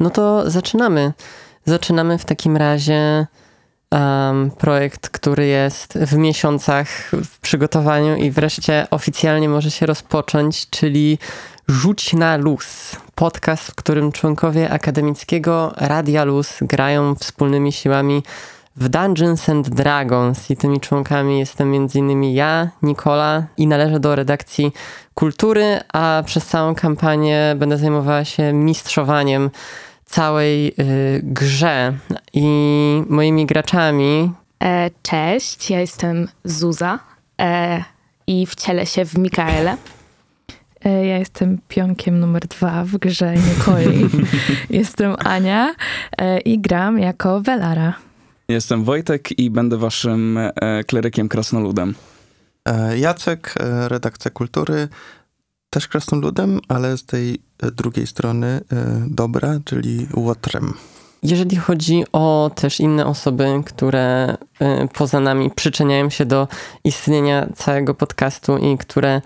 [0.00, 1.12] No to zaczynamy.
[1.64, 3.26] Zaczynamy w takim razie
[3.90, 6.88] um, projekt, który jest w miesiącach
[7.24, 11.18] w przygotowaniu i wreszcie oficjalnie może się rozpocząć, czyli
[11.68, 12.96] Rzuć na luz.
[13.14, 18.22] Podcast, w którym członkowie akademickiego Radia Luz grają wspólnymi siłami
[18.76, 22.24] w Dungeons and Dragons i tymi członkami jestem m.in.
[22.24, 24.72] ja, Nikola i należę do redakcji
[25.14, 29.50] kultury, a przez całą kampanię będę zajmowała się mistrzowaniem
[30.06, 31.94] całej y, grze
[32.32, 32.46] i
[33.08, 34.32] moimi graczami.
[34.62, 36.98] E, cześć, ja jestem Zuza
[37.40, 37.84] e,
[38.26, 39.76] i wcielę się w Mikaele.
[40.84, 44.08] E, ja jestem pionkiem numer dwa w grze Nikoli.
[44.70, 45.74] jestem Ania
[46.18, 47.94] e, i gram jako Velara.
[48.48, 51.94] Jestem Wojtek i będę waszym e, klerykiem krasnoludem.
[52.68, 53.54] E, Jacek,
[53.88, 54.88] redakcja kultury,
[55.70, 58.60] też krasnoludem, ale z tej drugiej strony
[59.06, 60.74] dobra, czyli łotrem.
[61.22, 64.36] Jeżeli chodzi o też inne osoby, które
[64.94, 66.48] poza nami przyczyniają się do
[66.84, 69.22] istnienia całego podcastu i które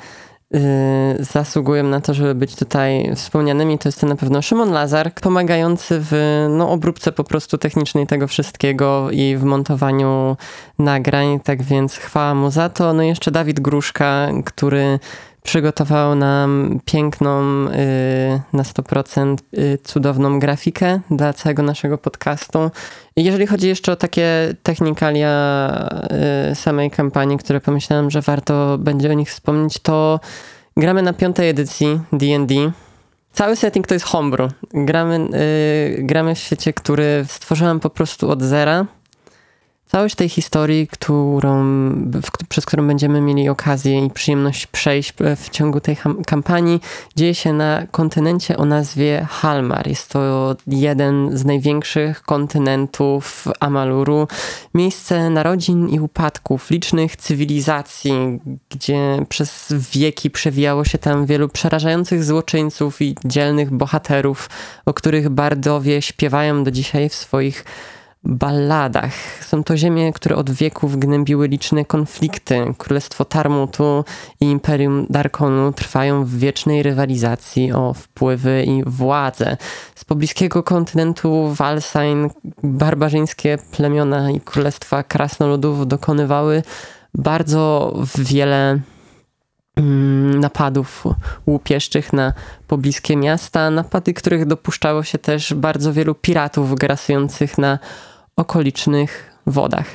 [1.21, 5.99] zasługują na to, żeby być tutaj wspomnianymi, to jest to na pewno Szymon Lazar, pomagający
[6.01, 10.37] w no, obróbce po prostu technicznej tego wszystkiego i w montowaniu
[10.79, 12.93] nagrań, tak więc chwała mu za to.
[12.93, 14.99] No i jeszcze Dawid Gruszka, który
[15.43, 22.71] przygotował nam piękną, y, na 100% y, cudowną grafikę dla całego naszego podcastu.
[23.17, 25.89] Jeżeli chodzi jeszcze o takie technikalia
[26.51, 30.21] y, samej kampanii, które pomyślałem, że warto będzie o nich wspomnieć, to
[30.77, 32.55] gramy na piątej edycji D&D.
[33.33, 34.53] Cały setting to jest homebrew.
[34.75, 35.29] Gramy,
[35.99, 38.87] gramy w świecie, który stworzyłam po prostu od zera
[39.91, 41.65] całość tej historii, którą,
[42.23, 46.81] w, przez którą będziemy mieli okazję i przyjemność przejść w ciągu tej kampanii,
[47.17, 49.89] dzieje się na kontynencie o nazwie Halmar.
[49.89, 54.29] Jest to jeden z największych kontynentów Amaluru.
[54.75, 63.03] Miejsce narodzin i upadków licznych cywilizacji, gdzie przez wieki przewijało się tam wielu przerażających złoczyńców
[63.03, 64.51] i dzielnych bohaterów,
[64.87, 67.65] o których bardowie śpiewają do dzisiaj w swoich
[68.25, 69.45] balladach.
[69.45, 72.75] Są to ziemie, które od wieków gnębiły liczne konflikty.
[72.79, 74.05] Królestwo Tarmutu
[74.41, 79.57] i Imperium Darkonu trwają w wiecznej rywalizacji o wpływy i władzę.
[79.95, 82.31] Z pobliskiego kontynentu Walsain
[82.63, 86.63] barbarzyńskie plemiona i królestwa krasnoludów dokonywały
[87.15, 88.81] bardzo wiele
[89.77, 91.05] mm, napadów
[91.47, 92.33] łupieszczych na
[92.67, 97.79] pobliskie miasta, napady, których dopuszczało się też bardzo wielu piratów grasujących na
[98.41, 99.87] okolicznych wodach.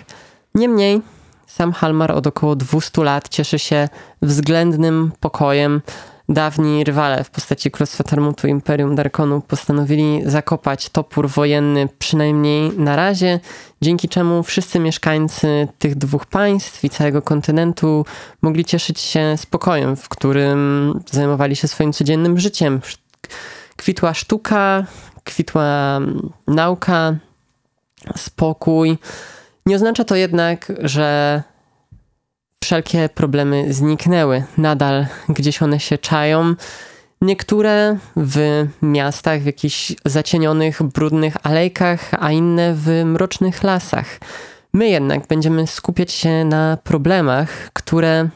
[0.55, 1.01] Niemniej
[1.47, 3.89] sam Halmar od około 200 lat cieszy się
[4.21, 5.81] względnym pokojem.
[6.29, 13.39] Dawni rywale w postaci Królestwa Tarmutu Imperium Darkonu postanowili zakopać topór wojenny przynajmniej na razie,
[13.81, 18.05] dzięki czemu wszyscy mieszkańcy tych dwóch państw i całego kontynentu
[18.41, 20.59] mogli cieszyć się spokojem, w którym
[21.11, 22.81] zajmowali się swoim codziennym życiem.
[23.75, 24.85] Kwitła sztuka,
[25.23, 25.99] kwitła
[26.47, 27.15] nauka,
[28.17, 28.97] spokój.
[29.65, 31.43] Nie oznacza to jednak, że
[32.63, 34.43] wszelkie problemy zniknęły.
[34.57, 36.55] Nadal gdzieś one się czają.
[37.21, 44.19] Niektóre w miastach, w jakichś zacienionych, brudnych alejkach, a inne w mrocznych lasach.
[44.73, 48.29] My jednak będziemy skupiać się na problemach, które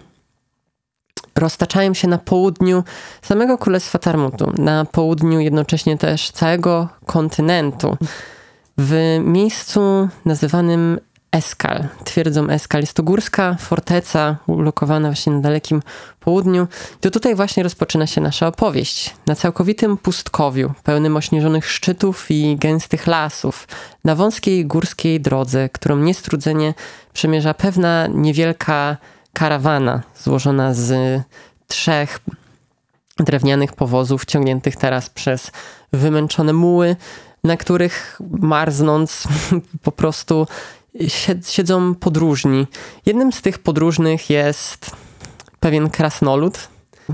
[1.35, 2.83] roztaczają się na południu
[3.21, 7.97] samego Królestwa Tarmutu, na południu jednocześnie też całego kontynentu
[8.81, 11.00] w miejscu nazywanym
[11.31, 12.81] Eskal, twierdzą Eskal.
[12.81, 15.81] Jest to górska forteca ulokowana właśnie na dalekim
[16.19, 16.67] południu.
[17.01, 19.16] To tutaj właśnie rozpoczyna się nasza opowieść.
[19.28, 23.68] Na całkowitym pustkowiu, pełnym ośnieżonych szczytów i gęstych lasów,
[24.03, 26.73] na wąskiej górskiej drodze, którą niestrudzenie
[27.13, 28.97] przemierza pewna niewielka
[29.34, 31.22] karawana złożona z
[31.68, 32.19] trzech
[33.19, 35.51] drewnianych powozów ciągniętych teraz przez
[35.94, 36.95] wymęczone muły,
[37.44, 39.24] na których marznąc
[39.83, 40.47] po prostu
[41.45, 42.68] siedzą podróżni.
[43.06, 44.91] Jednym z tych podróżnych jest
[45.59, 46.69] pewien krasnolud.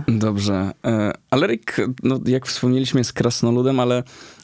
[0.08, 0.72] Dobrze.
[0.86, 4.04] E, Alerik, no, jak wspomnieliśmy, jest krasnoludem, ale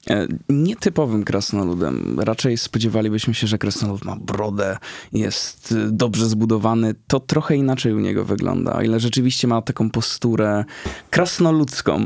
[0.10, 2.20] e, nietypowym krasnoludem.
[2.20, 4.78] Raczej spodziewalibyśmy się, że krasnolud ma brodę,
[5.14, 6.96] jest e, dobrze zbudowany.
[7.08, 8.74] To trochę inaczej u niego wygląda.
[8.74, 10.66] O ile rzeczywiście ma taką posturę
[11.10, 12.06] krasnoludzką,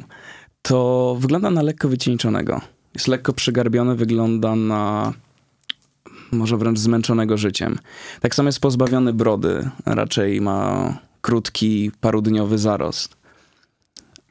[0.62, 2.62] to wygląda na lekko wycieńczonego.
[2.95, 5.13] Jest lekko przygarbiony, wygląda na
[6.31, 7.77] może wręcz zmęczonego życiem.
[8.21, 13.18] Tak samo jest pozbawiony brody, raczej ma krótki, parudniowy zarost.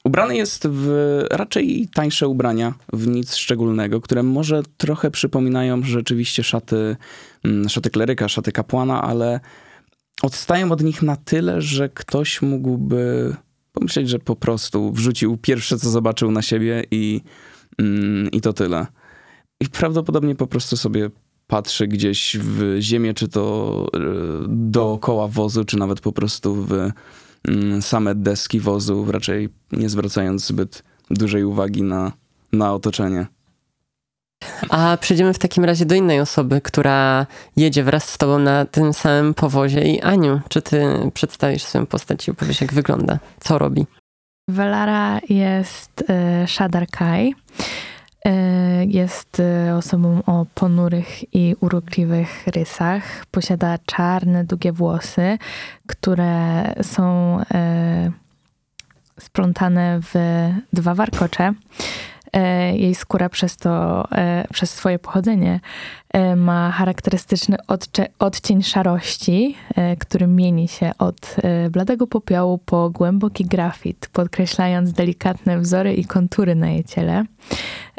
[0.05, 0.89] Ubrany jest w
[1.31, 6.97] raczej tańsze ubrania, w nic szczególnego, które może trochę przypominają rzeczywiście szaty,
[7.45, 9.41] mm, szaty kleryka, szaty kapłana, ale
[10.23, 13.35] odstają od nich na tyle, że ktoś mógłby
[13.73, 17.21] pomyśleć, że po prostu wrzucił pierwsze, co zobaczył na siebie i,
[18.33, 18.87] i to tyle.
[19.61, 21.11] I prawdopodobnie po prostu sobie
[21.47, 23.99] patrzy gdzieś w ziemię, czy to e,
[24.49, 26.73] dookoła wozu, czy nawet po prostu w
[27.49, 32.13] mm, same deski wozu, raczej nie zwracając zbyt dużej uwagi na,
[32.53, 33.27] na otoczenie.
[34.71, 38.93] A przejdziemy w takim razie do innej osoby, która jedzie wraz z tobą na tym
[38.93, 39.81] samym powozie.
[39.81, 40.83] I Aniu, czy ty
[41.15, 43.19] przedstawisz swoją postać i opowiesz, jak wygląda?
[43.41, 43.87] Co robi?
[44.49, 47.35] Velara jest e, Shadar Kai.
[48.25, 53.27] E, Jest e, osobą o ponurych i urokliwych rysach.
[53.31, 55.39] Posiada czarne, długie włosy,
[55.87, 57.39] które są
[59.21, 60.15] splątane w
[60.73, 61.53] dwa warkocze.
[62.73, 64.05] Jej skóra przez to,
[64.53, 65.61] przez swoje pochodzenie
[66.37, 67.57] ma charakterystyczny
[68.19, 75.59] odcień szarości, e, który mieni się od e, bladego popiołu po głęboki grafit, podkreślając delikatne
[75.59, 77.25] wzory i kontury na jej ciele.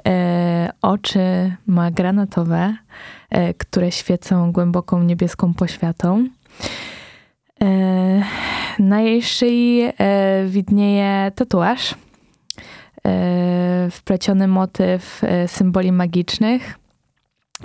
[0.08, 2.76] E, Oczy ma granatowe,
[3.30, 6.28] e, które świecą głęboką niebieską poświatą.
[7.62, 8.24] E,
[8.80, 11.96] Na jej szyi e, widnieje tatuaż,
[13.06, 16.80] e, wpleciony motyw e, symboli magicznych.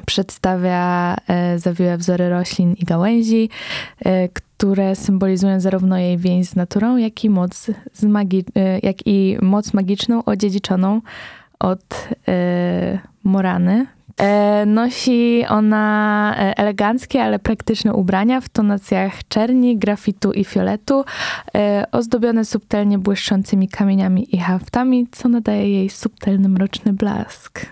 [0.06, 3.48] Przedstawia e, zawiłe wzory roślin i gałęzi,
[4.04, 9.06] e, które symbolizują zarówno jej więź z naturą, jak i moc, z magi- e, jak
[9.06, 11.00] i moc magiczną odziedziczoną
[11.58, 12.08] od
[13.24, 13.86] Morany.
[14.66, 21.04] Nosi ona eleganckie, ale praktyczne ubrania w tonacjach czerni, grafitu i fioletu,
[21.92, 27.66] ozdobione subtelnie błyszczącymi kamieniami i haftami, co nadaje jej subtelny, mroczny blask.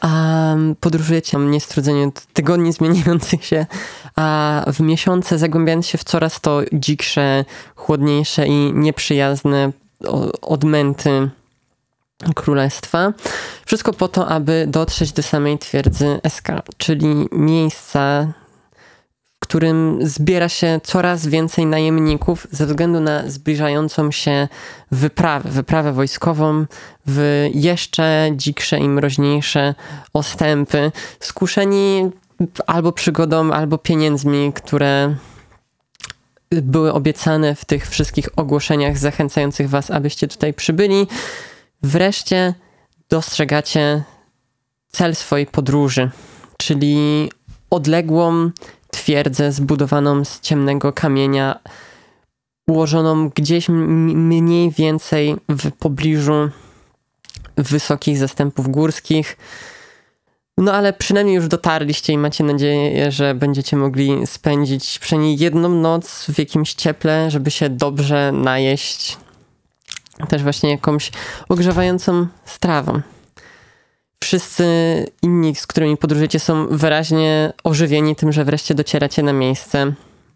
[0.00, 3.66] A podróżujecie niestrudzenie od tygodni zmieniających się,
[4.16, 7.44] a w miesiące zagłębiając się w coraz to dziksze,
[7.76, 9.72] chłodniejsze i nieprzyjazne
[10.42, 11.30] odmęty
[12.34, 13.12] królestwa.
[13.66, 18.32] Wszystko po to, aby dotrzeć do samej twierdzy Eska, czyli miejsca,
[19.48, 24.48] którym zbiera się coraz więcej najemników ze względu na zbliżającą się
[24.90, 26.66] wyprawę, wyprawę wojskową
[27.06, 29.74] w jeszcze dziksze i mroźniejsze
[30.12, 32.10] ostępy, skuszeni
[32.66, 35.14] albo przygodą, albo pieniędzmi, które
[36.50, 41.06] były obiecane w tych wszystkich ogłoszeniach zachęcających was, abyście tutaj przybyli.
[41.82, 42.54] Wreszcie
[43.08, 44.02] dostrzegacie
[44.88, 46.10] cel swojej podróży,
[46.56, 47.30] czyli
[47.70, 48.50] odległą
[49.08, 51.58] twierdzę zbudowaną z ciemnego kamienia,
[52.66, 56.50] ułożoną gdzieś mniej więcej w pobliżu
[57.56, 59.36] wysokich zastępów górskich.
[60.58, 66.26] No ale przynajmniej już dotarliście i macie nadzieję, że będziecie mogli spędzić przynajmniej jedną noc
[66.30, 69.16] w jakimś cieple, żeby się dobrze najeść.
[70.28, 71.10] Też właśnie jakąś
[71.48, 73.00] ogrzewającą strawą.
[74.22, 74.64] Wszyscy
[75.22, 79.92] inni, z którymi podróżujecie, są wyraźnie ożywieni tym, że wreszcie docieracie na miejsce.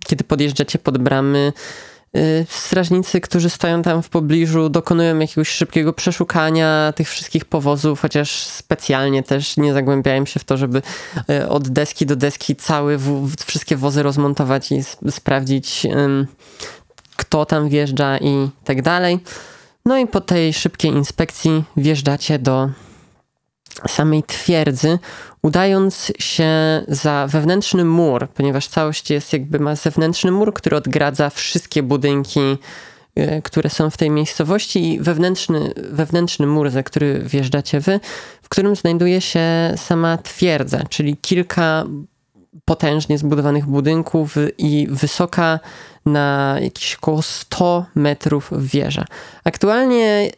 [0.06, 1.52] Kiedy podjeżdżacie pod bramy,
[2.16, 8.30] y, strażnicy, którzy stoją tam w pobliżu, dokonują jakiegoś szybkiego przeszukania tych wszystkich powozów, chociaż
[8.30, 10.82] specjalnie też nie zagłębiają się w to, żeby
[11.30, 12.98] y, od deski do deski cały
[13.46, 15.86] wszystkie wozy rozmontować i sprawdzić,
[17.16, 19.18] kto tam wjeżdża i tak dalej.
[19.84, 22.68] No i po tej szybkiej inspekcji wjeżdżacie do
[23.88, 24.98] samej twierdzy,
[25.42, 26.50] udając się
[26.88, 32.58] za wewnętrzny mur, ponieważ całość jest jakby ma zewnętrzny mur, który odgradza wszystkie budynki,
[33.18, 38.00] y, które są w tej miejscowości i wewnętrzny, wewnętrzny mur, za który wjeżdżacie wy,
[38.42, 41.84] w którym znajduje się sama twierdza, czyli kilka
[42.64, 45.60] potężnie zbudowanych budynków i wysoka
[46.06, 49.04] na jakieś około 100 metrów wieża.
[49.44, 50.30] Aktualnie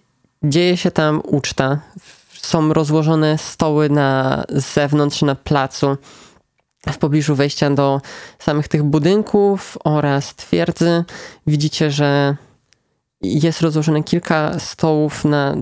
[0.43, 1.81] dzieje się tam uczta.
[2.45, 5.97] Są rozłożone stoły na zewnątrz, na placu,
[6.93, 8.01] w pobliżu wejścia do
[8.39, 11.05] samych tych budynków oraz twierdzy.
[11.47, 12.37] Widzicie, że
[13.23, 15.57] jest rozłożone kilka stołów na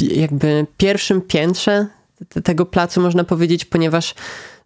[0.00, 1.86] jakby pierwszym piętrze
[2.44, 4.14] tego placu, można powiedzieć, ponieważ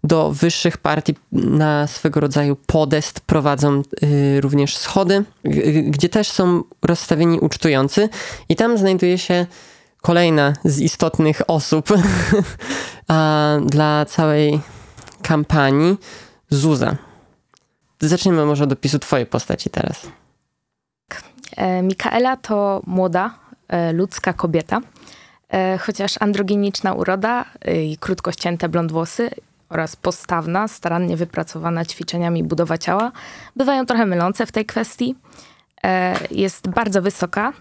[0.05, 6.62] do wyższych partii na swego rodzaju podest prowadzą y, również schody, g- gdzie też są
[6.83, 8.09] rozstawieni ucztujący
[8.49, 9.47] i tam znajduje się
[10.04, 11.88] kolejna z istotnych osób
[13.75, 14.61] dla całej
[15.23, 15.96] kampanii,
[16.50, 16.96] Zuza.
[18.00, 20.06] Zaczniemy może od opisu twojej postaci teraz.
[21.56, 23.34] E, Mikaela to młoda,
[23.68, 24.80] e, ludzka kobieta.
[25.49, 27.44] E, chociaż androginiczna uroda
[27.75, 29.30] i krótko ścięte blond włosy
[29.68, 33.12] oraz postawna, starannie wypracowana ćwiczeniami budowa ciała
[33.56, 35.14] bywają trochę mylące w tej kwestii.
[36.30, 37.52] Jest bardzo wysoka,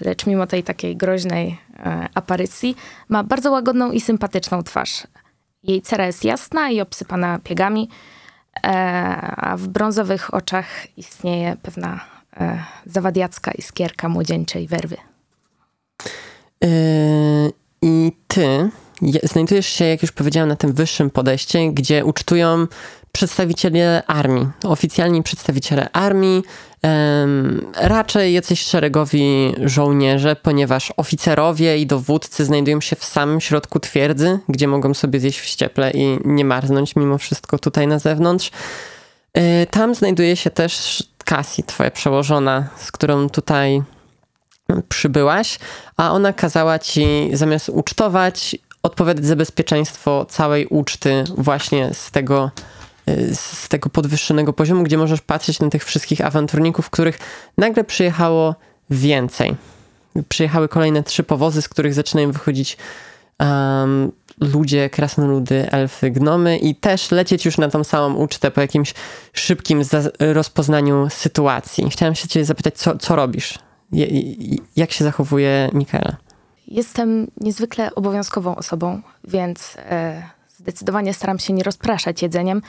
[0.00, 2.76] lecz mimo tej takiej groźnej e, aparycji
[3.08, 5.06] ma bardzo łagodną i sympatyczną twarz.
[5.62, 7.88] Jej cera jest jasna i obsypana piegami,
[8.64, 8.68] e,
[9.36, 10.66] a w brązowych oczach
[10.96, 12.00] istnieje pewna
[12.40, 14.96] e, zawadiacka iskierka młodzieńczej werwy.
[17.82, 18.70] I ty
[19.02, 22.66] je- znajdujesz się, jak już powiedziałem, na tym wyższym podejście, gdzie ucztują
[23.12, 26.42] przedstawiciele armii, oficjalni przedstawiciele armii,
[27.74, 34.68] raczej jacyś szeregowi żołnierze, ponieważ oficerowie i dowódcy znajdują się w samym środku twierdzy, gdzie
[34.68, 38.50] mogą sobie zjeść w ścieple i nie marznąć mimo wszystko tutaj na zewnątrz.
[39.34, 43.82] Yy, Tam znajduje się też Cassie, twoja przełożona, z którą tutaj
[44.88, 45.58] przybyłaś,
[45.96, 52.50] a ona kazała ci zamiast ucztować, odpowiadać za bezpieczeństwo całej uczty właśnie z tego,
[53.34, 57.18] z tego podwyższonego poziomu, gdzie możesz patrzeć na tych wszystkich awanturników, których
[57.58, 58.54] nagle przyjechało
[58.90, 59.56] więcej.
[60.28, 62.76] Przyjechały kolejne trzy powozy, z których zaczynają wychodzić
[63.40, 68.94] um, ludzie, krasnoludy, elfy, gnomy i też lecieć już na tą samą ucztę po jakimś
[69.32, 69.82] szybkim
[70.18, 71.90] rozpoznaniu sytuacji.
[71.90, 73.58] Chciałam się cię zapytać, co, co robisz?
[74.76, 76.16] Jak się zachowuje Mikaela?
[76.68, 80.22] Jestem niezwykle obowiązkową osobą, więc e,
[80.56, 82.62] zdecydowanie staram się nie rozpraszać jedzeniem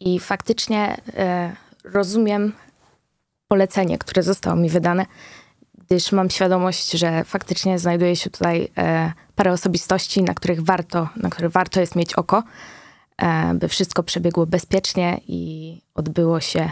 [0.00, 1.52] i faktycznie e,
[1.84, 2.52] rozumiem
[3.48, 5.06] polecenie, które zostało mi wydane,
[5.78, 11.30] gdyż mam świadomość, że faktycznie znajduje się tutaj e, parę osobistości, na których warto, na
[11.30, 12.42] które warto jest mieć oko,
[13.18, 16.70] e, by wszystko przebiegło bezpiecznie i odbyło się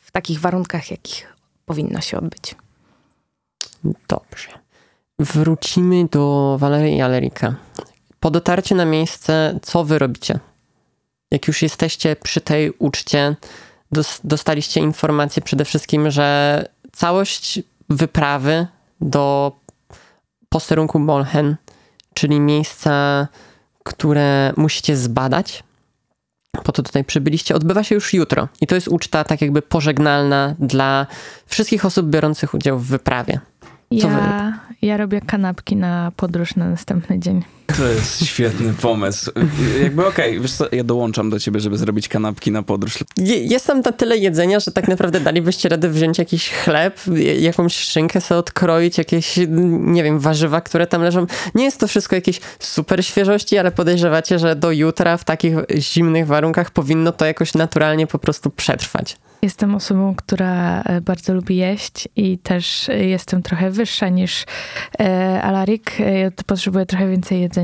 [0.00, 1.36] w takich warunkach, jakich
[1.66, 2.54] powinno się odbyć.
[4.08, 4.48] Dobrze.
[5.18, 7.54] Wrócimy do Walerii i Alerika.
[8.20, 10.40] Po dotarciu na miejsce, co wy robicie?
[11.36, 13.36] Jak już jesteście przy tej uczcie,
[13.92, 18.66] dos- dostaliście informację przede wszystkim, że całość wyprawy
[19.00, 19.52] do
[20.48, 21.56] posterunku Molchen,
[22.14, 23.26] czyli miejsca,
[23.84, 25.62] które musicie zbadać,
[26.64, 28.48] po to tutaj przybyliście, odbywa się już jutro.
[28.60, 31.06] I to jest uczta tak jakby pożegnalna dla
[31.46, 33.40] wszystkich osób biorących udział w wyprawie.
[34.00, 37.42] Co wy Ja, ja robię kanapki na podróż na następny dzień.
[37.66, 39.30] To jest świetny pomysł.
[39.82, 42.98] Jakby okej, wiesz co, ja dołączam do ciebie, żeby zrobić kanapki na podróż.
[43.18, 47.00] Je- Jest tam na tyle jedzenia, że tak naprawdę dalibyście radę wziąć jakiś chleb,
[47.40, 49.34] jakąś szynkę sobie odkroić, jakieś,
[49.80, 51.26] nie wiem, warzywa, które tam leżą.
[51.54, 56.26] Nie jest to wszystko jakieś super świeżości, ale podejrzewacie, że do jutra w takich zimnych
[56.26, 59.16] warunkach powinno to jakoś naturalnie po prostu przetrwać.
[59.42, 64.44] Jestem osobą, która e, bardzo lubi jeść i też e, jestem trochę wyższa niż
[65.00, 65.98] e, Alarik.
[65.98, 67.55] Ja potrzebuję trochę więcej jedzenia.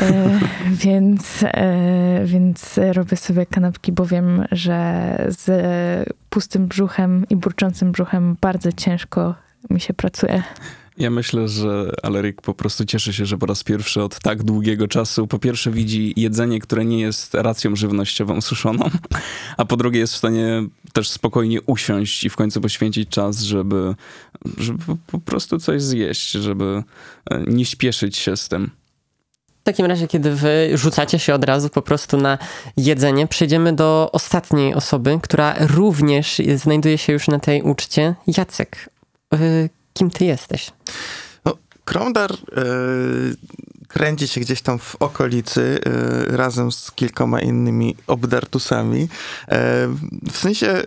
[0.00, 0.38] E,
[0.84, 5.48] więc, e, więc robię sobie kanapki, bo wiem, że z
[6.30, 9.34] pustym brzuchem i burczącym brzuchem bardzo ciężko
[9.70, 10.42] mi się pracuje.
[10.98, 14.88] Ja myślę, że Alerik po prostu cieszy się, że po raz pierwszy od tak długiego
[14.88, 18.90] czasu po pierwsze widzi jedzenie, które nie jest racją żywnościową suszoną,
[19.56, 20.62] a po drugie jest w stanie
[20.92, 23.94] też spokojnie usiąść i w końcu poświęcić czas, żeby,
[24.58, 26.82] żeby po- prostu coś zjeść, żeby
[27.30, 28.70] e, nie śpieszyć się z tym.
[29.60, 32.38] W takim razie, kiedy wy rzucacie się od razu po prostu na
[32.76, 38.14] jedzenie, przejdziemy do ostatniej osoby, która również znajduje się już na tej uczcie.
[38.26, 38.90] Jacek,
[39.34, 40.70] y, kim ty jesteś?
[41.88, 42.36] Kromdar e,
[43.88, 45.80] kręci się gdzieś tam w okolicy
[46.30, 49.02] e, razem z kilkoma innymi obdartusami.
[49.02, 49.08] E,
[50.30, 50.82] w sensie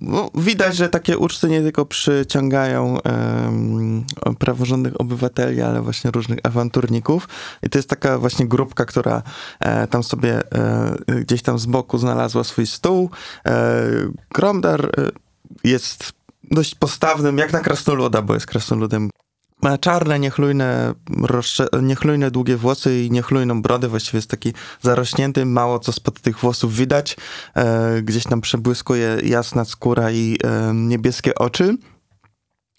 [0.00, 2.98] no, widać, że takie uczty nie tylko przyciągają
[4.38, 7.28] praworządnych obywateli, ale właśnie różnych awanturników.
[7.62, 9.22] I to jest taka właśnie grupka, która
[9.90, 10.42] tam sobie
[11.20, 13.10] gdzieś tam z boku znalazła swój stół.
[14.32, 14.90] Kromdar
[15.64, 16.15] jest
[16.50, 19.10] dość postawnym, jak na krasnoluda, bo jest krasnoludem
[19.62, 20.94] ma czarne, niechlujne,
[21.82, 23.88] niechlujne, długie włosy i niechlujną brodę.
[23.88, 27.16] Właściwie jest taki zarośnięty, mało co spod tych włosów widać.
[27.54, 31.76] E, gdzieś tam przebłyskuje jasna skóra i e, niebieskie oczy.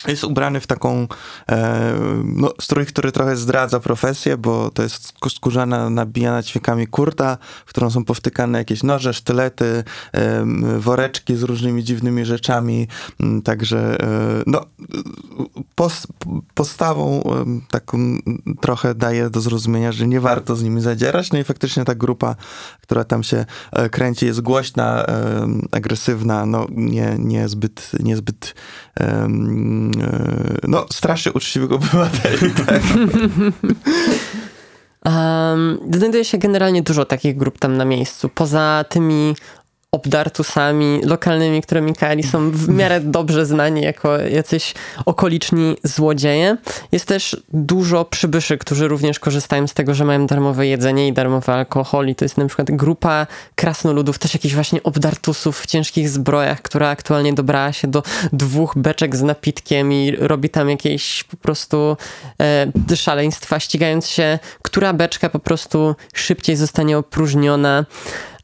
[0.08, 1.08] Jest ubrany w taką
[1.50, 7.38] e, no, strój, który trochę zdradza profesję, bo to jest sk- skórzana, nabijana ćwiekami kurta,
[7.66, 12.88] w którą są powtykane jakieś noże, sztylety, em, woreczki z różnymi dziwnymi rzeczami.
[13.20, 14.66] Mm, Także e, no,
[15.76, 16.08] pos,
[16.54, 17.24] postawą
[17.72, 17.98] taką
[18.62, 21.32] trochę daje do zrozumienia, że nie warto z nimi zadzierać.
[21.32, 22.36] No i faktycznie ta grupa,
[22.82, 25.06] która tam się e, kręci, jest głośna,
[25.72, 28.87] agresywna, no nie, niezbyt, niezbyt e,
[30.68, 32.52] no, straszy uczciwych obywateli.
[32.52, 32.82] Tak?
[35.06, 38.30] Um, znajduje się generalnie dużo takich grup tam na miejscu.
[38.30, 39.36] Poza tymi
[39.92, 44.74] obdartusami lokalnymi, które Mikaeli są w miarę dobrze znani jako jacyś
[45.06, 46.58] okoliczni złodzieje.
[46.92, 51.52] Jest też dużo przybyszy, którzy również korzystają z tego, że mają darmowe jedzenie i darmowy
[51.52, 56.62] alkohol i to jest na przykład grupa krasnoludów, też jakichś właśnie obdartusów w ciężkich zbrojach,
[56.62, 58.04] która aktualnie dobrała się do
[58.34, 61.98] dwóch beczek z napitkiem i robi tam jakieś po prostu
[62.92, 67.86] e, szaleństwa, ścigając się, która beczka po prostu szybciej zostanie opróżniona.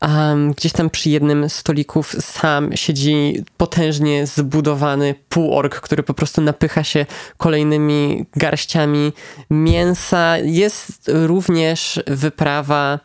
[0.08, 6.42] Um, gdzieś tam przy jednym z stolików sam siedzi potężnie zbudowany półork, który po prostu
[6.42, 7.06] napycha się
[7.38, 9.14] kolejnymi garściami
[9.50, 10.38] mięsa.
[10.38, 13.00] Jest również wyprawa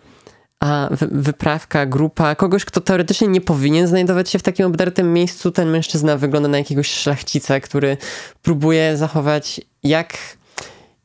[0.61, 5.51] a wy- wyprawka, grupa, kogoś, kto teoretycznie nie powinien znajdować się w takim obdartym miejscu.
[5.51, 7.97] Ten mężczyzna wygląda na jakiegoś szlachcica, który
[8.43, 10.19] próbuje zachować jak,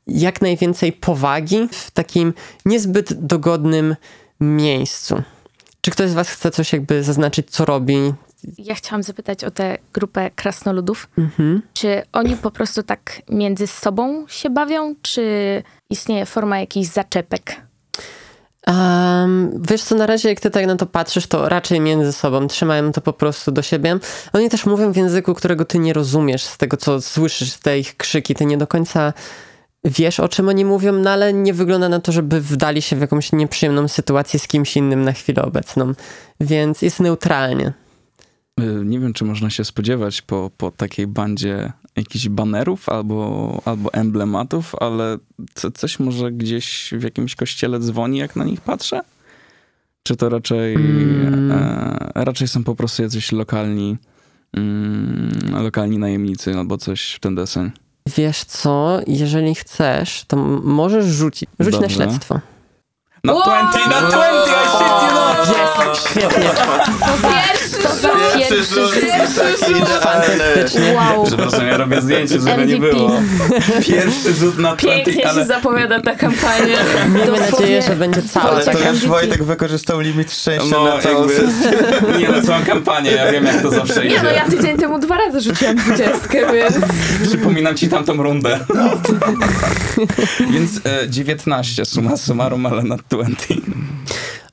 [0.07, 2.33] jak najwięcej powagi w takim
[2.65, 3.95] niezbyt dogodnym
[4.39, 5.23] miejscu.
[5.83, 8.13] Czy ktoś z was chce coś jakby zaznaczyć, co robi?
[8.57, 11.09] Ja chciałam zapytać o tę grupę krasnoludów.
[11.17, 11.61] Mhm.
[11.73, 15.23] Czy oni po prostu tak między sobą się bawią, czy
[15.89, 17.61] istnieje forma jakichś zaczepek?
[18.67, 22.47] Um, wiesz co, na razie jak ty tak na to patrzysz, to raczej między sobą
[22.47, 23.97] trzymają to po prostu do siebie.
[24.33, 27.79] Oni też mówią w języku, którego ty nie rozumiesz, z tego co słyszysz, z te
[27.79, 28.35] ich krzyki.
[28.35, 29.13] Ty nie do końca
[29.85, 33.01] wiesz, o czym oni mówią, no ale nie wygląda na to, żeby wdali się w
[33.01, 35.93] jakąś nieprzyjemną sytuację z kimś innym na chwilę obecną.
[36.41, 37.73] Więc jest neutralnie.
[38.59, 43.93] Y, Nie wiem, czy można się spodziewać po, po takiej bandzie jakichś banerów albo, albo
[43.93, 45.17] emblematów, ale
[45.53, 49.01] co, coś może gdzieś w jakimś kościele dzwoni, jak na nich patrzę?
[50.03, 51.51] Czy to raczej, Mm.
[51.51, 53.97] e, raczej są po prostu jacyś lokalni,
[54.53, 55.31] mm,
[55.63, 57.71] lokalni najemnicy albo coś w ten deseń?
[58.07, 61.49] Wiesz co, jeżeli chcesz, to możesz rzucić.
[61.59, 61.95] Rzuć na Dobrze.
[61.95, 62.39] śledztwo.
[63.23, 65.47] Na 20, na 20, I shit you not!
[65.47, 66.09] Jest!
[66.09, 66.49] Świetnie.
[67.21, 67.29] Za
[68.37, 68.93] Pierwszy rzut
[69.35, 69.99] taki idealny.
[70.01, 70.93] Fantastycznie.
[70.93, 71.25] Wow.
[71.25, 72.93] Przepraszam, ja robię zdjęcie, żeby nie MVP.
[72.95, 73.11] było.
[73.87, 75.41] Pierwszy rzut na 20, Pięknie ale...
[75.41, 76.77] się zapowiada ta kampania.
[77.13, 81.29] Miejmy nadzieję, że będzie cała Ale to już Wojtek wykorzystał limit szczęścia No, na całą
[81.29, 81.71] jakby- sesję.
[82.19, 84.15] Nie, na całą kampanię, ja wiem jak to zawsze idzie.
[84.15, 86.75] Nie no, ja tydzień temu dwa razy rzuciłam dwudziestkę, więc...
[87.27, 88.59] Przypominam ci tamtą rundę.
[90.53, 93.53] Więc e, 19 suma summarum, ale na 20.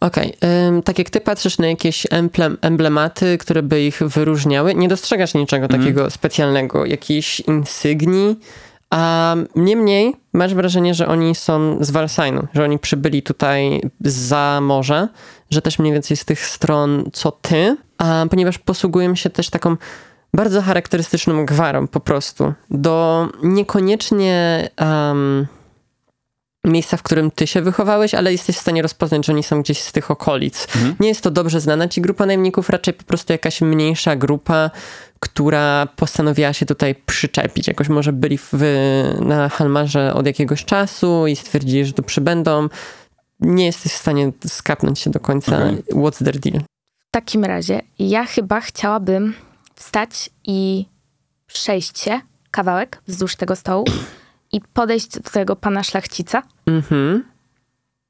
[0.00, 0.36] Okej,
[0.68, 5.34] ym, tak jak ty patrzysz na jakieś emblem, emblematy, które by ich wyróżniały, nie dostrzegasz
[5.34, 8.38] niczego takiego specjalnego, jakiejś insygnii,
[8.90, 15.08] a niemniej masz wrażenie, że oni są z Walsajnu, że oni przybyli tutaj za morza,
[15.50, 19.76] że też mniej więcej z tych stron co ty, a ponieważ posługują się też taką
[20.34, 24.68] bardzo charakterystyczną gwarą po prostu, do niekoniecznie...
[24.80, 25.46] Um,
[26.64, 29.78] miejsca, w którym ty się wychowałeś, ale jesteś w stanie rozpoznać, że oni są gdzieś
[29.80, 30.66] z tych okolic.
[30.74, 30.94] Mhm.
[31.00, 34.70] Nie jest to dobrze znana ci grupa najemników, raczej po prostu jakaś mniejsza grupa,
[35.20, 37.68] która postanowiła się tutaj przyczepić.
[37.68, 38.52] Jakoś może byli w,
[39.20, 42.68] na Halmarze od jakiegoś czasu i stwierdzili, że tu przybędą.
[43.40, 45.76] Nie jesteś w stanie skapnąć się do końca Okej.
[45.76, 46.62] what's their deal.
[47.08, 49.34] W takim razie ja chyba chciałabym
[49.74, 50.86] wstać i
[51.46, 52.20] przejść się
[52.50, 53.84] kawałek wzdłuż tego stołu
[54.52, 56.42] i podejść do tego pana szlachcica.
[56.66, 57.24] Mhm.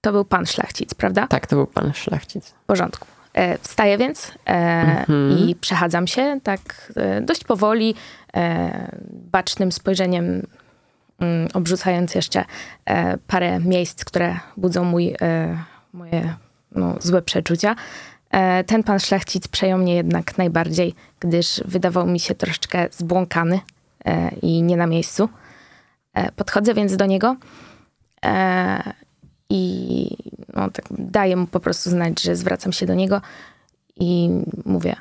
[0.00, 1.26] To był pan szlachcic, prawda?
[1.26, 2.48] Tak, to był pan szlachcic.
[2.48, 3.06] W porządku.
[3.34, 5.38] E, wstaję więc e, Mhm.
[5.38, 7.94] i przechadzam się tak e, dość powoli,
[8.34, 10.46] e, bacznym spojrzeniem,
[11.20, 12.44] mm, obrzucając jeszcze
[12.84, 15.58] e, parę miejsc, które budzą mój, e,
[15.92, 16.34] moje
[16.72, 17.76] no, złe przeczucia.
[18.66, 23.60] Ten pan szlachcic przejął mnie jednak najbardziej, gdyż wydawał mi się troszeczkę zbłąkany
[24.42, 25.28] i nie na miejscu.
[26.14, 27.36] E, podchodzę więc do niego
[28.24, 28.82] e,
[29.50, 30.06] i
[30.54, 33.20] no, tak daję mu po prostu znać, że zwracam się do niego
[33.96, 34.30] i
[34.64, 34.96] mówię,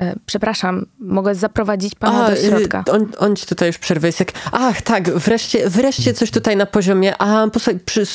[0.00, 2.84] e, przepraszam, mogę zaprowadzić pana do y, środka.
[2.92, 4.08] On, on ci tutaj już przerwy.
[4.08, 7.18] Jest jak, ach, tak, wreszcie, wreszcie coś tutaj na poziomie.
[7.18, 8.06] A posłuchaj, przy,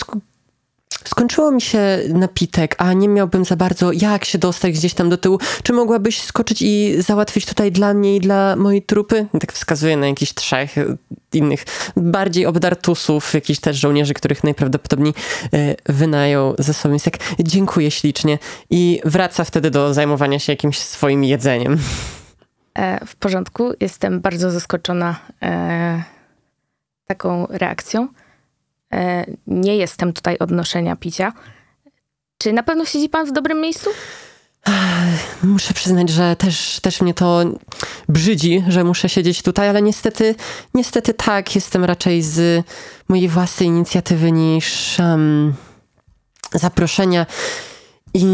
[1.04, 5.18] skończyło mi się napitek, a nie miałbym za bardzo jak się dostać gdzieś tam do
[5.18, 5.40] tyłu.
[5.64, 9.28] Czy mogłabyś skoczyć i załatwić tutaj dla mnie i dla mojej trupy?
[9.40, 10.76] Tak wskazuję na jakichś trzech
[11.34, 11.64] innych,
[11.96, 15.14] bardziej obdartusów, jakichś też żołnierzy, których najprawdopodobniej
[15.54, 16.94] y, wynajął ze sobą.
[16.94, 18.40] Jest jak, dziękuję ślicznie.
[18.70, 21.78] I wraca wtedy do zajmowania się jakimś swoim jedzeniem.
[22.78, 26.04] E, w porządku, jestem bardzo zaskoczona e,
[27.08, 28.08] taką reakcją.
[28.94, 31.34] E, nie jestem tutaj od noszenia picia.
[32.38, 33.90] Czy na pewno siedzi pan w dobrym miejscu?
[35.44, 37.44] Muszę przyznać, że też, też mnie to
[38.10, 40.36] brzydzi, że muszę siedzieć tutaj, ale niestety,
[40.74, 42.66] niestety tak, jestem raczej z
[43.08, 45.54] mojej własnej inicjatywy niż um,
[46.54, 47.26] zaproszenia.
[48.14, 48.26] I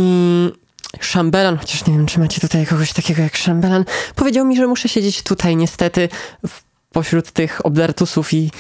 [1.00, 3.86] Szambelan, chociaż nie wiem, czy macie tutaj kogoś takiego jak Szambelan,
[4.16, 6.10] powiedział mi, że muszę siedzieć tutaj niestety
[6.48, 6.62] w,
[6.92, 8.52] pośród tych obdartusów i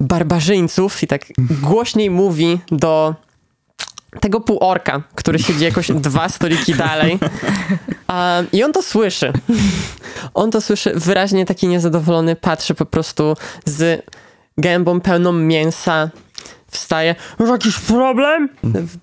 [0.00, 3.14] barbarzyńców i tak głośniej mówi do
[4.20, 7.18] tego półorka, który siedzi jakoś dwa stoliki dalej.
[8.08, 9.32] Um, I on to słyszy.
[10.34, 14.06] On to słyszy wyraźnie taki niezadowolony, patrzy po prostu z
[14.58, 16.10] gębą pełną mięsa.
[16.70, 17.14] Wstaje.
[17.38, 18.48] Masz jakiś problem?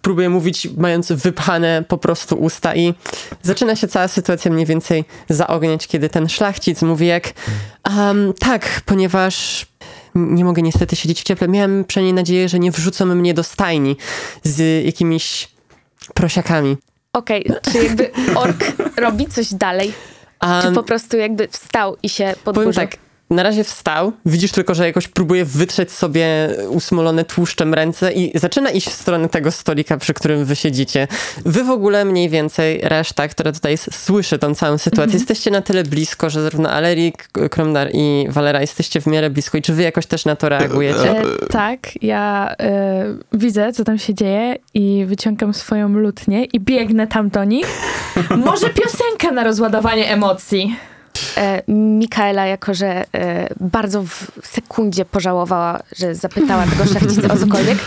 [0.02, 2.94] Próbuje mówić, mając wypchane po prostu usta i
[3.42, 7.34] zaczyna się cała sytuacja mniej więcej zaogniać, kiedy ten szlachcic mówi jak
[7.98, 9.66] um, tak, ponieważ
[10.16, 11.48] nie mogę niestety siedzieć w cieple.
[11.48, 13.98] Miałem przynajmniej nadzieję, że nie wrzucą mnie do stajni
[14.44, 15.48] z jakimiś
[16.14, 16.78] prosiakami.
[17.14, 18.66] Okej, czy jakby ork
[18.98, 19.94] robi coś dalej?
[20.42, 22.74] Czy Um, po prostu jakby wstał i się powiem podburzył?
[22.74, 22.98] tak,
[23.30, 28.70] na razie wstał, widzisz tylko, że jakoś próbuje wytrzeć sobie usmolone tłuszczem ręce i zaczyna
[28.70, 31.08] iść w stronę tego stolika, przy którym wy siedzicie.
[31.46, 35.14] Wy w ogóle mniej więcej, reszta, która tutaj jest, słyszy tą całą sytuację.
[35.14, 39.62] Jesteście na tyle blisko, że zarówno Alerik, Kromdar i Valera jesteście w miarę blisko i
[39.62, 41.20] czy wy jakoś też na to reagujecie?
[41.20, 47.08] E, tak, ja e, widzę, co tam się dzieje i wyciągam swoją lutnię i biegnę
[47.08, 47.68] tam do nich.
[48.46, 50.76] Może piosenka na rozładowanie emocji.
[51.38, 57.78] E, Mikaela, jako że e, bardzo w sekundzie pożałowała, że zapytała tego szlachcica o cokolwiek,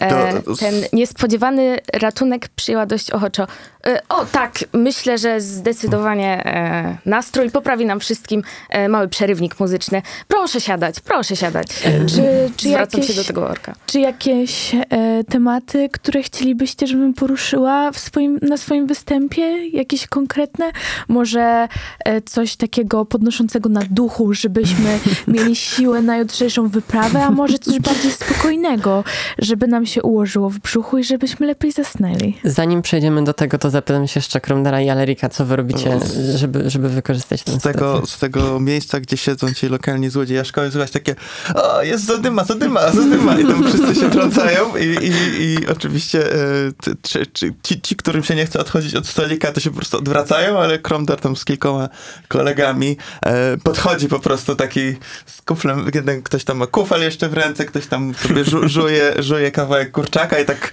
[0.00, 3.46] To- ten niespodziewany ratunek przyjęła dość ochoczo.
[3.86, 10.02] E, o tak, myślę, że zdecydowanie e, nastrój poprawi nam wszystkim e, mały przerywnik muzyczny.
[10.28, 11.66] Proszę siadać, proszę siadać.
[11.84, 12.22] E, Czy,
[12.56, 13.74] czy, Zwracam jakieś, się do tego orka.
[13.86, 19.68] czy jakieś e, tematy, które chcielibyście, żebym poruszyła w swoim, na swoim występie?
[19.68, 20.70] Jakieś konkretne?
[21.08, 21.68] Może
[22.04, 27.78] e, coś takiego podnoszącego na duchu, żebyśmy mieli siłę na jutrzejszą wyprawę, a może coś
[27.78, 29.04] bardziej spokojnego,
[29.38, 32.38] żeby nam się ułożyło w brzuchu i żebyśmy lepiej zasnęli.
[32.44, 35.98] Zanim przejdziemy do tego, to zapytam się jeszcze Kromdara i Alerika, co wy robicie,
[36.36, 40.70] żeby, żeby wykorzystać tę Z tego, z tego miejsca, gdzie siedzą ci lokalni złodzieje szkoły,
[40.70, 41.14] słychać takie
[41.54, 46.36] o, jest zadyma, zadyma, zadyma i tam wszyscy się trącają i, i, i oczywiście e,
[46.82, 49.76] ty- czy, czy, ci, ci, którym się nie chce odchodzić od stolika, to się po
[49.76, 51.88] prostu odwracają, ale Kromdar tam z kilkoma
[52.28, 52.96] kolegami
[53.26, 54.96] e, podchodzi po prostu taki
[55.26, 59.14] z kuflem, jeden ktoś tam ma kufel jeszcze w ręce, ktoś tam sobie żu, żuje,
[59.18, 60.72] żuje kawałek kurczaka i tak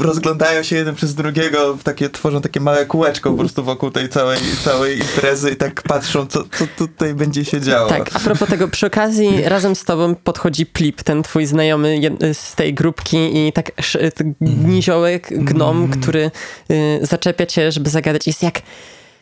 [0.00, 4.08] rozglądają się jeden przez drugiego, w takie, tworzą takie małe kółeczko po prostu wokół tej
[4.08, 7.88] całej, całej imprezy i tak patrzą, co, co tutaj będzie się działo.
[7.88, 12.00] Tak, a propos tego, przy okazji razem z tobą podchodzi Plip, ten twój znajomy
[12.32, 16.30] z tej grupki i tak sz- t- niziołek, gnom, który
[16.70, 18.26] y, zaczepia cię, żeby zagadać.
[18.26, 18.62] Jest jak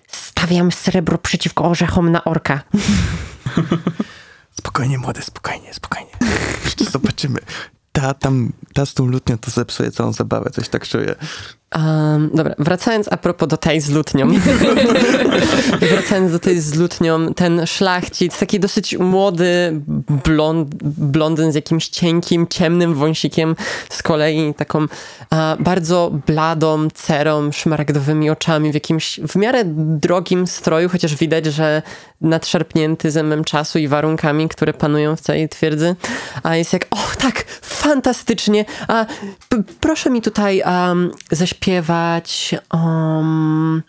[0.09, 2.61] stawiam srebro przeciwko orzechom na orka.
[4.61, 6.11] Spokojnie, młody, spokojnie, spokojnie.
[6.65, 7.41] Jeszcze zobaczymy.
[7.97, 11.15] Ta tam, ta z tą lutnią to zepsuje całą zabawę, coś tak czuję.
[11.75, 14.31] Um, dobra, wracając a propos do tej z lutnią.
[15.93, 19.81] wracając do tej z lutnią, ten szlachcic, taki dosyć młody
[20.25, 23.57] blond, blondyn z jakimś cienkim, ciemnym wąsikiem,
[23.91, 24.87] z kolei taką
[25.31, 31.83] a, bardzo bladą cerą, szmaragdowymi oczami, w jakimś w miarę drogim stroju, chociaż widać, że
[32.21, 35.97] nadszarpnięty zemem czasu i warunkami, które panują w całej twierdzy.
[36.43, 37.45] A jest jak, och tak,
[37.87, 39.07] fantastycznie, a
[39.81, 43.83] proszę mi tutaj um, zaśpiewać um,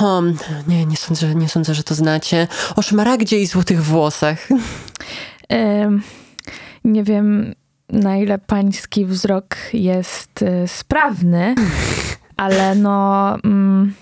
[0.00, 0.36] um,
[0.68, 2.48] nie, nie sądzę, nie sądzę, że to znacie.
[2.76, 4.48] O szmaragdzie i złotych włosach.
[6.84, 7.54] Nie wiem,
[7.88, 11.54] na ile pański wzrok jest e, sprawny,
[12.36, 13.36] ale no.
[13.44, 13.94] Mm,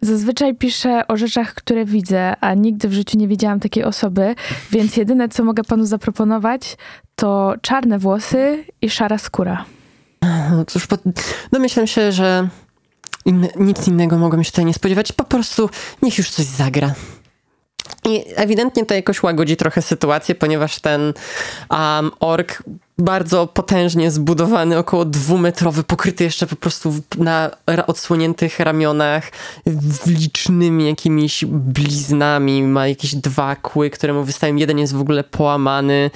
[0.00, 4.34] zazwyczaj piszę o rzeczach, które widzę, a nigdy w życiu nie widziałam takiej osoby,
[4.70, 6.76] więc jedyne, co mogę panu zaproponować,
[7.18, 9.64] to czarne włosy i szara skóra.
[10.52, 10.96] No cóż, po,
[11.52, 12.48] domyślam się, że
[13.56, 15.12] nic innego mogłem się tutaj nie spodziewać.
[15.12, 15.70] Po prostu
[16.02, 16.94] niech już coś zagra.
[18.04, 21.12] I ewidentnie to jakoś łagodzi trochę sytuację, ponieważ ten
[21.70, 22.62] um, ork
[22.98, 27.50] bardzo potężnie zbudowany, około dwumetrowy, pokryty jeszcze po prostu na
[27.86, 29.30] odsłoniętych ramionach
[30.06, 34.56] licznymi jakimiś bliznami, ma jakieś dwa kły, które mu wystają.
[34.56, 36.10] Jeden jest w ogóle połamany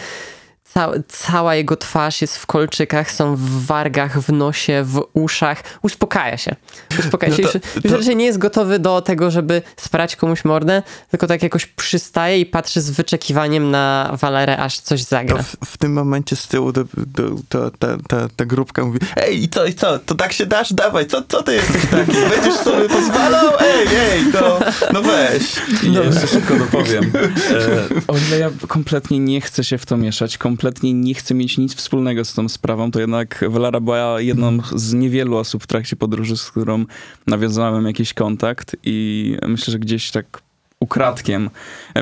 [0.74, 5.62] Ca cała jego twarz jest w kolczykach, są w wargach, w nosie, w uszach.
[5.82, 6.56] Uspokaja się.
[6.98, 7.42] Uspokaja się.
[7.42, 10.82] No to- już, już to- raczej nie jest gotowy do tego, żeby sprać komuś mordę,
[11.10, 15.42] tylko tak jakoś przystaje i patrzy z wyczekiwaniem na Walerę, aż coś To zagra.
[15.42, 19.42] w, w tym momencie z tyłu do, do, to, ta, ta, ta grupka mówi ej,
[19.42, 20.72] i co, i co, to tak się dasz?
[20.72, 22.12] Dawaj, co, co ty jesteś taki?
[22.12, 23.50] Będziesz sobie pozwalał?
[23.60, 24.58] Ej, ej, no,
[24.92, 25.42] no weź.
[25.82, 27.12] I ja jeszcze szybko dopowiem.
[27.14, 31.58] E, o ile ja kompletnie nie chcę się w to mieszać, kompletnie nie chcę mieć
[31.58, 35.96] nic wspólnego z tą sprawą, to jednak Welara była jedną z niewielu osób w trakcie
[35.96, 36.84] podróży, z którą
[37.26, 40.42] nawiązałem jakiś kontakt i myślę, że gdzieś tak
[40.80, 41.50] ukradkiem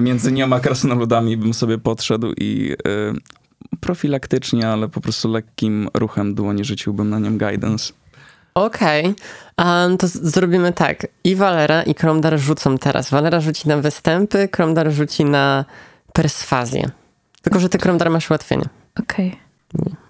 [0.00, 3.12] między nią a krasnoludami bym sobie podszedł i e,
[3.80, 7.92] profilaktycznie, ale po prostu lekkim ruchem dłoni rzuciłbym na nią guidance.
[8.54, 9.14] Okej,
[9.58, 11.06] um, to zrobimy tak.
[11.24, 13.10] I Valera, i Kromdar rzucą teraz.
[13.10, 15.64] Valera rzuci na występy, Kromdar rzuci na
[16.12, 16.90] perswazję.
[17.42, 18.64] Tylko, że ty, Kromdar, masz ułatwienie.
[19.00, 19.38] Okej.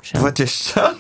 [0.03, 0.91] Się- 20?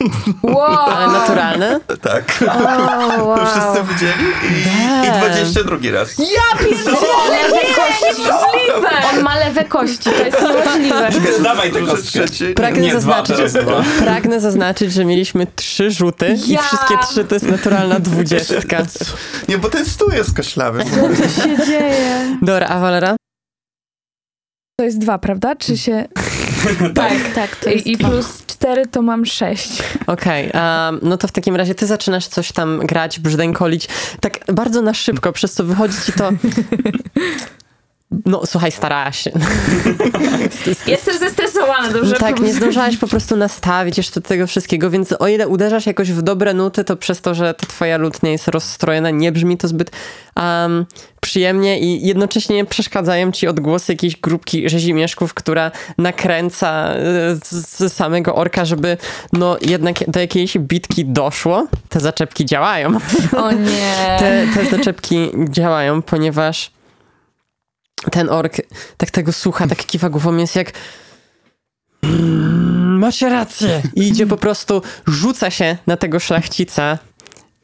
[0.42, 0.62] Wow!
[0.78, 1.80] Ale naturalne?
[2.02, 2.24] Tak.
[2.42, 3.38] O, To wow.
[3.46, 4.24] wszyscy widzieli?
[5.04, 6.18] I, i 20 drugi raz.
[6.18, 8.22] Lewe kości.
[9.14, 11.10] On ma lewe kości, to jest niemożliwe.
[11.42, 12.44] Dawaj Może trzeci?
[12.54, 13.82] Pragnę Nie, zaznaczyć, dwa.
[13.98, 16.62] pragnę zaznaczyć, że mieliśmy trzy rzuty i Ja!
[16.62, 18.76] wszystkie trzy to jest naturalna dwudziestka.
[19.48, 20.84] Nie, bo ten stół jest koślawy.
[20.84, 22.36] Co się dzieje?
[22.42, 23.16] Dobra, a Valera?
[24.80, 25.56] To jest dwa, prawda?
[25.56, 26.04] Czy się...
[26.94, 29.82] Tak, tak, to jest I, plus cztery to mam sześć.
[30.06, 33.88] Okej, a, no to w takim razie ty zaczynasz coś tam grać, brzdękolić,
[34.20, 36.30] tak bardzo na szybko, przez co wychodzi ci to...
[38.26, 39.30] No słuchaj, starałaś się.
[40.86, 42.16] Jestem zestresowana, dobrze?
[42.16, 46.12] tak, nie zdążałaś po prostu nastawić jeszcze do tego wszystkiego, więc o ile uderzasz jakoś
[46.12, 49.68] w dobre nuty, to przez to, że ta twoja lutnia jest rozstrojona, nie brzmi to
[49.68, 49.90] zbyt
[50.36, 50.86] um,
[51.20, 56.98] przyjemnie i jednocześnie przeszkadzają ci odgłosy jakiejś grupki rzezimieszków, która nakręca e,
[57.44, 58.96] z, z samego orka, żeby
[59.32, 61.66] no jednak do jakiejś bitki doszło.
[61.88, 62.98] Te zaczepki działają.
[63.36, 64.16] O nie.
[64.18, 66.70] Te, te zaczepki działają, ponieważ
[68.12, 68.56] ten ork
[68.96, 70.72] tak tego słucha, tak kiwa głową, jest jak
[72.02, 73.82] "Mm, macie rację.
[73.94, 76.98] I idzie po prostu, rzuca się na tego szlachcica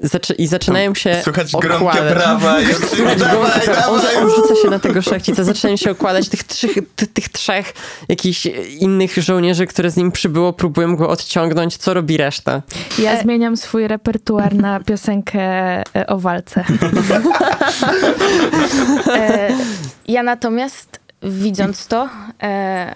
[0.00, 1.22] zaczy- i zaczynają się
[1.61, 2.14] gromkie okładać.
[2.14, 2.61] brawa.
[2.61, 6.70] I dawaj, gromkie- on, on rzuca się na tego szlachcica, zaczynają się okładać tych, trzech,
[6.96, 7.72] tych, tych trzech
[8.09, 8.46] jakichś
[8.80, 11.76] innych żołnierzy, które z nim przybyło, próbują go odciągnąć.
[11.76, 12.62] Co robi reszta?
[12.98, 16.64] Ja zmieniam swój repertuar na piosenkę e, o walce.
[19.06, 19.48] E,
[20.09, 22.09] ja natomiast, widząc to,
[22.42, 22.94] e,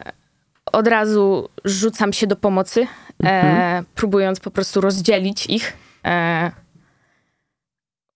[0.72, 2.86] od razu rzucam się do pomocy,
[3.24, 5.72] e, próbując po prostu rozdzielić ich,
[6.04, 6.50] e,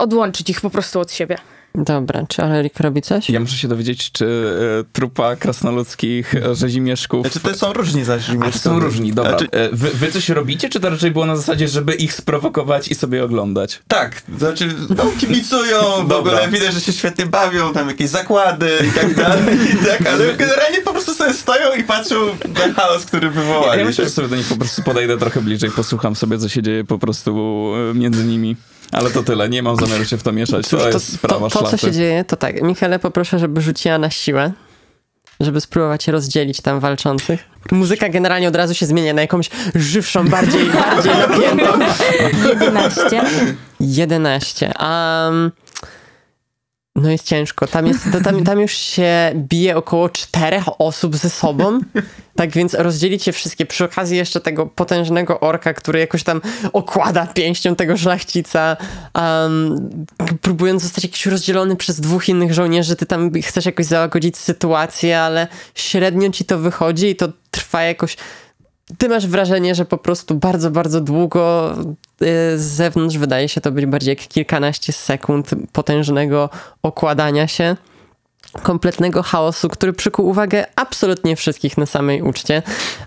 [0.05, 1.38] odłączyć ich po prostu od siebie.
[1.79, 3.31] Dobra, czy Alerik robi coś?
[3.31, 4.27] Ja muszę się dowiedzieć, czy
[4.81, 7.27] e, trupa krasnoludzkich e, rzezimieszków...
[7.27, 9.31] Znaczy, to są różni zaś to są różni, dobra.
[9.31, 12.88] Znaczy, E, Wy, wy coś robicie, czy to raczej było na zasadzie, żeby ich sprowokować
[12.88, 13.83] i sobie oglądać?
[13.88, 18.90] tak, znaczy, no kibicują, w ogóle widać, że się świetnie bawią, tam jakieś zakłady i
[18.93, 22.14] tak dalej, i tak, ale generalnie po prostu sobie stoją i patrzą
[22.55, 23.81] na chaos, który Ja, wywołali.
[23.81, 26.62] ja myślę, że sobie do nich po prostu podejdę trochę bliżej, posłucham sobie, co się
[26.62, 28.57] dzieje po prostu między nimi.
[28.92, 31.51] Ale to tyle, nie mam zamiaru się w to mieszać, Cóż, to to, jest sprawa
[31.51, 32.62] to, to, co się dzieje, to tak.
[32.62, 34.53] Michele poproszę, żeby rzuciła na siłę,
[35.40, 37.44] żeby spróbować rozdzielić tam walczących.
[37.73, 41.79] Muzyka generalnie od razu się zmienia na jakąś żywszą, bardziej, bardziej napiętą.
[42.49, 43.23] 11.
[43.81, 44.73] 11.
[44.81, 45.53] Um,
[46.97, 47.67] no jest ciężko.
[47.67, 51.81] Tam, jest, tam, tam już się bije około czterech osób ze sobą.
[52.37, 53.67] Tak więc rozdzielicie wszystkie.
[53.67, 56.41] Przy okazji jeszcze tego potężnego orka, który jakoś tam
[56.73, 58.77] okłada pięścią tego szlachcica,
[59.15, 59.89] um,
[60.41, 62.97] próbując zostać jakiś rozdzielony przez dwóch innych żołnierzy.
[62.97, 68.17] Ty tam chcesz jakoś załagodzić sytuację, ale średnio ci to wychodzi i to trwa jakoś
[68.99, 71.75] ty masz wrażenie, że po prostu bardzo, bardzo długo
[72.23, 72.27] y,
[72.59, 76.51] z zewnątrz wydaje się to być bardziej jak kilkanaście sekund potężnego
[76.83, 77.77] okładania się.
[78.62, 82.62] Kompletnego chaosu, który przykuł uwagę absolutnie wszystkich na samej uczcie.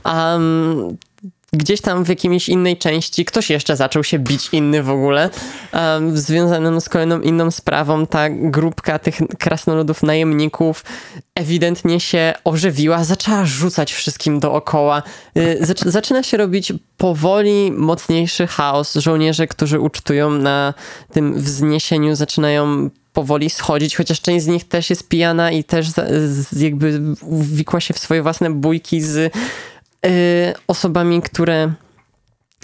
[0.05, 0.97] Um,
[1.53, 5.29] gdzieś tam w jakiejś innej części ktoś jeszcze zaczął się bić inny w ogóle.
[5.73, 10.85] Um, związanym z kolejną inną sprawą ta grupka tych krasnoludów najemników
[11.35, 15.03] ewidentnie się ożywiła, zaczęła rzucać wszystkim dookoła.
[15.37, 18.95] Y, zac- zaczyna się robić powoli mocniejszy chaos.
[18.95, 20.73] Żołnierze, którzy ucztują na
[21.13, 25.87] tym wzniesieniu, zaczynają powoli schodzić, chociaż część z nich też jest pijana i też
[26.57, 29.33] jakby uwikła się w swoje własne bójki z
[30.05, 31.73] y, osobami, które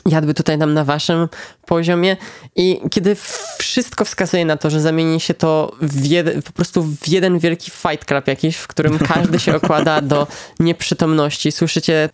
[0.05, 1.27] jadły tutaj nam na waszym
[1.65, 2.17] poziomie
[2.55, 3.15] i kiedy
[3.57, 7.71] wszystko wskazuje na to, że zamieni się to w jeden, po prostu w jeden wielki
[7.71, 10.27] fight club jakiś, w którym każdy się okłada do
[10.59, 11.51] nieprzytomności.
[11.51, 12.09] Słyszycie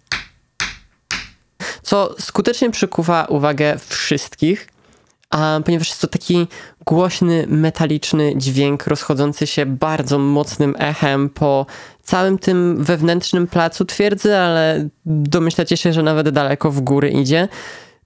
[1.83, 4.67] co skutecznie przykuwa uwagę wszystkich,
[5.29, 6.47] a ponieważ jest to taki
[6.85, 11.65] głośny, metaliczny dźwięk rozchodzący się bardzo mocnym echem po
[12.03, 17.47] całym tym wewnętrznym placu twierdzy, ale domyślacie się, że nawet daleko w góry idzie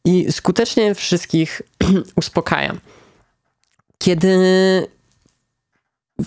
[0.05, 1.61] i skutecznie wszystkich
[2.15, 2.73] uspokaja.
[3.97, 4.37] Kiedy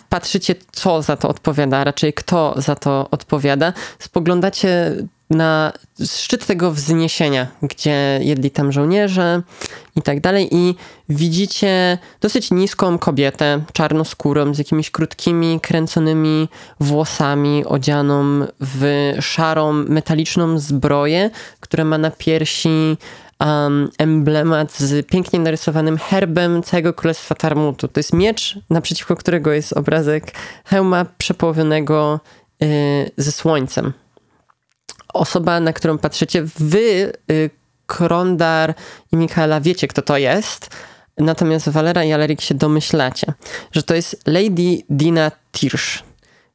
[0.09, 4.96] patrzycie, co za to odpowiada, a raczej kto za to odpowiada, spoglądacie
[5.31, 5.73] na
[6.07, 9.43] szczyt tego wzniesienia, gdzie jedli tam żołnierze
[9.97, 10.75] i tak dalej i
[11.09, 16.49] widzicie dosyć niską kobietę, czarnoskórą, z jakimiś krótkimi, kręconymi
[16.81, 22.97] włosami, odzianą w szarą, metaliczną zbroję, która ma na piersi
[23.41, 27.89] um, emblemat z pięknie narysowanym herbem całego Królestwa Tarmutu.
[27.89, 30.33] To jest miecz, naprzeciwko którego jest obrazek
[30.65, 32.21] hełma przepołowionego
[32.62, 33.93] y, ze słońcem.
[35.14, 37.51] Osoba, na którą patrzycie, wy, y,
[37.87, 38.75] Krondar
[39.12, 40.70] i Mikaela, wiecie, kto to jest.
[41.18, 43.33] Natomiast Valera i Alerik się domyślacie,
[43.72, 46.03] że to jest Lady Dina Tirsch.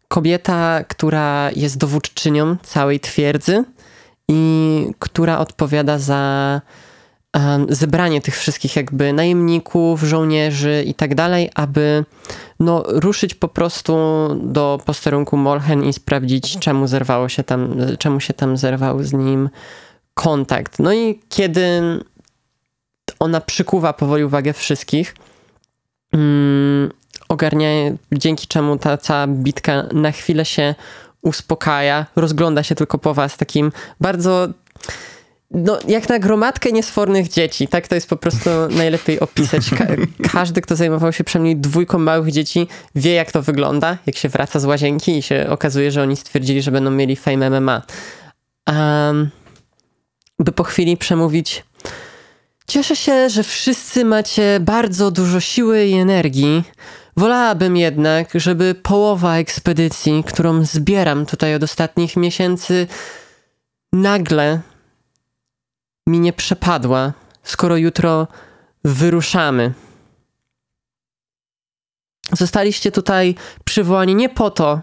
[0.08, 3.64] Kobieta, która jest dowódczynią całej twierdzy
[4.28, 6.62] i która odpowiada za
[7.70, 12.06] zebranie tych wszystkich jakby najemników, żołnierzy i tak dalej, aby
[12.60, 13.96] no, ruszyć po prostu
[14.44, 19.50] do posterunku Molchen i sprawdzić, czemu zerwało się tam, czemu się tam zerwał z nim
[20.14, 20.80] kontakt.
[20.80, 21.82] No i kiedy
[23.20, 25.16] ona przykuwa powoli uwagę wszystkich,
[26.14, 26.92] um,
[27.30, 27.70] ogarnia,
[28.12, 30.76] dzięki czemu ta cała bitka na chwilę się
[31.22, 34.48] uspokaja, rozgląda się tylko po was takim bardzo
[35.54, 37.68] no, jak na gromadkę niesfornych dzieci.
[37.68, 39.70] Tak to jest po prostu najlepiej opisać.
[39.70, 39.86] Ka
[40.32, 44.60] każdy, kto zajmował się przynajmniej dwójką małych dzieci, wie, jak to wygląda, jak się wraca
[44.60, 47.82] z łazienki i się okazuje, że oni stwierdzili, że będą mieli fame MMA.
[48.68, 49.30] Um,
[50.40, 51.64] by po chwili przemówić.
[52.68, 56.64] Cieszę się, że wszyscy macie bardzo dużo siły i energii.
[57.18, 62.88] Wolałabym jednak, żeby połowa ekspedycji, którą zbieram tutaj od ostatnich miesięcy,
[63.94, 64.62] nagle
[66.08, 68.28] mi nie przepadła, skoro jutro
[68.84, 69.74] wyruszamy.
[72.32, 73.36] Zostaliście tutaj
[73.66, 74.82] przywołani nie po to,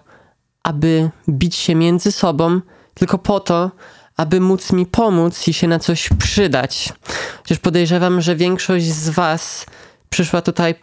[0.63, 2.61] aby bić się między sobą,
[2.95, 3.71] tylko po to,
[4.17, 6.93] aby móc mi pomóc i się na coś przydać.
[7.39, 9.67] Chociaż podejrzewam, że większość z Was
[10.11, 10.75] przyszła tutaj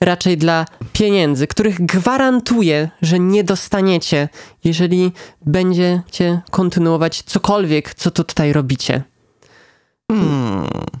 [0.00, 4.28] raczej dla pieniędzy, których gwarantuję, że nie dostaniecie,
[4.64, 5.12] jeżeli
[5.46, 9.02] będziecie kontynuować cokolwiek, co tu tutaj robicie.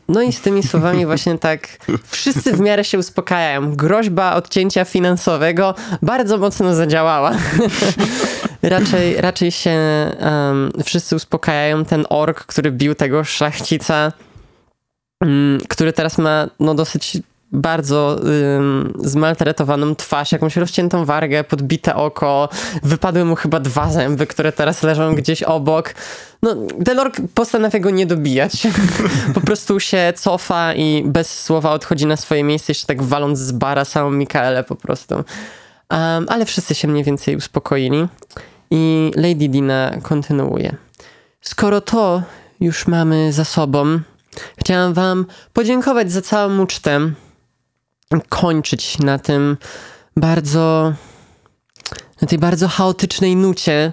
[0.08, 3.76] No i z tymi słowami właśnie tak wszyscy w miarę się uspokajają.
[3.76, 7.32] Groźba odcięcia finansowego bardzo mocno zadziałała.
[8.62, 9.78] raczej, raczej się
[10.20, 11.84] um, wszyscy uspokajają.
[11.84, 14.12] Ten ork, który bił tego szlachcica,
[15.20, 17.18] um, który teraz ma no, dosyć
[17.52, 18.20] bardzo
[18.56, 22.48] ym, zmaltretowaną twarz, jakąś rozciętą wargę, podbite oko.
[22.82, 25.94] Wypadły mu chyba dwa zęby, które teraz leżą gdzieś obok.
[26.42, 28.66] No, Delork postanawia go nie dobijać.
[29.34, 33.52] po prostu się cofa i bez słowa odchodzi na swoje miejsce, jeszcze tak waląc z
[33.52, 35.14] bara samą Mikaelę po prostu.
[35.14, 38.08] Um, ale wszyscy się mniej więcej uspokoili
[38.70, 40.76] i Lady Dina kontynuuje.
[41.40, 42.22] Skoro to
[42.60, 44.00] już mamy za sobą,
[44.58, 47.10] chciałam wam podziękować za całą ucztę
[48.28, 49.56] kończyć na tym
[50.16, 50.92] bardzo,
[52.22, 53.92] na tej bardzo chaotycznej nucie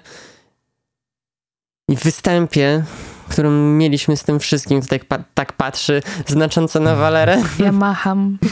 [1.89, 2.83] i występie,
[3.29, 7.43] którą mieliśmy z tym wszystkim, tutaj pa tak patrzy znacząco na Walerę.
[7.59, 8.37] Ja macham.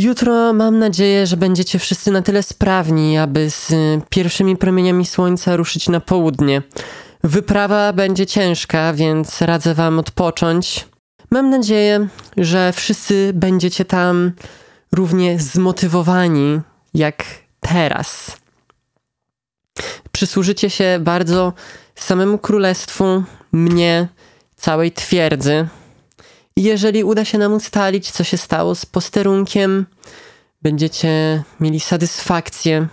[0.00, 3.72] Jutro mam nadzieję, że będziecie wszyscy na tyle sprawni, aby z
[4.10, 6.62] pierwszymi promieniami słońca ruszyć na południe.
[7.24, 10.86] Wyprawa będzie ciężka, więc radzę wam odpocząć.
[11.34, 14.32] Mam nadzieję, że wszyscy będziecie tam
[14.92, 16.60] równie zmotywowani
[16.94, 17.24] jak
[17.60, 18.36] teraz.
[20.12, 21.52] Przysłużycie się bardzo
[21.94, 24.08] samemu królestwu, mnie,
[24.56, 25.68] całej twierdzy.
[26.56, 29.86] Jeżeli uda się nam ustalić, co się stało z posterunkiem,
[30.62, 32.88] będziecie mieli satysfakcję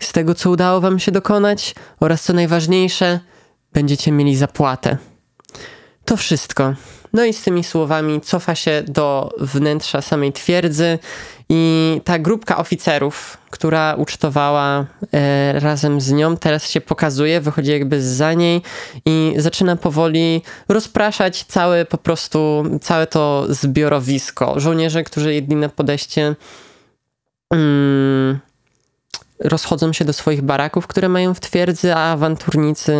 [0.00, 3.20] z tego, co udało wam się dokonać, oraz co najważniejsze,
[3.72, 4.98] będziecie mieli zapłatę.
[6.04, 6.74] To wszystko.
[7.14, 10.98] No i z tymi słowami cofa się do wnętrza samej twierdzy
[11.48, 18.02] i ta grupka oficerów, która ucztowała e, razem z nią, teraz się pokazuje, wychodzi jakby
[18.02, 18.62] za niej
[19.06, 24.60] i zaczyna powoli rozpraszać całe po prostu, całe to zbiorowisko.
[24.60, 26.34] Żołnierze, którzy jedli na podejście
[27.50, 28.38] mm,
[29.40, 32.94] rozchodzą się do swoich baraków, które mają w twierdzy, a awanturnicy,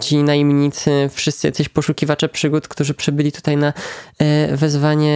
[0.00, 3.72] ci najemnicy, wszyscy jacyś poszukiwacze przygód, którzy przybyli tutaj na
[4.18, 5.12] e, wezwanie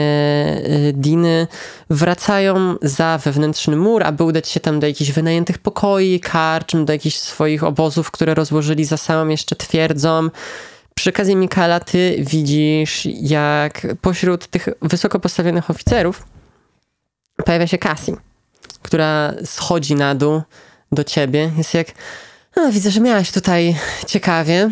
[0.64, 1.46] e, Diny,
[1.90, 7.16] wracają za wewnętrzny mur, aby udać się tam do jakichś wynajętych pokoi, karczm, do jakichś
[7.16, 10.28] swoich obozów, które rozłożyli za samą jeszcze twierdzą.
[10.94, 16.26] Przy okazji Mikaela, ty widzisz, jak pośród tych wysoko postawionych oficerów
[17.44, 18.12] pojawia się Cassie,
[18.82, 20.42] która schodzi na dół
[20.92, 21.50] do ciebie.
[21.58, 21.86] Jest jak,
[22.56, 23.76] no, widzę, że miałaś tutaj
[24.06, 24.70] ciekawie.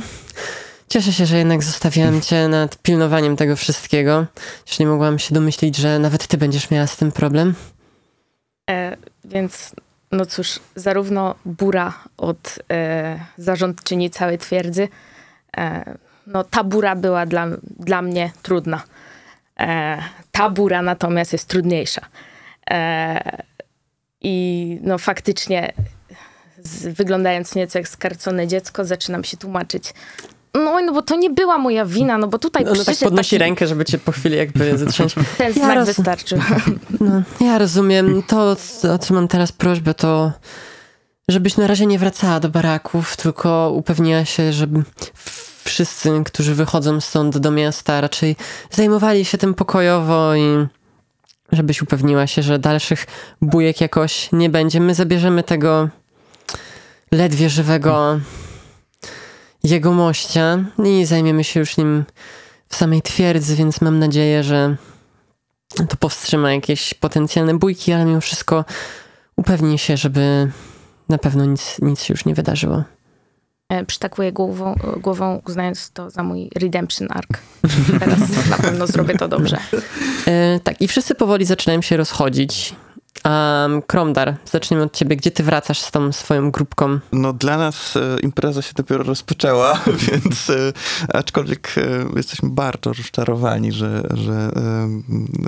[0.88, 4.26] Cieszę się, że jednak zostawiłem cię nad pilnowaniem tego wszystkiego.
[4.66, 7.54] Już nie mogłam się domyślić, że nawet ty będziesz miała z tym problem.
[8.70, 9.74] E, więc,
[10.12, 14.88] no cóż, zarówno Bura od e, zarządczyni całej twierdzy,
[15.56, 17.46] e, no ta Bura była dla,
[17.78, 18.82] dla mnie trudna.
[19.60, 19.98] E,
[20.32, 22.06] ta Bura natomiast jest trudniejsza.
[22.70, 23.42] E,
[24.24, 25.72] I no faktycznie,
[26.62, 29.94] z, wyglądając nieco jak skarcone dziecko, zaczynam się tłumaczyć.
[30.54, 33.30] No, no bo to nie była moja wina, no bo tutaj Ona tak przyszedł podnosi
[33.30, 35.14] taki, rękę, żeby cię po chwili jakby zatrząść.
[35.38, 36.38] ten Ja znak roz- wystarczył.
[37.00, 38.22] No, ja rozumiem.
[38.26, 38.56] To,
[38.94, 40.32] o co mam teraz prośbę, to
[41.28, 44.82] żebyś na razie nie wracała do baraków, tylko upewniła się, żeby
[45.64, 48.36] wszyscy, którzy wychodzą stąd do miasta, raczej
[48.70, 50.66] zajmowali się tym pokojowo i
[51.52, 53.06] żebyś upewniła się, że dalszych
[53.42, 54.80] bujek jakoś nie będzie.
[54.80, 55.88] My zabierzemy tego
[57.12, 58.20] ledwie żywego
[59.64, 62.04] jego mościa i zajmiemy się już nim
[62.68, 64.76] w samej twierdzy, więc mam nadzieję, że
[65.88, 68.64] to powstrzyma jakieś potencjalne bójki, ale mimo wszystko
[69.36, 70.50] upewni się, żeby
[71.08, 72.82] na pewno nic, nic się już nie wydarzyło.
[73.68, 77.28] E, Przytakuję głową, głową, uznając to za mój redemption arc.
[78.00, 79.58] Teraz na pewno zrobię to dobrze.
[80.26, 82.74] E, tak, i wszyscy powoli zaczynają się rozchodzić.
[83.24, 85.16] Um, Kromdar, zaczniemy od ciebie.
[85.16, 86.98] Gdzie ty wracasz z tą swoją grupką?
[87.12, 90.72] No dla nas e, impreza się dopiero rozpoczęła, więc e,
[91.08, 94.50] aczkolwiek e, jesteśmy bardzo rozczarowani, że, że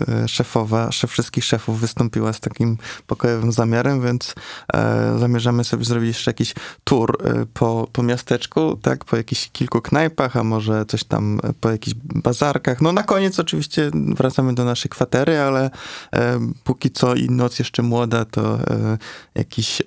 [0.09, 4.35] e, szefowa, szef wszystkich szefów wystąpiła z takim pokojowym zamiarem, więc
[4.75, 6.55] e, zamierzamy sobie zrobić jeszcze jakiś
[6.85, 11.71] tour e, po, po miasteczku, tak, po jakichś kilku knajpach, a może coś tam po
[11.71, 12.81] jakichś bazarkach.
[12.81, 15.71] No na koniec oczywiście wracamy do naszej kwatery, ale
[16.65, 18.99] póki co i noc jeszcze młoda, to e,
[19.35, 19.85] jakiś e,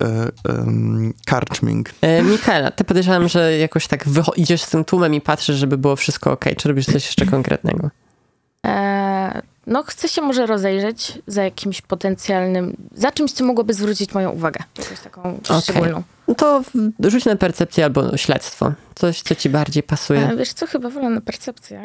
[0.48, 1.90] em, karczming.
[2.00, 4.04] E, Mikaela, ty podejrzewam, że jakoś tak
[4.36, 6.44] idziesz z tym tłumem i patrzysz, żeby było wszystko ok.
[6.56, 7.90] Czy robisz coś jeszcze konkretnego?
[8.66, 14.30] E, no, chcę się może rozejrzeć za jakimś potencjalnym, za czymś, co mogłoby zwrócić moją
[14.30, 14.60] uwagę.
[14.78, 15.62] Jakąś taką Okej.
[15.62, 16.02] szczególną.
[16.28, 16.62] No to
[17.04, 18.72] rzuć na percepcję albo śledztwo.
[18.94, 20.28] Coś, co ci bardziej pasuje.
[20.28, 21.82] E, wiesz co, chyba wolę na percepcję.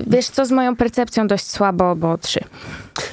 [0.00, 2.40] Wiesz co, z moją percepcją dość słabo, bo trzy.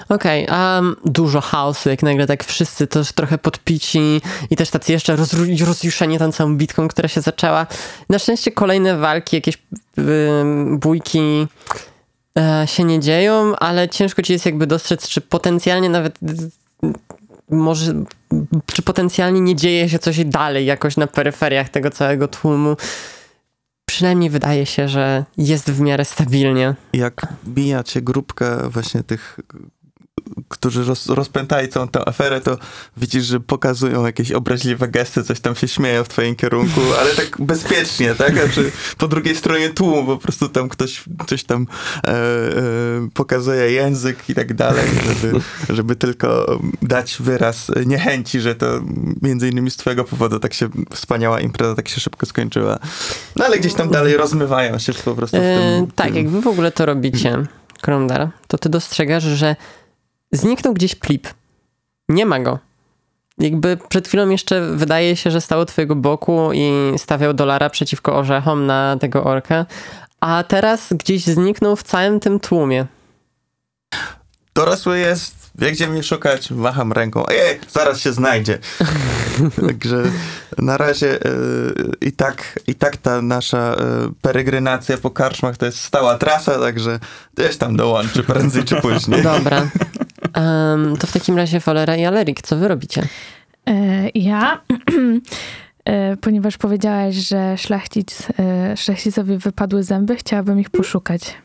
[0.09, 5.15] Okej, a dużo chaosu, jak nagle tak wszyscy też trochę podpici i też tacy jeszcze
[5.15, 7.67] rozru- rozjuszeni tą całą bitką, która się zaczęła.
[8.09, 9.57] Na szczęście kolejne walki, jakieś
[9.97, 11.47] ym, bójki
[12.37, 16.87] e, się nie dzieją, ale ciężko ci jest jakby dostrzec, czy potencjalnie nawet y,
[17.49, 17.93] może,
[18.73, 22.77] czy potencjalnie nie dzieje się coś dalej jakoś na peryferiach tego całego tłumu.
[23.91, 26.75] Przynajmniej wydaje się, że jest w miarę stabilnie.
[26.93, 29.39] jak bijacie grupkę właśnie tych,
[30.49, 32.57] którzy roz, rozpętali całą tę aferę, to
[32.97, 37.41] widzisz, że pokazują jakieś obraźliwe gesty, coś tam się śmieją w twoim kierunku, ale tak
[37.41, 38.33] bezpiecznie, tak?
[38.33, 41.67] Znaczy, po drugiej stronie tłumu po prostu tam ktoś coś tam
[42.07, 42.13] e, e,
[43.13, 48.81] pokazuje język i tak dalej, żeby, żeby tylko dać wyraz niechęci, że to
[49.21, 52.79] między innymi z twojego powodu tak się wspaniała impreza tak się szybko skończyła.
[53.35, 55.83] No ale gdzieś tam dalej rozmywają się po prostu w tym...
[55.83, 57.45] E, tak, jak wy w ogóle to robicie,
[57.81, 59.55] Kromdar, to ty dostrzegasz, że
[60.31, 61.27] zniknął gdzieś plip.
[62.09, 62.59] Nie ma go.
[63.37, 68.17] Jakby przed chwilą jeszcze wydaje się, że stał u twojego boku i stawiał dolara przeciwko
[68.17, 69.65] orzechom na tego orka,
[70.19, 72.85] a teraz gdzieś zniknął w całym tym tłumie.
[74.55, 78.59] dorosły jest, wie gdzie mnie szukać, macham ręką, ej, zaraz się znajdzie.
[79.67, 80.03] Także
[80.57, 81.29] na razie e,
[82.01, 83.75] i, tak, i tak ta nasza e,
[84.21, 86.99] peregrinacja po karczmach to jest stała trasa, także
[87.37, 89.23] gdzieś tam dołączy prędzej czy później.
[89.23, 89.67] Dobra.
[90.33, 93.07] Em, to w takim razie Wolera i Alerik, co wy robicie?
[93.69, 94.61] E, Ja,
[95.85, 101.37] e, ponieważ powiedziałaś, że szlachcic, e, szlachcicowi wypadły zęby, chciałabym ich poszukać.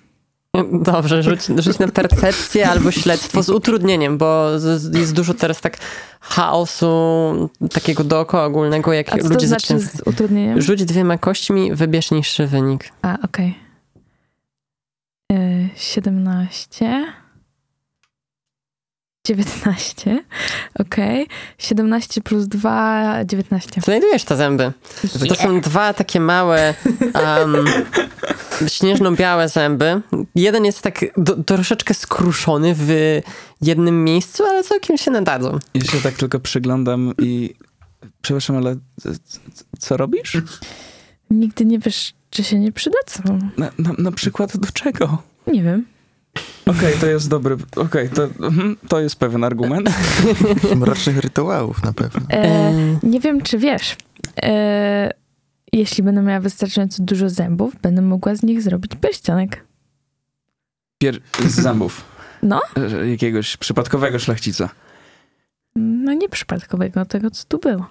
[0.72, 4.50] Dobrze, rzuć, rzuć na percepcję albo śledztwo z utrudnieniem, bo
[4.94, 5.76] jest dużo teraz tak
[6.20, 9.88] chaosu takiego dookoła ogólnego, jak A co to ludzie znaczy zaczynają...
[9.88, 10.60] z utrudnieniem?
[10.62, 12.92] Rzuć dwiema kośćmi, wybierz niższy wynik.
[13.02, 13.54] A, okej.
[15.32, 15.36] E,
[15.76, 17.06] 17.
[19.26, 20.24] 19.
[20.78, 21.26] Okej.
[21.58, 23.80] 17 plus 2, 19.
[23.80, 24.72] Znajdujesz te zęby.
[25.28, 26.74] To są dwa takie małe,
[27.14, 27.64] um,
[28.68, 30.00] śnieżno-białe zęby.
[30.34, 33.20] Jeden jest tak do, troszeczkę skruszony w
[33.62, 35.58] jednym miejscu, ale całkiem się nadadzą.
[35.74, 37.54] Ja się tak tylko przyglądam i...
[38.22, 38.76] Przepraszam, ale
[39.78, 40.36] co robisz?
[41.30, 43.38] Nigdy nie wiesz, czy się nie przydadzą.
[43.56, 45.22] Na, na, na przykład do czego?
[45.46, 45.84] Nie wiem.
[46.66, 47.56] Okej, to jest dobry...
[47.76, 49.90] Okej, to, mhm, to jest pewien argument.
[50.76, 52.20] Mrocznych rytuałów na pewno.
[52.30, 53.96] E, E, nie wiem, czy wiesz.
[54.42, 55.10] E,
[55.72, 59.64] jeśli będę miała wystarczająco dużo zębów, będę mogła z nich zrobić pierścionek.
[60.98, 61.20] Pier...
[61.46, 62.04] z zębów.
[62.42, 62.60] No.
[63.02, 64.68] E, Jakiegoś przypadkowego szlachcica.
[65.76, 67.86] No nie przypadkowego, tego co tu było.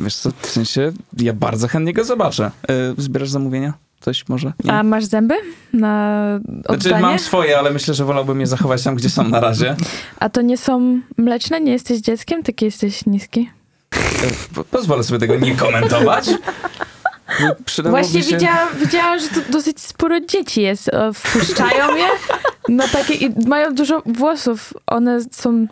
[0.00, 2.50] Wiesz co, w sensie ja bardzo chętnie go zobaczę.
[2.68, 3.72] E, Zbierasz zamówienia?
[4.00, 4.52] Coś może?
[4.64, 4.72] Nie?
[4.72, 5.34] A masz zęby
[5.72, 6.24] na
[6.68, 6.80] oddanie?
[6.80, 9.76] Znaczy mam swoje, ale myślę, że wolałbym je zachować tam, gdzie są na razie.
[10.18, 11.60] A to nie są mleczne?
[11.60, 12.42] Nie jesteś dzieckiem?
[12.42, 13.50] Taki jesteś niski?
[14.54, 16.24] Po- Pozwolę sobie tego nie komentować.
[17.64, 18.34] Przydałoby Właśnie się...
[18.36, 20.90] widziałam, widziałam, że tu dosyć sporo dzieci jest.
[21.14, 22.06] Wpuszczają je.
[22.68, 24.74] No takie i mają dużo włosów.
[24.86, 25.66] One są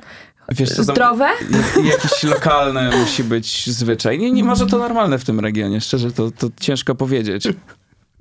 [0.49, 1.29] Wiesz co, zdrowe.
[1.51, 4.18] jak- jakiś lokalny musi być zwyczaj.
[4.18, 7.49] Nie, nie może to normalne w tym regionie, szczerze, to, to ciężko powiedzieć.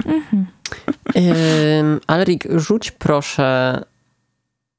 [1.16, 3.82] Ym, Alrik, rzuć proszę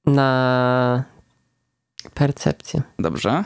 [0.06, 1.04] na
[2.14, 2.82] percepcję.
[2.98, 3.44] Dobrze.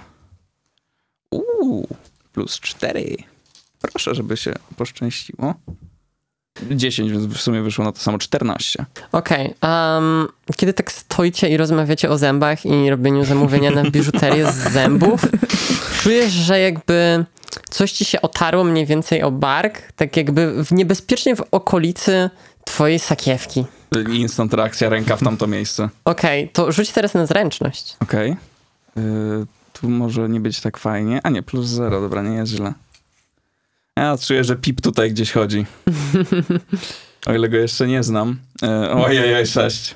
[1.30, 1.88] Uuu,
[2.32, 3.16] plus cztery.
[3.80, 5.54] Proszę, żeby się poszczęściło.
[6.70, 8.84] 10, więc w sumie wyszło na to samo 14.
[9.12, 14.72] Okej, em, kiedy tak stoicie i rozmawiacie o zębach i robieniu zamówienia na biżuterię z
[14.72, 15.20] zębów,
[16.02, 17.24] czujesz, że jakby
[17.70, 22.30] coś ci się otarło mniej więcej o bark, tak jakby w niebezpiecznie w okolicy
[22.64, 23.64] twojej sakiewki.
[24.12, 25.88] Instant reakcja, ręka w tamto miejsce.
[26.04, 27.96] Okej, to rzuć teraz na zręczność.
[28.00, 28.36] Okej.
[28.98, 31.20] Y, tu może nie być tak fajnie.
[31.22, 32.72] A nie, plus zero, dobra, nie jest źle.
[33.96, 35.66] Ja czuję, że pip tutaj gdzieś chodzi.
[37.26, 38.38] O ile go jeszcze nie znam.
[38.62, 39.94] Y, ojej, sześć.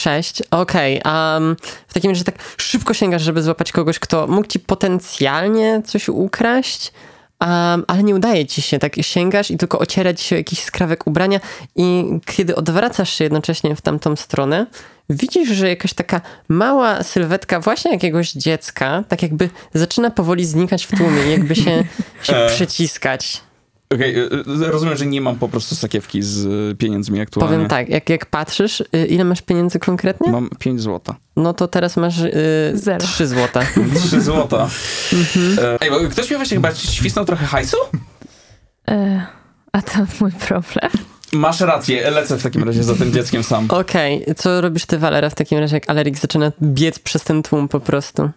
[0.00, 1.00] Sześć, okej.
[1.04, 1.56] em,
[1.88, 6.92] w takim razie tak szybko sięgasz, żeby złapać kogoś, kto mógł ci potencjalnie coś ukraść,
[7.40, 8.78] em, ale nie udaje ci się.
[8.78, 11.40] Tak sięgasz i tylko ociera ci się jakiś skrawek ubrania
[11.76, 14.66] i kiedy odwracasz się jednocześnie w tamtą stronę,
[15.10, 20.96] widzisz, że jakaś taka mała sylwetka właśnie jakiegoś dziecka tak jakby zaczyna powoli znikać w
[20.96, 21.84] tłumie, jakby się,
[22.22, 23.49] się E.
[23.94, 24.22] Okej, y,
[24.64, 27.54] y, rozumiem, że nie mam po prostu sakiewki z y, pieniędzmi aktualnie.
[27.54, 30.32] Powiem tak, jak, jak patrzysz, y, ile masz pieniędzy konkretnie?
[30.32, 31.16] Mam 5 złota.
[31.36, 32.32] No to teraz masz y,
[32.74, 33.06] Zero.
[33.06, 33.60] 3 złota.
[34.06, 34.68] 3 złota.
[35.58, 37.76] E, Ej, bo ktoś mi właśnie chyba świsnął trochę hajsu?
[38.88, 39.26] E,
[39.72, 40.90] a to mój problem.
[41.32, 43.66] Masz rację, lecę w takim razie za tym dzieckiem sam.
[43.68, 47.68] Okej, co robisz ty, Valera, w takim razie, jak Alerik zaczyna biec przez ten tłum
[47.68, 48.30] po prostu?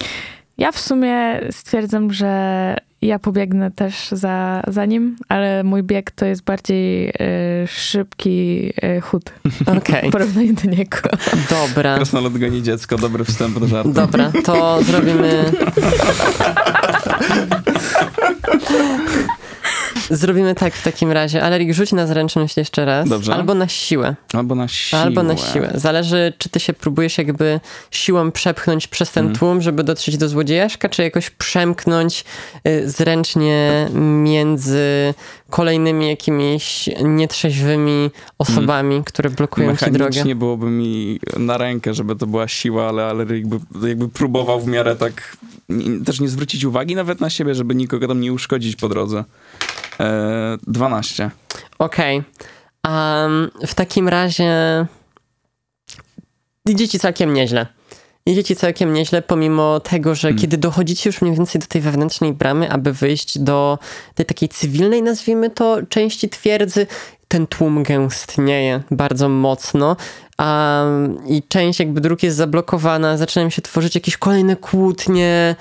[0.58, 6.26] Ja w sumie stwierdzam, że ja pobiegnę też za, za nim, ale mój bieg to
[6.26, 7.14] jest bardziej e,
[7.68, 9.32] szybki e, chód
[9.78, 10.98] Okej, w porównaniu do niego.
[11.50, 11.96] dobra.
[11.96, 13.94] Krasnolud goni dziecko, dobry wstęp do żartu.
[13.94, 15.46] Dobra, to zrobimy...
[20.10, 21.44] Zrobimy tak w takim razie.
[21.44, 23.10] Alerik, rzuć na zręczność jeszcze raz.
[23.10, 23.34] Dobrze.
[23.36, 24.16] Albo na siłę.
[24.34, 25.02] Albo na siłę.
[25.02, 25.72] Albo na siłę.
[25.76, 27.60] Zależy, czy ty się próbujesz jakby
[27.92, 29.40] siłą przepchnąć przez ten Mhm.
[29.40, 32.26] tłum, żeby dotrzeć do złodziejaszka, czy jakoś przemknąć
[32.68, 33.88] y, zręcznie
[34.24, 35.14] między
[35.50, 39.92] kolejnymi jakimiś nietrzeźwymi osobami, które blokują ci drogę.
[40.00, 44.68] Mechanicznie byłoby mi na rękę, żeby to była siła, ale, ale jakby, jakby próbował w
[44.68, 45.38] miarę tak
[45.70, 49.24] nie- też nie zwrócić uwagi nawet na siebie, żeby nikogo tam nie uszkodzić po drodze.
[50.00, 51.30] E, 12.
[51.80, 52.24] Okej.
[52.84, 54.86] Am, w takim razie
[56.66, 57.68] idzie ci całkiem nieźle.
[58.26, 60.42] Idzie ci całkiem nieźle, pomimo tego, że Hmm.
[60.42, 63.80] kiedy dochodzicie już mniej więcej do tej wewnętrznej bramy, aby wyjść do
[64.16, 66.88] tej takiej cywilnej, nazwijmy to, części twierdzy,
[67.28, 69.96] ten tłum gęstnieje bardzo mocno.
[70.40, 75.56] Um, I część jakby dróg jest zablokowana, zaczynają się tworzyć jakieś kolejne kłótnie,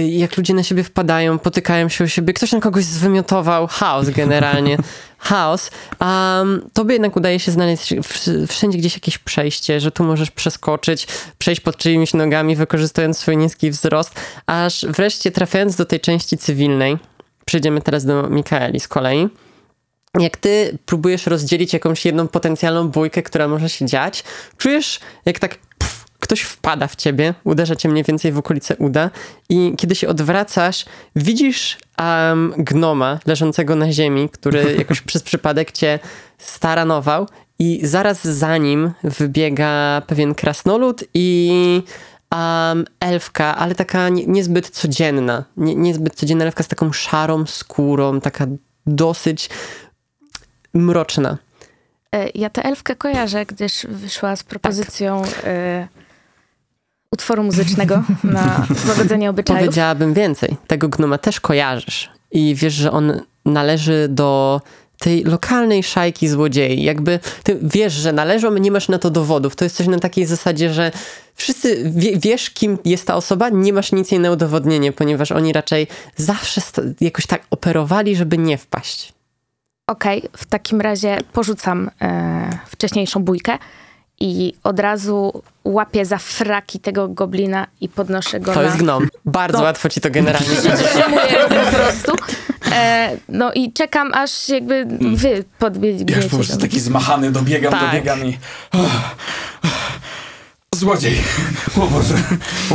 [0.00, 4.76] jak ludzie na siebie wpadają, potykają się o siebie, ktoś na kogoś zwymiotował, chaos generalnie,
[5.18, 5.70] chaos.
[6.00, 7.94] Um, tobie jednak udaje się znaleźć
[8.48, 11.06] wszędzie gdzieś jakieś przejście, że tu możesz przeskoczyć,
[11.38, 16.96] przejść pod czyimiś nogami, wykorzystując swój niski wzrost, aż wreszcie trafiając do tej części cywilnej,
[17.44, 19.28] przejdziemy teraz do Mikaeli z kolei,
[20.20, 24.24] jak ty próbujesz rozdzielić jakąś jedną potencjalną bójkę, która może się dziać,
[24.56, 25.58] czujesz jak tak
[26.22, 29.10] ktoś wpada w ciebie, uderza cię mniej więcej w okolice uda
[29.48, 30.84] i kiedy się odwracasz,
[31.16, 35.98] widzisz um, gnoma leżącego na ziemi, który jakoś przez przypadek cię
[36.38, 41.82] staranował i zaraz za nim wybiega pewien krasnolud i
[42.32, 45.44] um, elfka, ale taka nie, niezbyt codzienna.
[45.56, 48.46] Nie, niezbyt codzienna elfka z taką szarą skórą, taka
[48.86, 49.50] dosyć
[50.74, 51.38] mroczna.
[52.14, 55.88] E, Ja tę elfkę kojarzę, gdyż wyszła z propozycją e,
[57.12, 59.60] utworu muzycznego na złagodzenie obyczajów.
[59.60, 60.56] Powiedziałabym więcej.
[60.66, 62.10] Tego gnoma też kojarzysz.
[62.30, 64.60] I wiesz, że on należy do
[64.98, 66.82] tej lokalnej szajki złodziei.
[66.82, 69.56] Jakby ty wiesz, że należą, nie masz na to dowodów.
[69.56, 70.90] To jest coś na takiej zasadzie, że
[71.34, 75.52] wszyscy wie, wiesz, kim jest ta osoba, nie masz nic jej na udowodnienie, ponieważ oni
[75.52, 75.86] raczej
[76.16, 76.60] zawsze
[77.00, 79.12] jakoś tak operowali, żeby nie wpaść.
[79.86, 83.58] Okej, w takim razie porzucam e, wcześniejszą bójkę
[84.22, 88.66] i od razu łapię za fraki tego goblina i podnoszę go To na...
[88.66, 89.08] jest gnom.
[89.24, 89.64] Bardzo No.
[89.64, 90.70] łatwo ci to generalnie idzie.
[91.48, 92.12] Po prostu.
[92.72, 96.12] E, no i czekam, aż jakby wy podbiegniecie.
[96.12, 97.82] Ja już po prostu taki zmachany dobiegam, Tak.
[97.86, 98.38] dobiegam i...
[100.82, 101.14] Złodziej!
[101.76, 102.14] O Boże!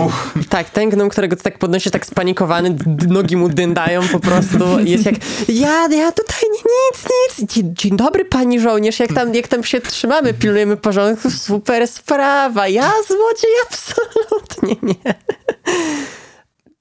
[0.06, 0.34] Uch.
[0.50, 2.76] Tak, ten gnom, którego ty tak podnosi, tak spanikowany,
[3.08, 4.80] nogi mu dyndają po prostu.
[4.80, 5.16] Jest jak,
[5.48, 7.06] ja, ja tutaj nie, nic,
[7.40, 7.54] nic.
[7.54, 12.68] Dzień, dzień dobry, pani żołnierz, jak tam, jak tam się trzymamy, pilnujemy porządku, super sprawa.
[12.68, 15.14] Ja złodziej, absolutnie nie.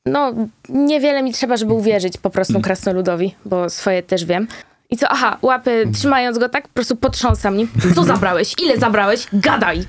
[0.06, 0.32] No,
[0.68, 4.48] niewiele mi trzeba, żeby uwierzyć po prostu krasnoludowi, bo swoje też wiem.
[4.90, 7.68] I co, aha, łapy, trzymając go tak, po prostu potrząsam nim.
[7.94, 8.54] Co zabrałeś?
[8.62, 9.26] Ile zabrałeś?
[9.32, 9.84] Gadaj!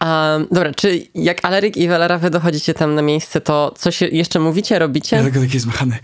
[0.00, 4.40] Um, dobra, czy jak Aleryk i Welara wy dochodzicie tam na miejsce, to coś jeszcze
[4.40, 5.22] mówicie, robicie?
[5.22, 5.98] tylko taki zmachany.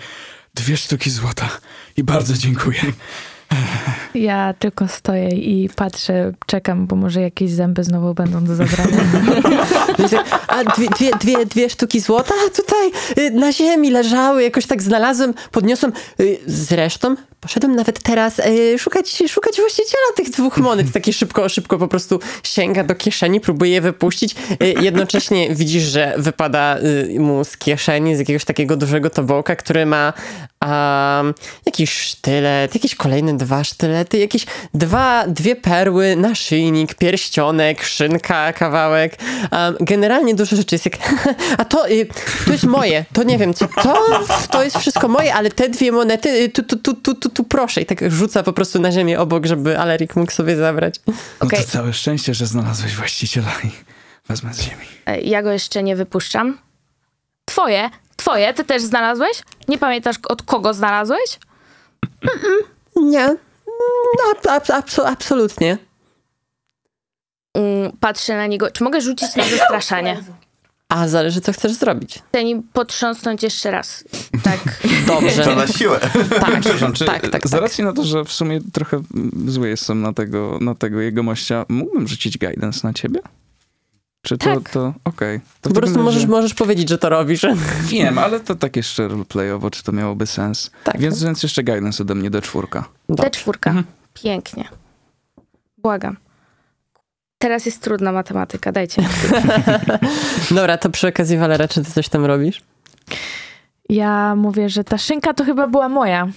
[0.55, 1.49] Dwie sztuki złota.
[1.97, 2.81] I bardzo dziękuję.
[4.15, 8.99] Ja tylko stoję i patrzę, czekam, bo może jakieś zęby znowu będą do zabrania.
[10.49, 12.91] A dwie, dwie, dwie, dwie sztuki złota tutaj
[13.27, 15.93] y, na ziemi leżały, jakoś tak znalazłem, podniosłem.
[16.21, 20.93] y, Zresztą poszedłem nawet teraz y, szukać, szukać właściciela tych dwóch monet.
[20.93, 24.35] Taki szybko, szybko po prostu sięga do kieszeni, próbuje je wypuścić.
[24.81, 26.77] Jednocześnie widzisz, że wypada
[27.19, 30.13] mu z kieszeni, z jakiegoś takiego dużego tobołka, który ma
[30.65, 31.35] um,
[31.67, 39.19] jakiś sztylet, jakieś kolejne dwa sztylety, jakieś dwa, dwie perły, naszyjnik, pierścionek, szynka, kawałek.
[39.53, 40.97] Um, generalnie dużo rzeczy jest jak,
[41.59, 42.07] a to, y,
[42.47, 44.07] to jest moje, to nie wiem co, to,
[44.51, 47.45] to jest wszystko moje, ale te dwie monety, y, tu, tu, tu, tu, tu, tu
[47.45, 47.81] proszę.
[47.81, 50.95] I tak rzuca po prostu na ziemię obok, żeby Alerik mógł sobie zabrać.
[51.07, 51.65] No Okej.
[51.65, 53.71] to całe szczęście, że znalazłeś właściciela i
[54.29, 54.85] wezmę z ziemi.
[55.07, 56.59] E, Ja go jeszcze nie wypuszczam.
[57.45, 57.91] Twoje?
[58.21, 58.55] Twoje?
[58.55, 59.43] Ty też znalazłeś?
[59.69, 61.39] Nie pamiętasz od kogo znalazłeś?
[62.97, 63.27] Nie,
[64.19, 65.79] no, ab, ab, abso- absolutnie.
[67.55, 68.71] Mm, Patrzę na niego.
[68.71, 70.23] Czy mogę rzucić na zastraszanie?
[70.89, 72.23] A zależy, co chcesz zrobić.
[72.29, 74.05] Chcę nim potrząsnąć jeszcze raz.
[74.43, 74.59] Tak.
[75.07, 75.45] Dobrze.
[75.45, 76.01] To na siłę.
[76.41, 77.61] Tak, Przepraszam, czy tak, tak, z tak.
[77.61, 81.23] racji na to, że w sumie trochę mm, zły jestem na tego, na tego jego
[81.23, 83.21] mościa, mógłbym rzucić guidance na ciebie?
[84.23, 84.71] Czy to, Tak.
[84.71, 85.41] to okej.
[85.61, 87.47] To w Po prostu razie- możesz, możesz powiedzieć, że to robisz.
[87.91, 90.71] Wiem, ale to tak jeszcze roleplayowo, czy to miałoby sens.
[90.85, 90.99] Tak.
[91.01, 92.85] Więc, więc jeszcze guidance ode mnie do czwórka.
[93.09, 93.25] Dobrze.
[93.31, 93.83] D4.
[94.15, 94.69] Pięknie.
[95.79, 96.17] Błagam.
[97.39, 99.03] Teraz jest trudna matematyka, dajcie.
[100.51, 102.63] Dobra, to przy okazji Walera, czy ty coś tam robisz?
[103.91, 106.29] Ja mówię, że ta szynka to chyba była moja.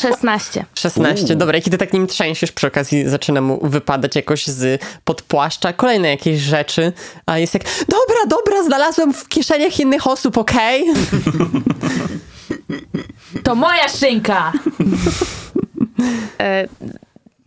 [0.00, 0.64] 16.
[0.74, 1.36] 16.
[1.36, 6.08] Dobra, kiedy tak nim trzęsiesz, przy okazji zaczyna mu wypadać jakoś z pod płaszcza kolejne
[6.08, 6.92] jakieś rzeczy,
[7.26, 10.84] a jest jak, dobra, dobra, znalazłem w kieszeniach innych osób, okej?
[13.44, 14.52] To moja szynka!
[16.40, 16.68] E,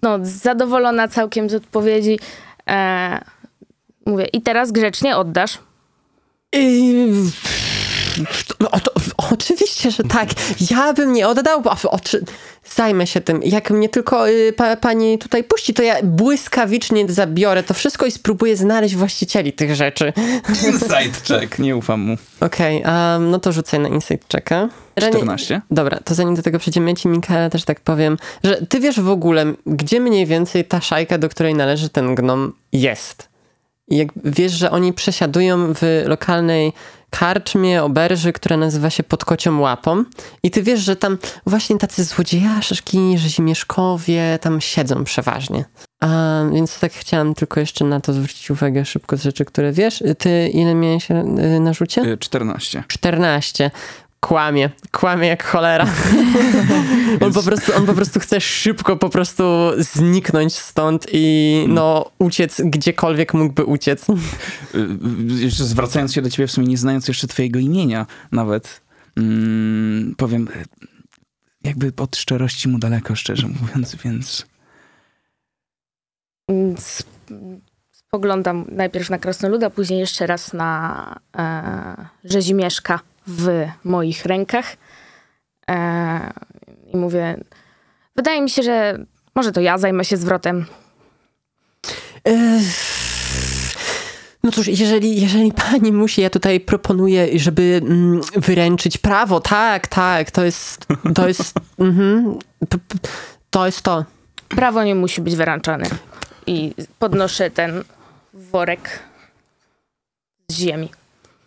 [0.02, 2.20] no, zadowolona całkiem z odpowiedzi.
[2.70, 3.22] E,
[4.06, 5.58] mówię, i teraz grzecznie oddasz.
[6.54, 6.62] Yy,
[8.72, 10.30] o, to, oczywiście, że tak.
[10.72, 12.26] Ja bym nie oddał, bo oczy,
[12.76, 13.44] zajmę się tym.
[13.44, 18.12] Jak mnie tylko y, pa, pani tutaj puści, to ja błyskawicznie zabiorę to wszystko i
[18.12, 20.14] spróbuję znaleźć właścicieli tych rzeczy.
[20.68, 22.18] Insight check, nie ufam mu.
[22.40, 24.70] Okej, um, no to rzucaj na insight checka.
[24.96, 25.62] Renie- 14.
[25.72, 29.00] Dobra, to zanim do tego przejdziemy, ja ci Mikaela też tak powiem, że ty wiesz
[29.00, 33.30] w ogóle, gdzie mniej więcej ta szajka, do której należy ten gnom jest.
[33.88, 36.74] I jak wiesz, że oni przesiadują w lokalnej
[37.12, 40.04] karczmie, oberży, która nazywa się Pod Kocią Łapą
[40.44, 45.66] i ty wiesz, że tam właśnie tacy złodziejaszki, rzezimieszkowie tam siedzą przeważnie.
[46.00, 50.04] A, więc tak chciałam tylko jeszcze na to zwrócić uwagę szybko z rzeczy, które wiesz.
[50.18, 52.02] Ty ile miałeś y, na rzucie?
[52.02, 52.84] Y, 14.
[52.88, 53.72] 14.
[54.26, 55.86] Kłamie, kłamie jak cholera.
[57.22, 59.44] on, po prostu, on po prostu chce szybko po prostu
[59.78, 64.10] zniknąć stąd i no uciec gdziekolwiek mógłby uciec.
[64.10, 64.14] Y,
[64.76, 68.82] y, Jeszcze zwracając się do ciebie, w sumie nie znając jeszcze twojego imienia nawet,
[69.18, 70.48] mm, powiem,
[71.64, 74.46] jakby od szczerości mu daleko, szczerze mówiąc, więc...
[76.50, 77.12] Mm, sp-
[78.10, 84.78] poglądam najpierw na krasnoluda, później jeszcze raz na e, rzezimieszka w moich rękach.
[85.70, 86.34] E,
[86.94, 87.38] I mówię,
[88.16, 89.06] wydaje mi się, że
[89.36, 90.66] może to ja zajmę się zwrotem.
[92.28, 92.92] Ech,
[94.44, 99.40] No cóż, jeżeli, jeżeli pani musi, ja tutaj proponuję, żeby mm, wyręczyć prawo.
[99.40, 101.54] Tak, tak, to jest, to jest,
[102.70, 102.78] p-
[103.50, 104.06] to jest to.
[104.50, 105.86] Prawo nie musi być wyręczane.
[106.48, 107.84] I podnoszę ten
[108.34, 109.00] worek
[110.52, 110.90] z ziemi.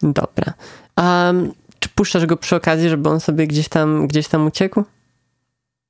[0.02, 0.52] Dobra.
[0.96, 1.63] Czy
[1.94, 4.84] puszczasz go przy okazji, żeby on sobie gdzieś tam, gdzieś tam uciekł?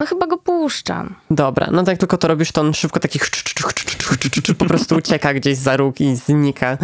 [0.00, 1.14] No chyba go puszczam.
[1.30, 3.30] Dobra, no tak tylko to robisz, to on szybko takich
[4.58, 6.78] po prostu ucieka gdzieś za róg i znika.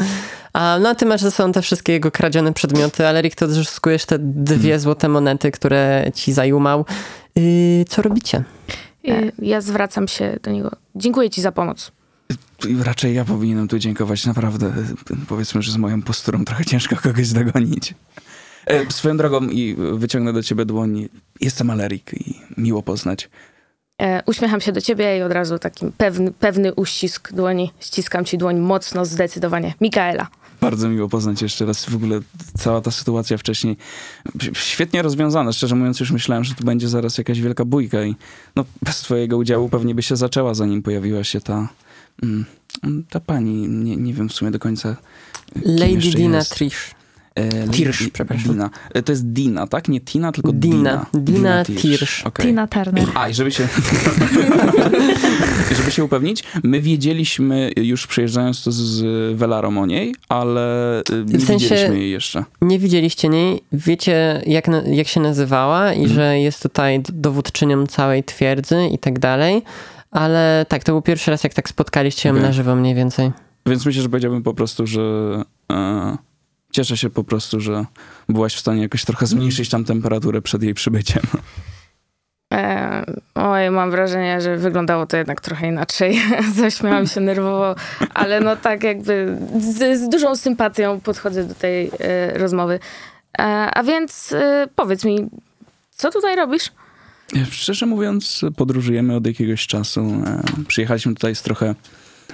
[0.52, 3.44] A, no a ty masz ze sobą te wszystkie jego kradzione przedmioty, ale Rick, to
[3.44, 6.84] odzyskujesz te dwie złote monety, które ci zajumał.
[7.36, 8.44] Yy, co robicie?
[9.08, 10.70] E, ja zwracam się do niego.
[10.94, 11.92] Dziękuję ci za pomoc.
[12.68, 14.72] I Raczej ja powinienem tu dziękować, naprawdę.
[15.28, 17.94] Powiedzmy, że z moją posturą trochę ciężko kogoś dogonić.
[18.66, 21.08] E, swoją drogą i wyciągnę do ciebie dłoń.
[21.40, 23.28] Jestem Alerik i miło poznać.
[24.02, 27.72] E, uśmiecham się do ciebie i od razu takim pewny, pewny uścisk dłoni.
[27.80, 29.74] Ściskam ci dłoń mocno, zdecydowanie.
[29.80, 30.28] Mikaela.
[30.60, 31.84] Bardzo miło poznać jeszcze raz.
[31.84, 32.20] W ogóle
[32.58, 33.76] cała ta sytuacja wcześniej
[34.52, 35.52] świetnie rozwiązana.
[35.52, 38.16] Szczerze mówiąc, już myślałem, że tu będzie zaraz jakaś wielka bójka i
[38.56, 41.68] no, bez twojego udziału pewnie by się zaczęła, zanim pojawiła się ta,
[42.22, 42.44] mm,
[43.10, 43.68] ta pani.
[43.68, 44.96] Nie, nie wiem w sumie do końca.
[45.52, 46.54] kim Lady Dina jest.
[46.54, 46.99] Trish.
[47.34, 48.52] E, Lady- Tirsch, przepraszam.
[48.52, 48.70] Dina.
[48.94, 49.88] E, To jest Dina, tak?
[49.88, 51.06] Nie Tina, tylko Dina.
[51.14, 51.64] Dina.
[51.64, 52.26] Dina Tirsch.
[52.26, 52.46] Okej.
[52.46, 53.06] Tina Turner.
[53.14, 53.68] A, i żeby się...
[55.76, 59.02] żeby się upewnić, my wiedzieliśmy już przejeżdżając to z
[59.36, 62.44] Velarą o niej, ale y, nie W sensie- widzieliśmy jej jeszcze.
[62.62, 68.86] Nie widzieliście niej, wiecie jak, jak się nazywała i że jest tutaj dowódczynią całej twierdzy
[68.92, 69.62] i tak dalej,
[70.10, 72.46] ale tak, to był pierwszy raz jak tak spotkaliście ją Okej.
[72.46, 73.30] na żywo mniej więcej.
[73.66, 75.00] Więc myślę, że powiedziałbym po prostu, że
[75.72, 76.16] e,
[76.70, 77.84] cieszę się po prostu, że
[78.28, 81.22] byłaś w stanie jakoś trochę zmniejszyć tam temperaturę przed jej przybyciem.
[82.52, 83.04] E,
[83.34, 86.20] oj, mam wrażenie, że wyglądało to jednak trochę inaczej.
[86.56, 87.74] Zaśmiałam się nerwowo,
[88.14, 92.78] ale no tak jakby z, z dużą sympatią podchodzę do tej e, rozmowy.
[93.38, 93.42] E,
[93.74, 95.28] a więc e, powiedz mi,
[95.90, 96.70] co tutaj robisz?
[97.50, 100.00] Szczerze mówiąc, podróżujemy od jakiegoś czasu.
[100.00, 101.74] E, przyjechaliśmy tutaj z trochę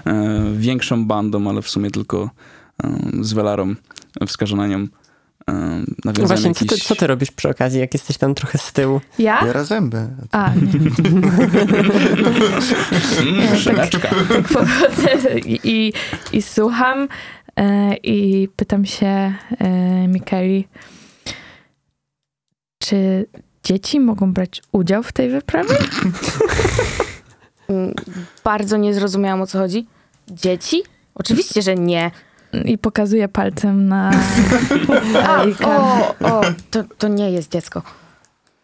[0.06, 2.30] e, większą bandą, ale w sumie tylko
[2.84, 3.74] e, z Velarą
[4.26, 4.86] wskażą na nią.
[5.50, 6.86] E, nawiązałem Właśnie, co ty, jakiś...
[6.86, 9.00] co ty robisz przy okazji, jak jesteś tam trochę z tyłu?
[9.18, 9.44] Ja?
[9.44, 10.08] Biera zęby.
[10.32, 10.62] A, nie.
[13.30, 14.08] Mm, szyneczka.
[14.28, 15.92] Tak podchodzę i, i,
[16.32, 17.08] i słucham
[17.56, 19.06] e, i pytam się
[19.58, 20.68] e, Mikeli,
[22.82, 23.26] czy
[23.64, 25.76] dzieci mogą brać udział w tej wyprawie?
[27.68, 27.94] Mm,
[28.44, 29.86] Bardzo nie zrozumiałam, o co chodzi.
[30.30, 30.82] Dzieci?
[31.14, 32.10] Oczywiście, że nie.
[32.64, 34.10] I pokazuję palcem na
[35.64, 36.40] o, o,
[36.70, 37.82] to, to nie jest dziecko.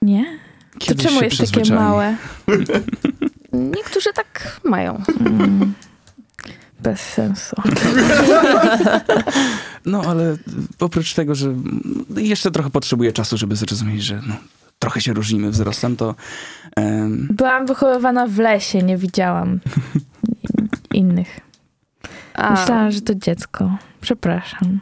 [0.02, 0.38] Nie?
[0.72, 2.16] To Kiedyś czemu się jest takie małe?
[3.76, 5.02] Niektórzy tak mają.
[5.20, 5.74] Mm,
[6.80, 7.56] bez sensu.
[9.86, 10.36] No, ale
[10.80, 11.54] oprócz tego, że
[12.16, 14.34] jeszcze trochę potrzebuję czasu, żeby zrozumieć, że no,
[14.78, 16.14] trochę się różnimy wzrostem, to
[16.76, 19.60] em, Byłam wychowywana w lesie, nie widziałam
[20.94, 21.40] innych.
[22.34, 23.76] A, Myślałam, że to dziecko.
[24.00, 24.80] Przepraszam.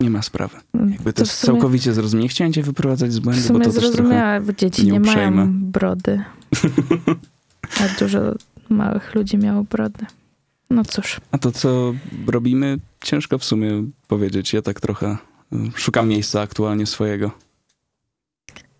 [0.00, 0.56] nie ma sprawy.
[0.90, 2.28] Jakby to, To jest sumie- całkowicie zrozumienie.
[2.28, 3.88] Chciałem cię wyprowadzać z W błędu, bo to też trochę...
[3.92, 6.24] zrozumiałe, bo dzieci nie mają brody.
[7.80, 8.20] A dużo
[8.68, 10.06] małych ludzi miało brody.
[10.70, 11.20] No cóż.
[11.32, 11.94] A to, co
[12.26, 14.52] robimy, ciężko w sumie powiedzieć.
[14.52, 15.16] Ja tak trochę
[15.52, 17.30] y, szukam miejsca aktualnie swojego.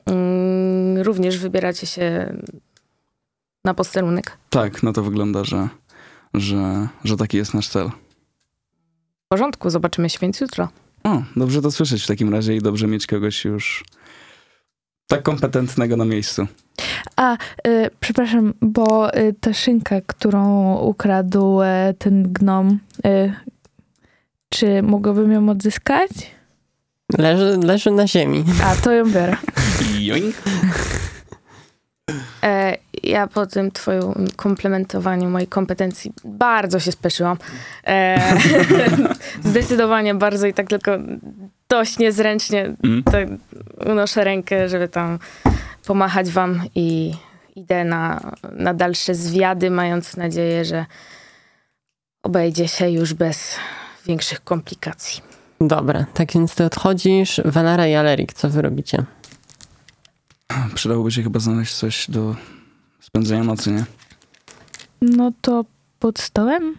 [0.07, 2.35] mm, również wybieracie się
[3.65, 4.37] na posterunek.
[4.51, 5.69] Tak, no to wygląda, że,
[6.35, 7.91] że, że taki jest nasz cel.
[9.25, 10.68] W porządku, zobaczymy się więc jutro.
[11.05, 13.85] O, dobrze to słyszeć w takim razie i dobrze mieć kogoś już
[15.07, 16.47] tak kompetentnego na miejscu.
[17.16, 23.33] A, y, przepraszam, bo y, ta szynka, którą ukradł y, ten gnom, y,
[24.49, 26.11] czy mogłabym ją odzyskać?
[27.18, 28.45] Leży, leży na ziemi.
[28.64, 29.37] A, to ją biorę.
[30.01, 30.37] Joink.
[32.43, 37.37] E, ja po tym twoim komplementowaniu mojej kompetencji bardzo się speszyłam.
[37.87, 38.19] E,
[39.45, 40.91] zdecydowanie bardzo i tak tylko
[41.69, 43.03] dość niezręcznie Mm.
[43.03, 43.29] tak
[43.87, 45.19] unoszę rękę, żeby tam
[45.87, 47.13] pomachać wam i
[47.57, 50.87] idę na, na dalsze zwiady, mając nadzieję, że
[52.23, 53.57] obejdzie się już bez
[54.07, 55.23] większych komplikacji.
[55.61, 57.41] Dobra, tak więc ty odchodzisz.
[57.45, 59.05] Valara i Alerik, co wy robicie?
[60.75, 62.37] Przydałoby się chyba znaleźć coś do
[63.05, 63.85] spędzenia nocy, nie?
[65.03, 65.65] No to
[65.99, 66.75] pod stołem?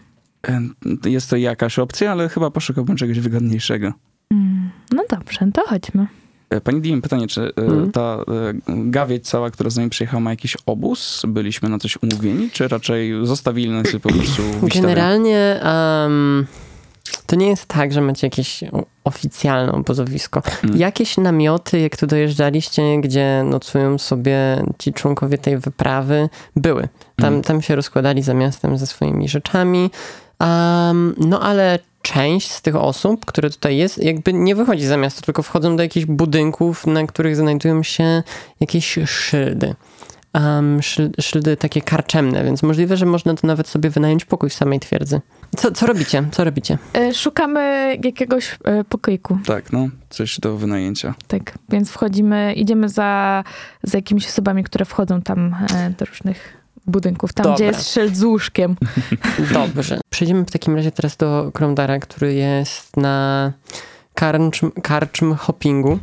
[0.48, 0.60] E,
[1.10, 3.92] Jest to jakaś opcja, ale chyba poszukałbym czegoś wygodniejszego.
[4.30, 6.06] Mm, no dobrze, to chodźmy.
[6.50, 7.92] E, Pani Dim, pytanie, czy e, Mhm.
[7.92, 8.18] ta
[8.68, 11.22] gawieć cała, która z nami przyjechała, ma jakiś obóz?
[11.28, 14.42] Byliśmy na coś umówieni, czy raczej zostawili nas i po prostu?
[14.74, 16.46] Generalnie em,
[17.26, 18.64] to nie jest tak, że macie jakieś
[19.04, 20.42] oficjalne obozowisko.
[20.64, 20.76] Mm.
[20.76, 26.88] Jakieś namioty, jak tu dojeżdżaliście, gdzie nocują sobie ci członkowie tej wyprawy, były.
[27.16, 27.42] Tam, Mm.
[27.42, 29.90] tam się rozkładali za miastem ze swoimi rzeczami.
[30.38, 35.22] Em, no ale część z tych osób, które tutaj jest, jakby nie wychodzi za miasto,
[35.22, 38.22] tylko wchodzą do jakichś budynków, na których znajdują się
[38.60, 39.74] jakieś szyldy.
[40.34, 44.54] Um, szyl, szyldy takie karczemne, więc możliwe, że można to nawet sobie wynająć pokój w
[44.54, 45.20] samej twierdzy.
[45.56, 46.24] Co, co robicie?
[46.32, 46.78] Co robicie?
[46.94, 51.14] E, Szukamy jakiegoś e, pokoiku, Tak, no, coś do wynajęcia.
[51.28, 51.54] tak.
[51.68, 53.44] Więc wchodzimy, idziemy za,
[53.82, 57.32] za jakimiś osobami, które wchodzą tam e, do różnych budynków.
[57.32, 57.54] Tam, Dobra.
[57.56, 58.76] gdzie jest szyld z łóżkiem.
[59.54, 60.00] Dobrze.
[60.10, 63.52] Przejdziemy w takim razie teraz do Kromdara, który jest na
[64.16, 65.88] karczm, karczm hoppingu,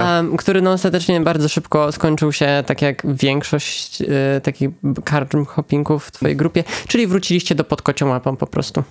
[0.00, 4.06] um, który no ostatecznie bardzo szybko skończył się, tak jak większość y,
[4.42, 4.70] takich
[5.04, 8.82] karczm hoppingów w twojej grupie, czyli wróciliście do pod kocią łapą po prostu.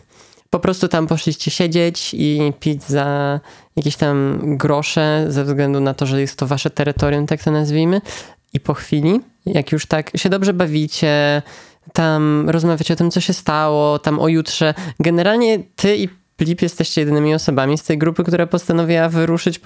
[0.49, 3.39] Po prostu tam poszliście siedzieć i pić za
[3.75, 8.01] jakieś tam grosze, ze względu na to, że jest to wasze terytorium, tak to nazwijmy.
[8.53, 11.41] I po chwili, jak już tak się dobrze bawicie,
[11.93, 14.73] tam rozmawiacie o tym, co się stało, tam o jutrze.
[14.99, 19.59] Generalnie ty i Filip jesteście jedynymi osobami z tej grupy, która postanowiła wyruszyć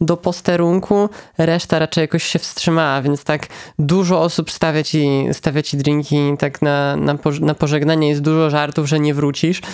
[0.00, 1.08] do posterunku.
[1.38, 3.46] Reszta raczej jakoś się wstrzymała, więc tak
[3.78, 8.08] dużo osób stawia ci, stawia ci drinki tak na, na, poż- na pożegnanie.
[8.08, 9.60] Jest dużo żartów, że nie wrócisz.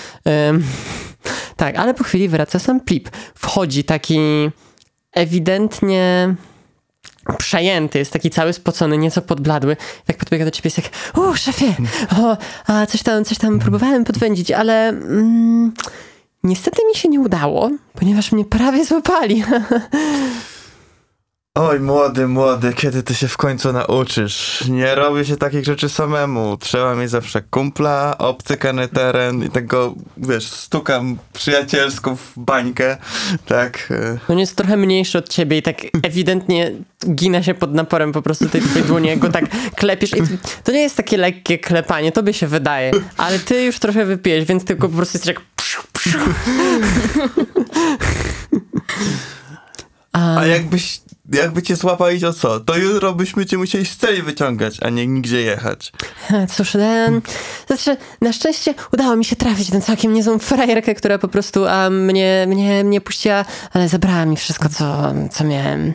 [1.57, 3.11] Tak, ale po chwili wraca sam Plip.
[3.35, 4.19] Wchodzi taki
[5.13, 6.35] ewidentnie
[7.39, 9.77] przejęty, jest taki cały spocony, nieco podbladły.
[10.07, 11.75] Tak podbiega do ciebie jest jak, o szefie,
[12.19, 15.73] o, a coś tam, coś tam próbowałem podwędzić, ale mm,
[16.43, 19.45] niestety mi się nie udało, ponieważ mnie prawie złapali.
[21.59, 24.65] Oj, młody, młody, kiedy ty się w końcu nauczysz?
[24.69, 26.57] Nie robi się takich rzeczy samemu.
[26.57, 32.97] Trzeba mieć zawsze kumpla, obcykany teren i tego, wiesz, stukam przyjacielską w bańkę,
[33.47, 33.93] tak.
[34.29, 36.73] On jest trochę mniejszy od ciebie i tak ewidentnie
[37.15, 39.45] gina się pod naporem po prostu tej twojej dłoni, jak go tak
[39.77, 40.23] klepiesz i
[40.65, 44.45] to nie jest takie lekkie klepanie, to by się wydaje, ale ty już trochę wypijesz,
[44.45, 46.19] więc tylko po prostu jesteś jak psiu, psiu.
[50.13, 51.01] A, A jakbyś,
[51.33, 52.61] jakby cię złapali, to co?
[52.61, 55.93] To jutro byśmy cię musieli z celi wyciągać, a nie nigdzie jechać.
[56.57, 57.21] Cóż, e,
[57.67, 61.91] znaczy, na szczęście udało mi się trafić na całkiem niezłą frajerkę, która po prostu a,
[61.91, 65.95] mnie, mnie, mnie puściła, ale zabrała mi wszystko, co, co miałem.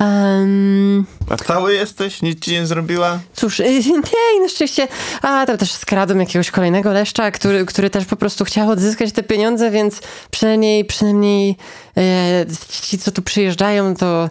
[0.00, 2.22] Um, A cały jesteś?
[2.22, 3.18] Nic ci nie zrobiła?
[3.34, 3.58] cóż,
[3.88, 4.88] nie, na szczęście,
[5.22, 9.22] a tam też skradłem jakiegoś kolejnego leszcza, który, który też po prostu chciał odzyskać te
[9.22, 10.00] pieniądze, więc
[10.30, 11.56] przynajmniej, przynajmniej
[11.96, 12.46] e,
[12.82, 14.30] ci, co tu przyjeżdżają, to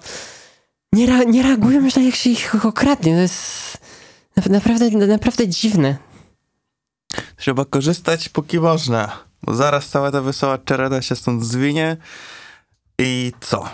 [0.94, 3.14] nie, rea- nie reagują źle, jak się ich okradnie.
[3.16, 3.78] To jest
[4.38, 5.98] na- naprawdę, naprawdę dziwne.
[7.38, 11.98] Trzeba korzystać póki można, bo zaraz cała ta wesoła czereda się stąd zwinie
[13.00, 13.70] i co?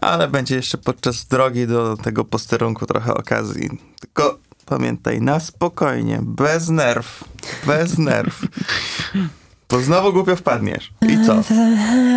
[0.00, 3.70] Ale będzie jeszcze podczas drogi do tego posterunku trochę okazji.
[4.00, 7.24] Tylko pamiętaj, na spokojnie, bez nerw,
[7.66, 8.40] bez nerw.
[9.70, 10.92] Bo znowu głupio wpadniesz.
[11.02, 11.42] I co?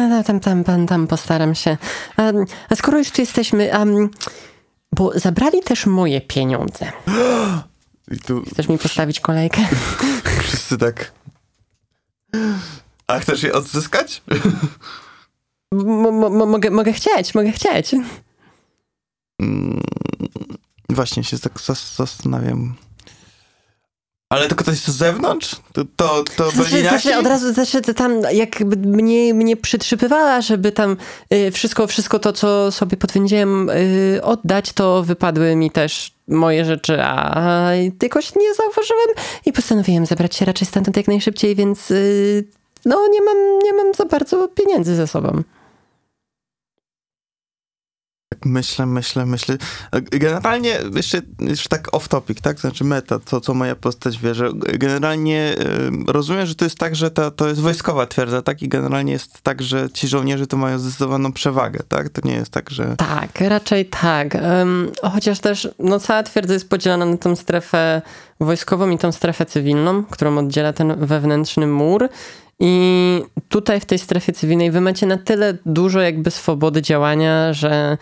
[0.10, 1.78] No, tam, tam, tam, tam postaram się.
[2.18, 2.24] A,
[2.70, 4.10] a skoro już tu jesteśmy, um,
[4.92, 6.92] bo zabrali też moje pieniądze.
[8.12, 9.62] I tu Chcesz mi postawić kolejkę?
[10.44, 11.12] wszyscy tak...
[13.08, 14.24] A chcesz je odzyskać?
[15.72, 17.96] Mogę, mogę chcieć, mogę chcieć.
[19.42, 19.82] Mm,
[20.90, 22.76] właśnie się tak zas- zastanawiam.
[24.34, 25.56] Ale tylko ktoś z zewnątrz?
[25.74, 30.98] To, to, to Znaczy, znaczy od razu znaczy, tam jakby mnie, mnie przytrzypywała, żeby tam
[31.34, 37.02] y, wszystko, wszystko to, co sobie podwędziłem y, oddać, to wypadły mi też moje rzeczy,
[37.02, 37.70] a
[38.02, 39.08] jakoś nie zauważyłem
[39.46, 42.48] i postanowiłem zabrać się raczej stamtąd jak najszybciej, więc y,
[42.86, 45.44] no nie mam, nie mam za bardzo pieniędzy ze sobą.
[48.46, 49.58] Myślę, myślę, myślę.
[50.12, 52.60] Generalnie, jeszcze, jeszcze tak off topic, tak?
[52.60, 55.56] Znaczy meta, to co moja postać wie, że generalnie
[56.08, 58.62] rozumiem, że to jest tak, że ta, to jest wojskowa twierdza, tak?
[58.62, 62.10] I generalnie jest tak, że ci żołnierze to mają zdecydowaną przewagę, tak?
[62.10, 62.96] To nie jest tak, że...
[62.98, 64.38] Tak, raczej tak.
[65.02, 68.02] Chociaż też no, cała twierdza jest podzielona na tą strefę
[68.40, 72.10] wojskową i tą strefę cywilną, którą oddziela ten wewnętrzny mur.
[72.60, 77.98] I tutaj w tej strefie cywilnej wy macie na tyle dużo jakby swobody działania, że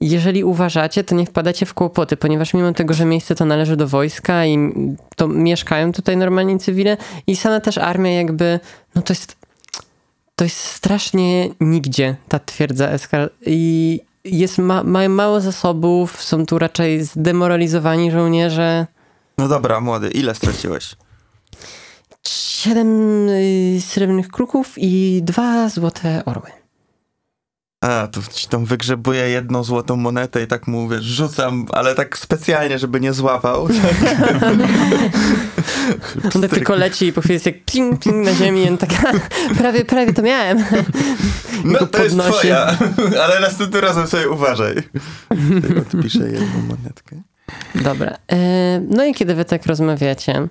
[0.00, 3.88] jeżeli uważacie, to nie wpadacie w kłopoty, ponieważ mimo tego, że miejsce to należy do
[3.88, 4.72] wojska i
[5.16, 8.60] to mieszkają tutaj normalnie cywile i sama też armia jakby,
[8.94, 9.36] no to jest
[10.36, 16.58] to jest strasznie nigdzie ta twierdza Eskal i jest ma, mają mało zasobów, są tu
[16.58, 18.86] raczej zdemoralizowani żołnierze.
[19.38, 20.96] No dobra, młody, ile straciłeś?
[22.28, 26.55] Siedem y, srebrnych kruków i dwa złote orły.
[27.86, 32.78] A, tu ci tam wygrzebuję jedną złotą monetę i tak mówię, rzucam, ale tak specjalnie,
[32.78, 33.68] żeby nie złapał.
[36.34, 38.78] On tak tylko leci i po chwili jest jak ping, ping na ziemi i on
[38.78, 38.90] tak
[39.58, 40.64] prawie, prawie to miałem.
[41.64, 42.38] No to jest podnosi.
[42.38, 42.76] twoja,
[43.24, 44.74] ale następnym razem sobie uważaj.
[45.62, 47.16] Tutaj odpiszę jedną monetkę.
[47.74, 48.16] Dobra.
[48.32, 50.48] e, No i kiedy wy tak rozmawiacie,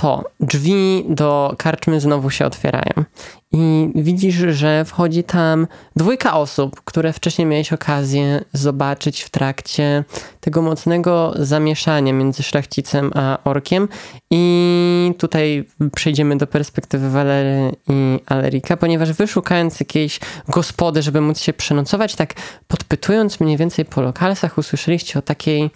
[0.00, 3.04] to drzwi do karczmy znowu się otwierają.
[3.52, 10.04] I widzisz, że wchodzi tam dwójka osób, które wcześniej miałeś okazję zobaczyć w trakcie
[10.40, 13.88] tego mocnego zamieszania między szlachcicem a orkiem.
[14.30, 21.40] I tutaj przejdziemy do perspektywy Walery i Alerika, ponieważ wy szukając jakiejś gospody, żeby móc
[21.40, 22.34] się przenocować, tak
[22.68, 25.70] podpytując mniej więcej po lokalsach, usłyszeliście o takiej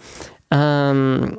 [0.51, 1.37] um,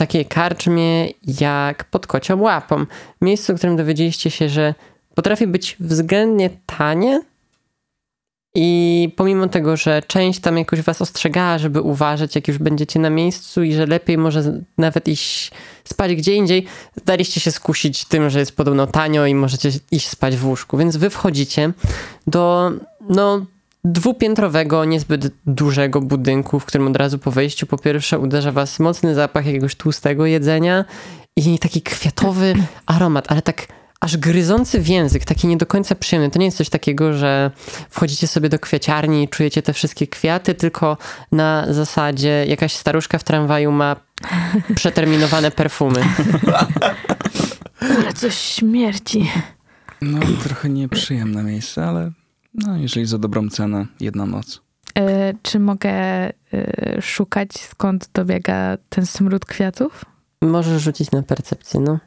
[0.00, 1.08] takiej karczmie
[1.40, 2.86] jak pod kocią łapą.
[3.20, 4.74] Miejscu, w którym dowiedzieliście się, że
[5.14, 7.20] potrafi być względnie tanie
[8.54, 13.10] i pomimo tego, że część tam jakoś was ostrzegała, żeby uważać, jak już będziecie na
[13.10, 15.50] miejscu i że lepiej może nawet iść
[15.84, 16.66] spać gdzie indziej,
[17.04, 20.76] daliście się skusić tym, że jest podobno tanio i możecie iść spać w łóżku.
[20.76, 21.72] Więc wy wchodzicie
[22.26, 22.72] do
[23.08, 23.46] no,
[23.84, 29.14] dwupiętrowego, niezbyt dużego budynku, w którym od razu po wejściu po pierwsze uderza was mocny
[29.14, 30.84] zapach jakiegoś tłustego jedzenia
[31.36, 32.54] i taki kwiatowy
[32.86, 33.66] aromat, ale tak
[34.00, 36.30] aż gryzący w język, taki nie do końca przyjemny.
[36.30, 37.50] To nie jest coś takiego, że
[37.90, 40.96] wchodzicie sobie do kwiaciarni i czujecie te wszystkie kwiaty, tylko
[41.32, 43.96] na zasadzie jakaś staruszka w tramwaju ma
[44.74, 46.04] przeterminowane perfumy.
[47.98, 49.30] Ale coś śmierci.
[50.02, 52.10] No, trochę nieprzyjemne miejsce, ale
[52.54, 54.60] no, jeżeli za dobrą cenę, jedna noc.
[54.98, 56.32] E, czy mogę e,
[57.02, 60.04] szukać, skąd dobiega ten smród kwiatów?
[60.42, 61.98] Możesz rzucić na percepcję, no.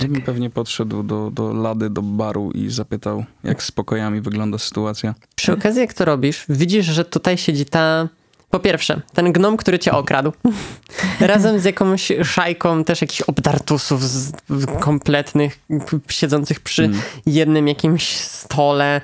[0.00, 4.58] Ja bym pewnie podszedł do, do lady, do baru i zapytał, jak z pokojami wygląda
[4.58, 5.14] sytuacja.
[5.34, 8.08] Przy okazji, jak to robisz, widzisz, że tutaj siedzi ta.
[8.50, 10.32] Po pierwsze, ten gnom, który cię okradł.
[11.20, 14.32] Razem z jakąś szajką też jakichś obdartusów z,
[14.80, 15.58] kompletnych,
[16.08, 17.00] siedzących przy Mm.
[17.26, 19.00] jednym jakimś stole.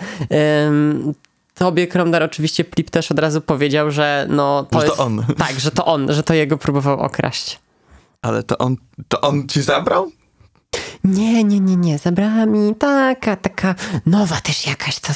[0.67, 1.15] Ym,
[1.55, 4.97] tobie, Kromdar, oczywiście Plip też od razu powiedział, że no to Że jest...
[4.97, 5.25] to on.
[5.39, 7.59] Tak, że to on, że to jego próbował okraść.
[8.23, 8.77] Ale to on,
[9.09, 10.11] to on ci zabrał?
[11.05, 11.99] Nie, nie, nie, nie.
[11.99, 13.75] Zabrała mi taka, taka
[14.07, 15.13] nowa też jakaś, ta,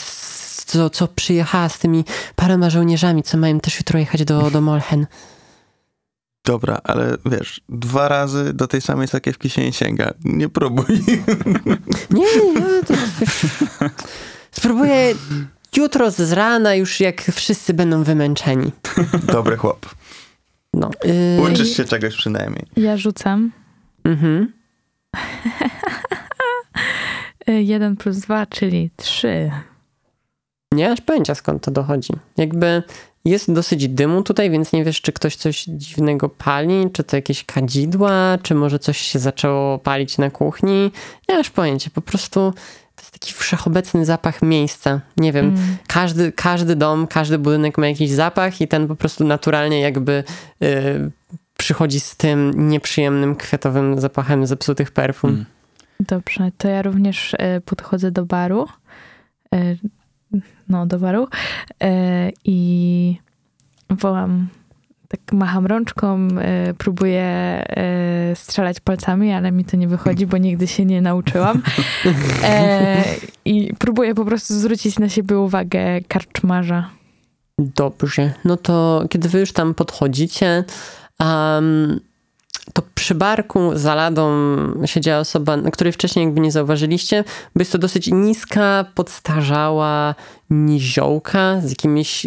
[0.69, 2.05] co, co przyjechała z tymi
[2.37, 5.07] paroma żołnierzami, co mają też jutro jechać do, do Molchen.
[6.45, 10.15] Dobra, ale wiesz, dwa razy do tej samej sakiewki się nie sięga.
[10.25, 10.87] Nie próbuj.
[12.11, 12.95] Nie, nie, nie, to
[14.51, 15.15] spróbuję
[15.77, 18.73] jutro z rana już jak wszyscy będą wymęczeni.
[19.33, 19.95] Dobry chłop.
[20.75, 20.91] No.
[21.05, 22.67] Yy, Uczysz się czegoś przynajmniej.
[22.77, 23.53] Ja rzucam.
[24.05, 24.53] Mhm.
[27.47, 29.51] E, Jeden plus dwa, czyli trzy.
[30.75, 32.13] Nie masz pojęcia skąd to dochodzi.
[32.37, 32.83] Jakby
[33.25, 37.45] jest dosyć dymu tutaj, więc nie wiesz, czy ktoś coś dziwnego pali, czy to jakieś
[37.45, 40.91] kadzidła, czy może coś się zaczęło palić na kuchni.
[41.29, 42.53] Nie masz pojęcia, po prostu
[42.97, 45.01] to jest taki wszechobecny zapach miejsca.
[45.17, 45.77] Nie wiem, Mm.
[45.87, 50.25] każdy, każdy dom, każdy budynek ma jakiś zapach i ten po prostu naturalnie jakby
[50.63, 51.11] y,
[51.57, 55.31] przychodzi z tym nieprzyjemnym kwiatowym zapachem zepsutych perfum.
[55.31, 55.45] Mm.
[56.01, 58.67] Dobrze, to ja również e, podchodzę do baru.
[60.69, 61.29] No, do baru.
[61.83, 63.19] E, I
[63.91, 64.49] wołam,
[65.09, 70.67] tak macham rączką, e, próbuję e, strzelać palcami, ale mi to nie wychodzi, bo nigdy
[70.67, 71.63] się nie nauczyłam.
[73.45, 76.91] I próbuję po prostu zwrócić na siebie uwagę karczmarza.
[77.59, 80.65] Dobrze, no to kiedy wy już tam podchodzicie,
[81.21, 82.01] um,
[82.73, 84.31] to przy barku za ladą
[84.85, 90.15] siedziała osoba, której wcześniej jakby nie zauważyliście, bo jest to dosyć niska, podstarzała
[90.51, 92.27] niziołka z jakimiś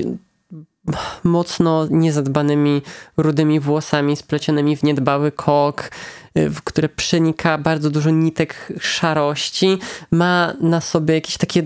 [1.23, 2.81] mocno niezadbanymi
[3.17, 5.91] rudymi włosami splecionymi w niedbały kok,
[6.35, 9.77] w które przenika bardzo dużo nitek szarości.
[10.11, 11.63] Ma na sobie jakieś takie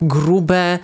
[0.00, 0.78] grube,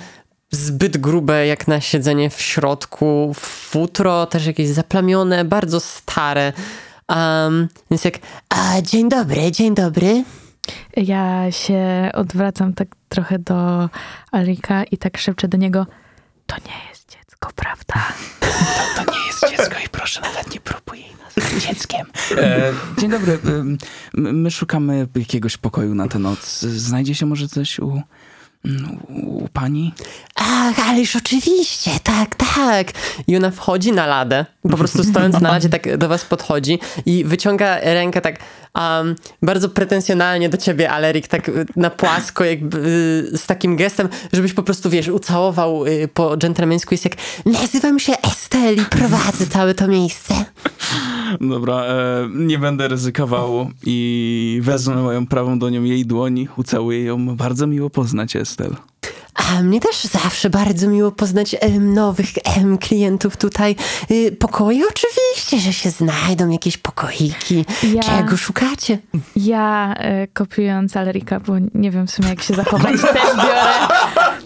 [0.50, 3.32] zbyt grube jak na siedzenie w środku,
[3.70, 6.52] futro też jakieś zaplamione, bardzo stare.
[7.08, 10.24] Um, więc jak, a dzień dobry, dzień dobry.
[10.96, 13.88] Ja się odwracam tak trochę do
[14.32, 15.86] Alrika i tak szepczę do niego,
[16.46, 17.50] to nie jest dziecko.
[17.56, 18.12] prawda?
[18.96, 22.06] To nie jest dziecko i proszę nawet nie próbuj jej nazwać dzieckiem.
[22.36, 23.38] E, dzień dobry.
[24.14, 26.60] My szukamy jakiegoś pokoju na tę noc.
[26.60, 28.02] Znajdzie się może coś u,
[29.08, 29.94] u pani?
[30.34, 32.92] Ach, ależ oczywiście, tak, tak.
[33.26, 37.24] I ona wchodzi na ladę, po prostu stojąc na ladzie tak do was podchodzi i
[37.24, 38.38] wyciąga rękę tak
[38.74, 42.78] um, bardzo pretensjonalnie do ciebie, Alerik, tak na płasko, jakby
[43.34, 46.94] y, z takim gestem, żebyś po prostu, wiesz, ucałował y, po dżentelmeńsku.
[46.94, 47.14] Jest jak,
[47.46, 50.44] nazywam się Esteli, prowadzę całe to miejsce.
[51.40, 57.36] Dobra, e, nie będę ryzykował i wezmę moją prawą dłonią jej dłoni, ucałuję ją.
[57.36, 58.76] Bardzo miło poznać, Estel.
[59.34, 62.26] A mnie też zawsze bardzo miło poznać em, nowych
[62.56, 63.76] em, klientów tutaj.
[64.10, 67.64] Y, pokoje oczywiście, że się znajdą, jakieś pokoiki.
[67.94, 68.98] Ja- Czego szukacie?
[69.36, 73.64] Ja e, kopiując Alerika, bo nie wiem w sumie jak się zachować, też biorę,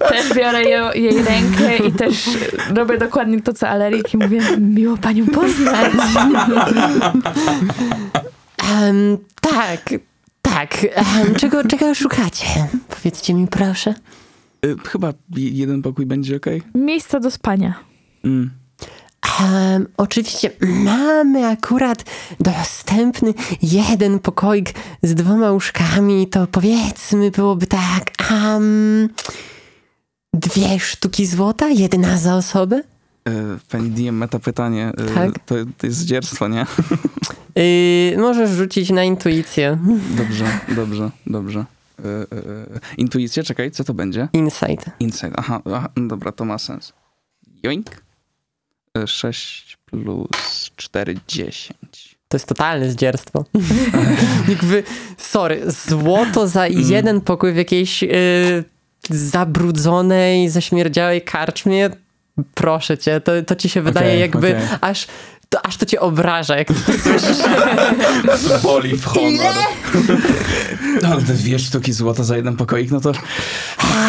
[0.09, 2.29] też biorę jej, jej rękę i też
[2.75, 5.93] robię dokładnie to, co Alerik i mówię, miło panią poznać.
[8.83, 9.91] Em, tak,
[10.43, 10.87] tak.
[10.95, 12.47] Em, czego, czego szukacie?
[12.89, 13.95] Powiedzcie mi proszę.
[14.65, 16.47] E, chyba je- jeden pokój będzie ok?
[16.75, 17.75] Miejsca do spania.
[18.25, 18.51] Mm.
[19.41, 22.05] Em, oczywiście mamy akurat
[22.41, 24.71] dostępny jeden pokoik
[25.03, 26.27] z dwoma łóżkami.
[26.29, 28.11] To powiedzmy byłoby tak.
[28.31, 29.09] Um,
[30.35, 32.83] dwie sztuki złota, jedna za osobę.
[33.29, 33.33] E,
[33.71, 34.93] pani DM meta pytanie.
[34.99, 35.39] E, Tak.
[35.47, 36.67] to, to jest zdzierstwo, nie?
[37.57, 39.79] Yy, możesz rzucić na intuicję.
[40.17, 41.65] Dobrze, dobrze, dobrze.
[41.99, 42.27] E, e,
[42.99, 44.29] intuicja, czekaj, co to będzie?
[44.33, 44.91] Insight.
[45.01, 45.33] Insight.
[45.37, 46.93] Aha, aha, no dobra, to ma sens.
[47.65, 48.03] Joink.
[48.99, 50.29] E, 6 plus
[50.77, 52.19] 4, 10.
[52.29, 53.45] To jest totalne zdzierstwo.
[54.49, 54.83] Jakby,
[55.19, 58.65] sorry, złoto za jeden pokój w jakiejś yy,
[59.11, 61.91] zabrudzonej, zaśmierdziałej karczmie,
[62.55, 64.79] proszę cię, to, to ci się wydaje Okej, jakby okej.
[64.81, 65.07] aż,
[65.49, 67.39] to, aż to cię obraża, jak ty to słyszysz.
[68.63, 69.55] Boli w honor.
[71.03, 73.13] No, ale te dwie sztuki złota za jeden pokoik, no to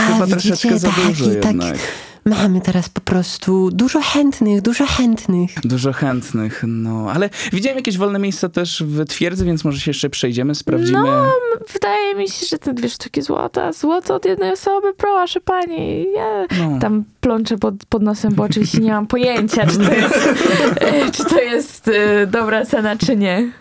[0.08, 1.46] chyba widzicie, troszeczkę za dużo tak.
[1.46, 1.78] jednak.
[2.26, 5.52] Mamy teraz po prostu dużo chętnych, dużo chętnych.
[5.64, 7.12] Dużo chętnych, no.
[7.14, 11.00] Ale widziałem jakieś wolne miejsca też w twierdzy, więc może się jeszcze przejdziemy, sprawdzimy.
[11.04, 11.32] No,
[11.74, 16.06] wydaje mi się, że te dwie sztuki złota, złoto od jednej osoby, proszę pani.
[16.16, 16.80] Ja No.
[16.80, 20.30] tam plączę pod, pod nosem, bo oczywiście nie mam pojęcia, czy to jest,
[21.18, 23.52] czy to jest e, dobra cena, czy nie.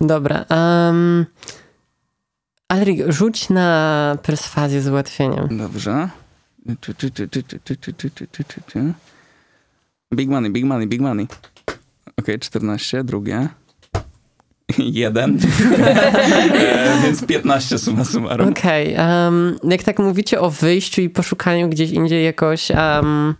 [0.00, 0.44] Dobra.
[0.50, 1.26] Um,
[2.68, 5.58] Alrik, rzuć na perswazję z ułatwieniem.
[5.58, 6.08] Dobrze.
[10.14, 11.26] Big money, big money, big money.
[12.18, 13.48] Ok, 14, drugie.
[14.78, 15.38] Jeden.
[17.04, 18.48] więc 15 suma summarum.
[18.48, 18.94] Okej.
[18.94, 23.34] Okay, um, jak tak mówicie o wyjściu i poszukaniu gdzieś indziej jakoś um,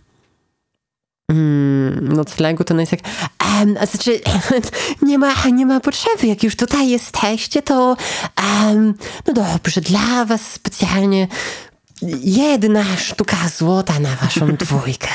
[1.31, 3.01] mm, noclegu, to jest jak
[3.61, 4.19] um, znaczy,
[5.01, 7.97] nie ma, nie ma potrzeby, jak już tutaj jesteście, to
[8.65, 8.93] um,
[9.27, 11.27] no dobrze, dla was specjalnie
[12.21, 15.09] jedna sztuka złota na waszą dwójkę.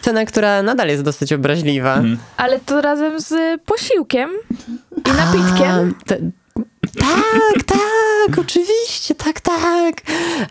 [0.00, 2.02] Cena, która nadal jest dosyć obraźliwa.
[2.36, 4.30] Ale to razem z posiłkiem
[5.06, 5.94] i napitkiem.
[6.00, 6.16] A, te,
[6.98, 9.94] tak, tak, oczywiście, tak, tak.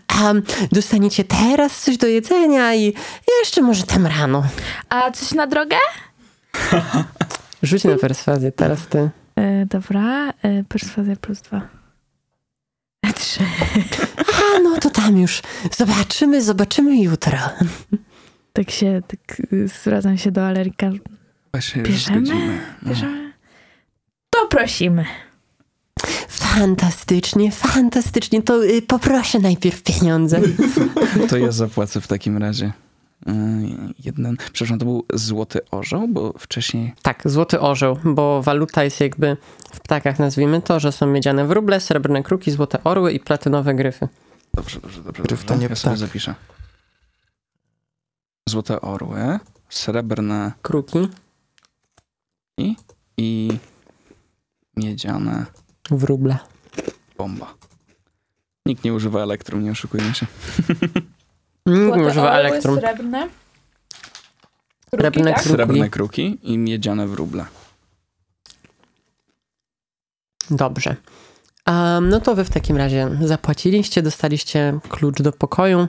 [0.07, 0.33] A,
[0.71, 2.93] dostaniecie teraz coś do jedzenia i
[3.39, 4.43] jeszcze może tam rano.
[4.89, 5.77] A coś na drogę?
[7.63, 9.09] Rzuć na perswazję, teraz ty.
[9.35, 11.76] E, dobra, e, perswazja plus dwa.
[13.15, 13.39] Trzy.
[14.17, 15.41] A, no to tam już
[15.77, 17.37] zobaczymy, zobaczymy jutro.
[18.53, 20.89] Tak się, tak y, zwracam się do Alerika.
[21.51, 22.21] Właśnie Bierzemy?
[22.21, 22.89] No.
[22.89, 23.33] Bierzemy?
[24.29, 25.05] To prosimy.
[26.29, 28.41] Fantastycznie, fantastycznie.
[28.41, 30.39] To y, poproszę najpierw pieniądze.
[31.29, 32.71] To ja zapłacę w takim razie.
[33.27, 33.33] E,
[33.99, 36.93] Jeden, przepraszam, to był złoty orzeł, bo wcześniej...
[37.01, 39.37] Tak, złoty orzeł, bo waluta jest jakby
[39.73, 44.07] w ptakach, nazwijmy to, że są miedziane wróble, srebrne kruki, złote orły i platynowe gryfy.
[44.53, 45.23] Dobrze, dobrze, dobrze.
[45.23, 46.35] Gryf to nie ja sobie zapiszę.
[48.49, 49.39] Złote orły,
[49.69, 51.07] srebrne Kruki,
[52.57, 52.75] i,
[53.17, 53.57] i
[54.77, 55.45] miedziane
[55.91, 56.37] wróble.
[57.17, 57.53] bomba.
[58.65, 60.25] Nikt nie używa elektrum, nie oszukujmy się.
[61.67, 62.79] Nikt nie używa elektrum.
[62.79, 63.29] srebrne.
[64.89, 65.49] Srebrne kruki.
[65.49, 67.45] Srebrne kruki i miedziane wróble.
[70.51, 70.95] Dobrze.
[71.67, 75.87] Um, no to wy w takim razie zapłaciliście, dostaliście klucz do pokoju.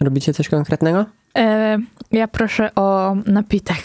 [0.00, 1.04] Robicie coś konkretnego?
[1.38, 1.78] E,
[2.12, 3.82] ja proszę o napitek.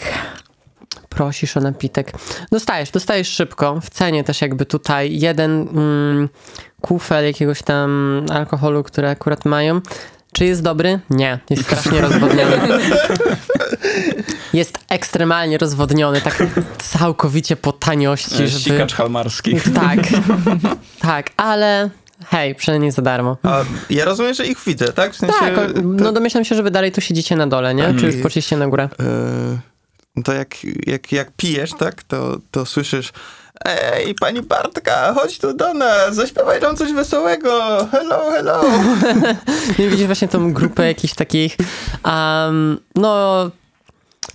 [1.08, 2.12] Prosisz o napitek.
[2.52, 3.80] Dostajesz, dostajesz szybko.
[3.80, 6.28] W cenie też jakby tutaj jeden mm,
[6.80, 9.80] kufel jakiegoś tam alkoholu, który akurat mają.
[10.36, 11.00] Czy jest dobry?
[11.10, 12.58] Nie, jest strasznie rozwodniony.
[14.52, 16.42] jest ekstremalnie rozwodniony, tak
[16.78, 18.64] całkowicie po taniości, żeby...
[18.64, 19.56] Sikacz halmarski.
[19.74, 19.98] Tak,
[21.00, 21.90] tak, ale
[22.26, 23.36] hej, przynajmniej za darmo.
[23.42, 25.12] A ja rozumiem, że ich widzę, tak?
[25.12, 27.94] W sensie, Tak, no domyślam się, że wy dalej tu siedzicie na dole, nie?
[27.94, 28.88] Czy już poszliście na górę?
[30.16, 30.56] e, to jak,
[30.86, 33.12] jak, jak pijesz, tak, to, to słyszysz
[33.64, 37.50] Ej, pani Bartka, chodź tu do nas, zaśpiewaj nam coś wesołego.
[37.90, 38.64] Hello, hello.
[39.78, 41.56] I widzisz właśnie tą grupę jakichś takich,
[42.04, 43.50] um, no,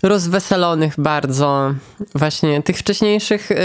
[0.03, 1.73] rozweselonych bardzo,
[2.15, 3.55] właśnie tych wcześniejszych y,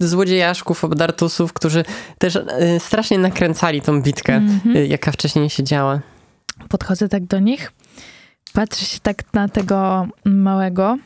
[0.00, 1.84] złodziejaszków, obdartusów, którzy
[2.18, 2.42] też y,
[2.78, 4.42] strasznie nakręcali tą bitkę,
[4.76, 6.00] y, jaka wcześniej się działa.
[6.68, 7.72] Podchodzę tak do nich,
[8.52, 10.98] patrzę się tak na tego małego,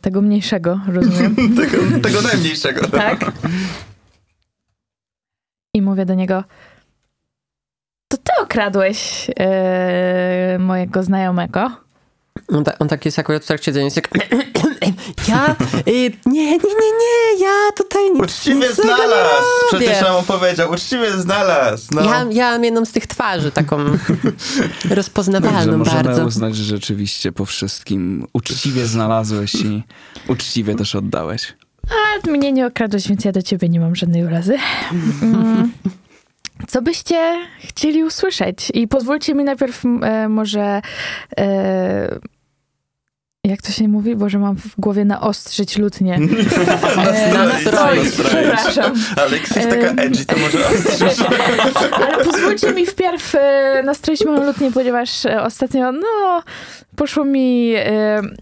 [0.00, 1.36] tego mniejszego, rozumiem.
[1.60, 2.88] tego, tego najmniejszego.
[2.88, 3.32] tak.
[5.74, 6.44] I mówię do niego,
[8.08, 11.70] to ty okradłeś e, mojego znajomego.
[12.48, 14.08] On, ta, on tak jest akurat w trakcie siedzenia, jest jak
[15.28, 15.56] ja,
[15.88, 15.92] y,
[16.26, 19.46] nie, nie, nie, nie, ja tutaj nic, Uczciwie nic złego nie znalazł.
[19.68, 21.88] Przecież nam powiedział, uczciwie znalazł.
[21.94, 22.04] No.
[22.04, 26.24] Ja, ja mam jedną z tych twarzy, taką Dobrze, rozpoznawalną możemy bardzo.
[26.24, 29.82] uznać, że rzeczywiście po wszystkim uczciwie znalazłeś i
[30.28, 31.54] uczciwie też oddałeś.
[31.90, 34.58] A mnie nie okradłeś, więc ja do ciebie nie mam żadnej urazy.
[35.22, 35.72] Mm.
[36.68, 38.70] Co byście chcieli usłyszeć?
[38.74, 40.82] I pozwólcie mi najpierw e, może...
[41.38, 42.18] E,
[43.44, 44.16] jak to się mówi?
[44.16, 46.18] Boże, mam w głowie naostrzyć lutnie.
[46.96, 48.10] E, Nastroić.
[48.10, 48.92] Przepraszam.
[49.16, 51.26] Ale jak jesteś taka edgy, to może ostrzyż.
[51.96, 56.42] Ale pozwólcie mi wpierw e, nastroić moją lutnię, ponieważ e, ostatnio, no,
[56.96, 57.74] poszło mi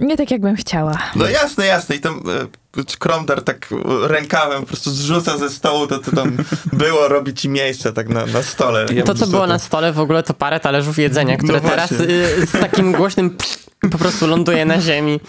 [0.01, 0.99] nie tak, jakbym chciała.
[1.17, 1.97] No jasne, jasne.
[1.97, 2.62] I tam e,
[2.99, 3.69] Kromdar tak
[4.03, 6.37] rękawem po prostu zrzuca ze stołu to, co tam
[6.73, 8.87] było, robi ci miejsce tak na, na stole.
[8.95, 11.93] Ja To, co było na stole, w ogóle to parę talerzów jedzenia, które No teraz
[11.93, 13.59] y, z takim głośnym psz,
[13.91, 15.21] po prostu ląduje na ziemi.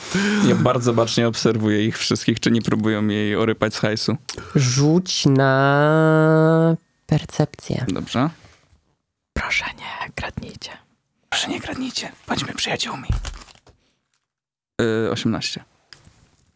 [0.48, 4.18] Ja bardzo bacznie obserwuję ich wszystkich, czy nie próbują jej orypać z hajsu.
[4.56, 6.76] Rzuć na
[7.06, 7.86] percepcję.
[7.88, 8.30] Dobrze?
[9.34, 10.72] Proszę, nie, kradnijcie.
[11.30, 13.08] Proszę nie kradnijcie, bądźmy przyjaciółmi.
[14.82, 15.64] Yy, 18.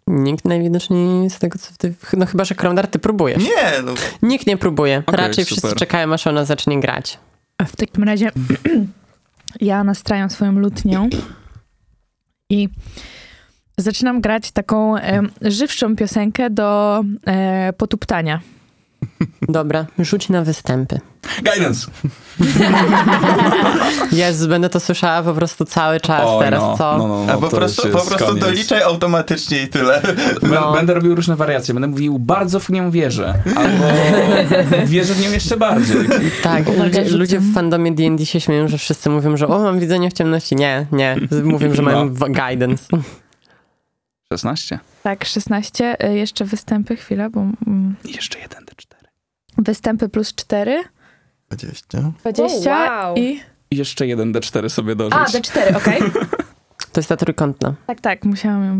[0.08, 1.94] Nikt najwidoczniej z tego, co ty...
[2.18, 3.44] No chyba, że Kromdar, ty próbujesz.
[3.44, 5.04] Nie, no Nikt nie próbuje.
[5.06, 5.78] Okej, Raczej wszyscy super.
[5.78, 7.20] czekają, aż ona zacznie grać.
[7.58, 8.32] A w takim razie
[9.62, 11.10] ja nastrajam swoją lutnią
[12.50, 12.70] i
[13.78, 18.42] zaczynam grać taką e, żywszą piosenkę do e, potuptania.
[19.42, 21.00] Dobra, rzuć na występy.
[21.44, 21.88] Guidance!
[24.12, 26.98] Jezus, będę to słyszała po prostu cały czas Oj, teraz, no, co?
[26.98, 28.44] No, no, no, A po prostu, po prostu koniec.
[28.44, 30.02] doliczaj automatycznie i tyle.
[30.42, 30.74] No.
[30.74, 31.74] Będę robił różne wariacje.
[31.74, 33.34] Będę mówił, bardzo w nią wierzę.
[33.56, 33.84] Albo
[34.86, 35.98] wierzę w nią jeszcze bardziej.
[36.44, 39.80] Tak, Uwaga, ludzie, ludzie w fandomie D&D się śmieją, że wszyscy mówią, że o, mam
[39.80, 40.56] widzenie w ciemności.
[40.56, 41.16] Nie, nie.
[41.44, 42.28] Mówią, że mają No.
[42.28, 42.84] guidance.
[44.34, 44.80] 16.
[45.08, 45.96] Tak, 16.
[46.00, 49.08] E, jeszcze występy, chwila, bo mm, jeszcze jeden D4.
[49.58, 50.84] występy plus 4,
[51.50, 52.12] 20.
[52.20, 53.18] 20 O, wow.
[53.18, 53.42] i...
[53.72, 55.20] I jeszcze jeden D4 sobie dorzuć.
[55.20, 56.00] A, D4, okej.
[56.94, 57.76] To jest ta trójkątna.
[57.88, 58.80] tak, tak, musiałam ją...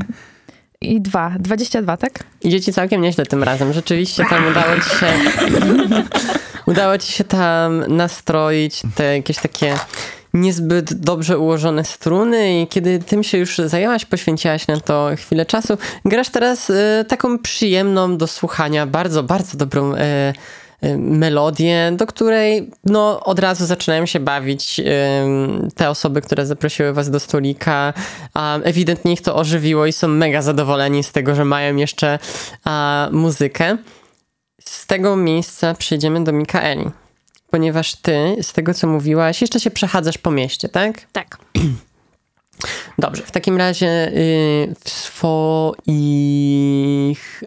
[0.82, 2.24] I 2, 22, tak?
[2.42, 3.74] Idzie ci całkiem nieźle tym razem.
[3.74, 5.08] Rzeczywiście tam udało ci się...
[6.72, 9.76] udało ci się tam nastroić te jakieś takie
[10.42, 15.78] niezbyt dobrze ułożone struny i kiedy tym się już zajęłaś, poświęciłaś na to chwilę czasu,
[16.06, 20.34] grasz teraz e, taką przyjemną do słuchania, bardzo, bardzo dobrą e,
[20.82, 24.84] e, melodię, do której no, od razu zaczynają się bawić e,
[25.76, 27.94] te osoby, które zaprosiły was do stolika.
[28.34, 32.20] A, ewidentnie ich to ożywiło i są mega zadowoleni z tego, że mają jeszcze
[32.64, 33.78] a, muzykę.
[34.62, 36.92] Z tego miejsca przejdziemy do Mikaeli.
[37.52, 41.08] Ponieważ ty, z tego co mówiłaś, jeszcze się przechadzasz po mieście, tak?
[41.12, 41.38] Tak.
[43.00, 45.84] Dobrze, w takim razie y, w swoich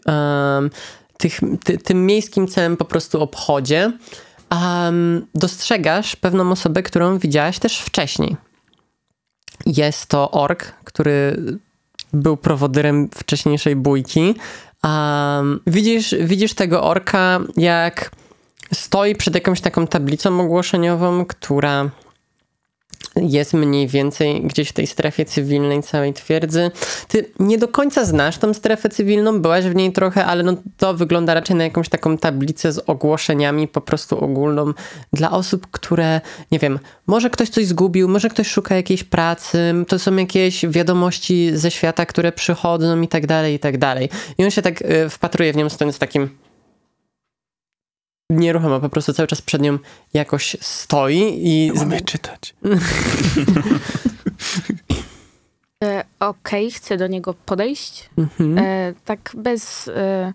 [0.06, 0.70] em,
[1.18, 3.92] tych, ty, tym miejskim całym po prostu obchodzie
[4.50, 8.36] em, dostrzegasz pewną osobę, którą widziałaś też wcześniej.
[9.66, 11.36] Jest to ork, który
[12.12, 14.34] był prowodyrem wcześniejszej bójki.
[14.84, 18.10] Um, widzisz, widzisz tego orka, jak
[18.74, 21.90] stoi przed jakąś taką tablicą ogłoszeniową, która
[23.16, 26.70] jest mniej więcej gdzieś w tej strefie cywilnej całej twierdzy.
[27.08, 30.94] Ty nie do końca znasz tą strefę cywilną, byłaś w niej trochę, ale no to
[30.94, 34.72] wygląda raczej na jakąś taką tablicę z ogłoszeniami po prostu ogólną
[35.12, 36.20] dla osób, które,
[36.52, 41.50] nie wiem, może ktoś coś zgubił, może ktoś szuka jakiejś pracy, to są jakieś wiadomości
[41.54, 44.08] ze świata, które przychodzą i tak dalej, i tak dalej.
[44.38, 46.30] I on się tak y, wpatruje w nią stojąc takim
[48.30, 49.78] nieruchomo, po prostu cały czas przed nią
[50.14, 51.72] jakoś stoi i...
[51.74, 52.54] Mamy czytać.
[55.84, 58.10] E, okej, chcę do niego podejść.
[58.18, 58.58] Mhm.
[58.58, 60.32] E, tak bez, e,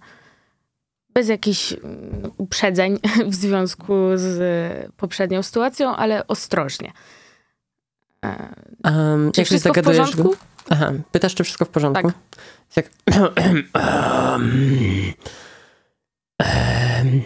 [1.13, 2.99] bez jakichś mm, uprzedzeń
[3.31, 6.91] w związku z e, poprzednią sytuacją, ale ostrożnie.
[8.83, 10.29] Um, czy jak się wszystko w zagadujesz porządku?
[10.29, 10.37] Go?
[10.69, 12.11] Aha, pytasz, czy wszystko w porządku?
[12.11, 12.15] Tak.
[12.75, 12.89] Jak...
[13.25, 13.63] Em,
[16.39, 17.21] em,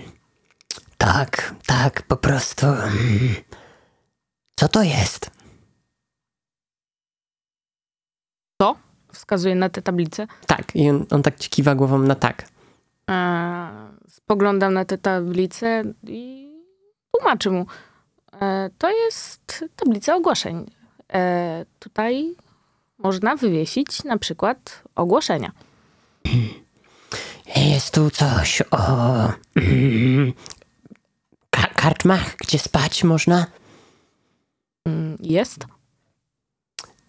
[1.00, 2.66] tak, tak, po prostu.
[4.56, 5.40] Co to jest?
[9.14, 10.28] Wskazuje na tę tablicę.
[10.48, 12.44] Tak, i on, on tak ci kiwa głową na tak.
[13.10, 13.70] E,
[14.10, 16.50] spoglądam na tę tablicę i
[17.12, 17.66] tłumaczę mu.
[18.42, 20.72] E, to jest tablica ogłoszeń.
[21.14, 22.36] E, tutaj
[22.98, 25.52] można wywiesić na przykład ogłoszenia.
[27.56, 28.88] Jest tu coś o
[31.82, 33.46] karczmach, gdzie spać można?
[35.20, 35.66] Jest.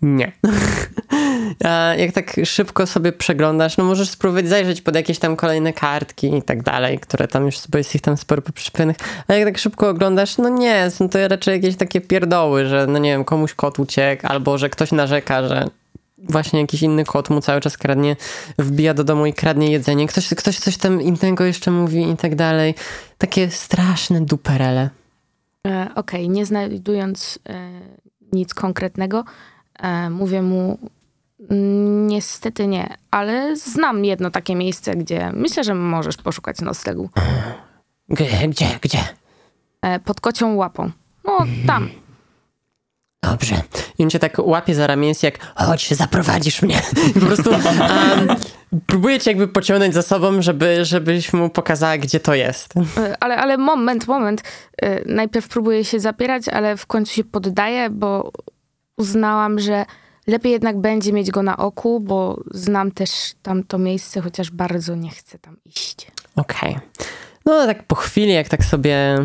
[0.03, 0.33] Nie.
[1.65, 6.37] A jak tak szybko sobie przeglądasz, no możesz spróbować zajrzeć pod jakieś tam kolejne kartki
[6.37, 8.97] i tak dalej, które tam już sobie jest ich tam sporo przyszpionych,
[9.29, 12.99] ale jak tak szybko oglądasz, no nie, są to raczej jakieś takie pierdoły, że no
[12.99, 15.65] nie wiem, komuś kot uciekł, albo że ktoś narzeka, że
[16.29, 18.17] właśnie jakiś inny kot mu cały czas kradnie,
[18.59, 22.35] wbija do domu i kradnie jedzenie, ktoś, ktoś coś tam innego jeszcze mówi i tak
[22.35, 22.75] dalej.
[23.19, 24.91] Takie straszne duperele.
[25.67, 27.71] E, Okej, nie znajdując e,
[28.33, 29.25] nic konkretnego,
[29.79, 30.79] e, mówię mu,
[31.51, 37.11] "Mm, niestety nie, ale znam jedno takie miejsce, gdzie myślę, że możesz poszukać noclegu.
[38.09, 38.99] Gdzie, gdzie, gdzie?
[39.83, 40.91] E, pod kocią łapą.
[41.25, 41.89] No, tam.
[43.23, 43.63] Dobrze.
[43.99, 46.83] I on cię tak łapie za ramię, jest jak, chodź, zaprowadzisz mnie.
[47.11, 47.61] I po prostu um,
[48.87, 52.75] próbuje cię jakby pociągnąć za sobą, żeby, żebyś mu pokazała, gdzie to jest.
[52.77, 54.43] E, Ale, ale moment, moment.
[54.83, 58.33] E, Najpierw próbuję się zapierać, ale w końcu się poddaję, bo
[58.97, 59.85] uznałam, że
[60.27, 63.11] lepiej jednak będzie mieć go na oku, bo znam też
[63.43, 66.07] tamto miejsce, chociaż bardzo nie chcę tam iść.
[66.37, 66.79] Okej.
[67.47, 69.17] No tak po chwili, jak tak sobie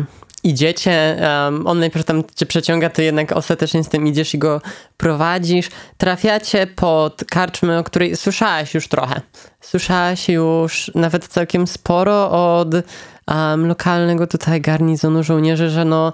[0.46, 4.60] idziecie, um, on najpierw tam cię przeciąga, ty jednak ostatecznie z tym idziesz i go
[4.96, 5.68] prowadzisz.
[5.98, 9.20] Trafiacie pod karczmę, o której słyszałaś już trochę.
[9.60, 16.12] Słyszałaś już nawet całkiem sporo od um, lokalnego tutaj garnizonu żołnierzy, że no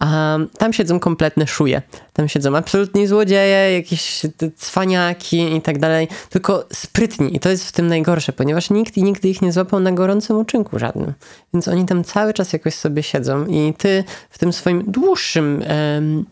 [0.00, 1.82] um, tam siedzą kompletne szuje.
[2.12, 4.22] Tam siedzą absolutni złodzieje, jakieś
[4.56, 7.36] cwaniaki i tak dalej, tylko sprytni.
[7.36, 10.38] I to jest w tym najgorsze, ponieważ nikt i nigdy ich nie złapał na gorącym
[10.38, 11.12] uczynku żadnym.
[11.54, 15.64] Więc oni tam cały czas jakoś sobie siedzą i ty w tym swoim dłuższym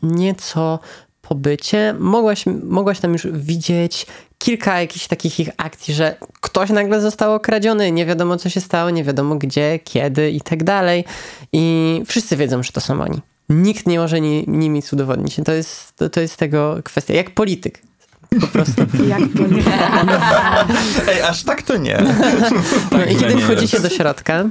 [0.02, 0.78] nieco
[1.28, 4.06] pobycie mogłaś, mogłaś tam już widzieć
[4.38, 8.90] kilka jakichś takich ich akcji, że ktoś nagle został okradziony, nie wiadomo co się stało,
[8.90, 11.04] nie wiadomo gdzie, kiedy i tak dalej.
[11.52, 13.20] I wszyscy wiedzą, że to są oni.
[13.48, 15.36] Nikt nie może ni, nimi udowodnić.
[15.44, 17.14] To jest, to, to jest tego kwestia.
[17.14, 17.82] Jak polityk.
[18.40, 18.82] Po prostu.
[19.08, 20.06] Jak polityka.
[21.08, 21.98] Ej, aż tak to nie.
[22.92, 23.88] No i źle kiedy wchodzicie jest.
[23.88, 24.44] do środka,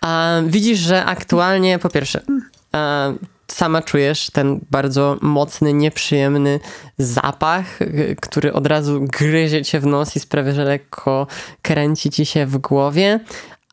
[0.00, 2.20] a, widzisz, że aktualnie po pierwsze
[2.72, 3.12] a,
[3.48, 6.60] sama czujesz ten bardzo mocny, nieprzyjemny
[6.98, 7.78] zapach,
[8.20, 11.26] który od razu gryzie cię w nos i sprawia, że lekko
[11.62, 13.20] kręci ci się w głowie.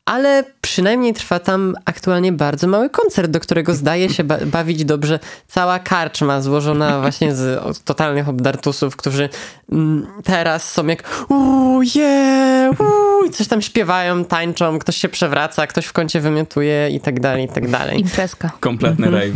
[0.06, 5.20] Ale przynajmniej trwa tam aktualnie bardzo mały koncert, do którego zdaje się ba- bawić dobrze
[5.48, 9.30] cała karczma złożona właśnie z totalnych obdartusów, którzy
[9.72, 15.68] mm, teraz są jak uuu, yeah, uuu, i coś tam śpiewają, tańczą, ktoś się przewraca,
[15.68, 18.00] ktoś w kącie wymiotuje i tak dalej, i tak dalej.
[18.00, 18.52] Imprezka.
[18.60, 19.34] Kompletny rave.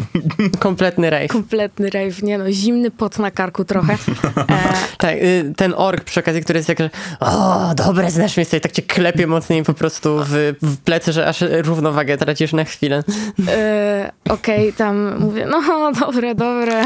[0.60, 1.31] Kompletny rejf.
[1.31, 3.98] Kompletny rave, nie no, zimny pot na karku trochę.
[4.49, 6.89] E, Tak, y, ten ork przy okazji, który jest jak, że
[7.19, 11.27] o, dobre, znasz miejsce i tak cię klepie mocniej po prostu w, w plecy, że
[11.27, 13.03] aż równowagę tracisz na chwilę.
[13.47, 16.85] e, Okej, tam mówię, no dobre, dobre.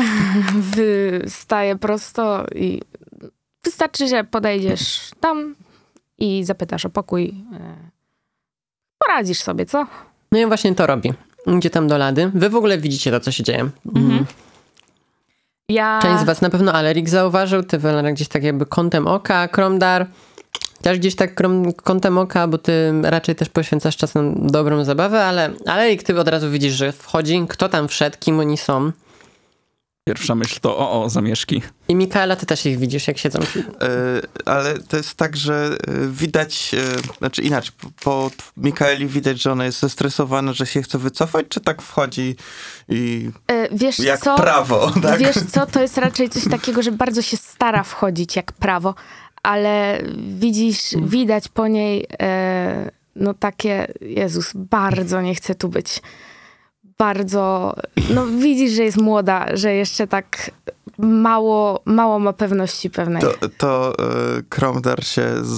[0.55, 2.81] Wystaję prosto i
[3.63, 5.55] wystarczy, że podejdziesz tam
[6.17, 7.35] i zapytasz o pokój.
[7.53, 7.75] E,
[8.97, 9.87] poradzisz sobie, co?
[10.31, 11.13] No i właśnie to robi.
[11.57, 12.31] Idzie tam do lady.
[12.33, 13.69] Wy w ogóle widzicie to, co się dzieje.
[13.95, 14.25] Mhm.
[15.69, 15.99] Ja...
[16.01, 20.07] Część z was na pewno Alerik zauważył, ty Welera gdzieś tak jakby kątem oka, Kromdar
[20.81, 21.41] też gdzieś tak
[21.83, 26.27] kątem oka, bo ty raczej też poświęcasz czas na dobrą zabawę, ale Alerik ty od
[26.27, 28.91] razu widzisz, że wchodzi, kto tam wszedł, kim oni są.
[30.07, 31.61] Pierwsza myśl to o, o, zamieszki.
[31.87, 33.39] I Mikaela, ty też ich widzisz, jak siedzą.
[33.39, 39.41] E, ale to jest tak, że e, widać, e, znaczy inaczej, po, po Mikaeli widać,
[39.41, 42.35] że ona jest zestresowana, że się chce wycofać, czy tak wchodzi
[42.89, 44.35] i E, wiesz jak co?
[44.35, 45.19] prawo, tak?
[45.19, 48.95] Wiesz co, to jest raczej coś takiego, że bardzo się stara wchodzić jak prawo,
[49.43, 56.01] ale widzisz, widać po niej e, no takie, Jezus, bardzo nie chcę tu być.
[56.97, 57.75] Bardzo,
[58.13, 60.51] no widzisz, że jest młoda, że jeszcze tak
[61.01, 63.21] mało, mało ma pewności pewnej.
[63.21, 65.51] To, to e, Kromdar się z,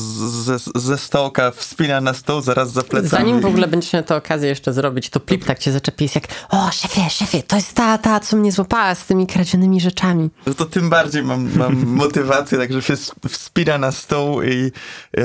[0.46, 3.10] ze, ze stołka wspina na stół zaraz za plecami.
[3.10, 6.16] Zanim w ogóle będziesz miał tę okazję jeszcze zrobić, to Pip tak cię zaczepi jest
[6.16, 10.30] jak o, szefie, szefie, to jest ta, ta, co mnie złapała z tymi kradzionymi rzeczami.
[10.46, 14.72] No to tym bardziej mam, mam motywację, także się sp- wspina na stół i
[15.18, 15.22] e,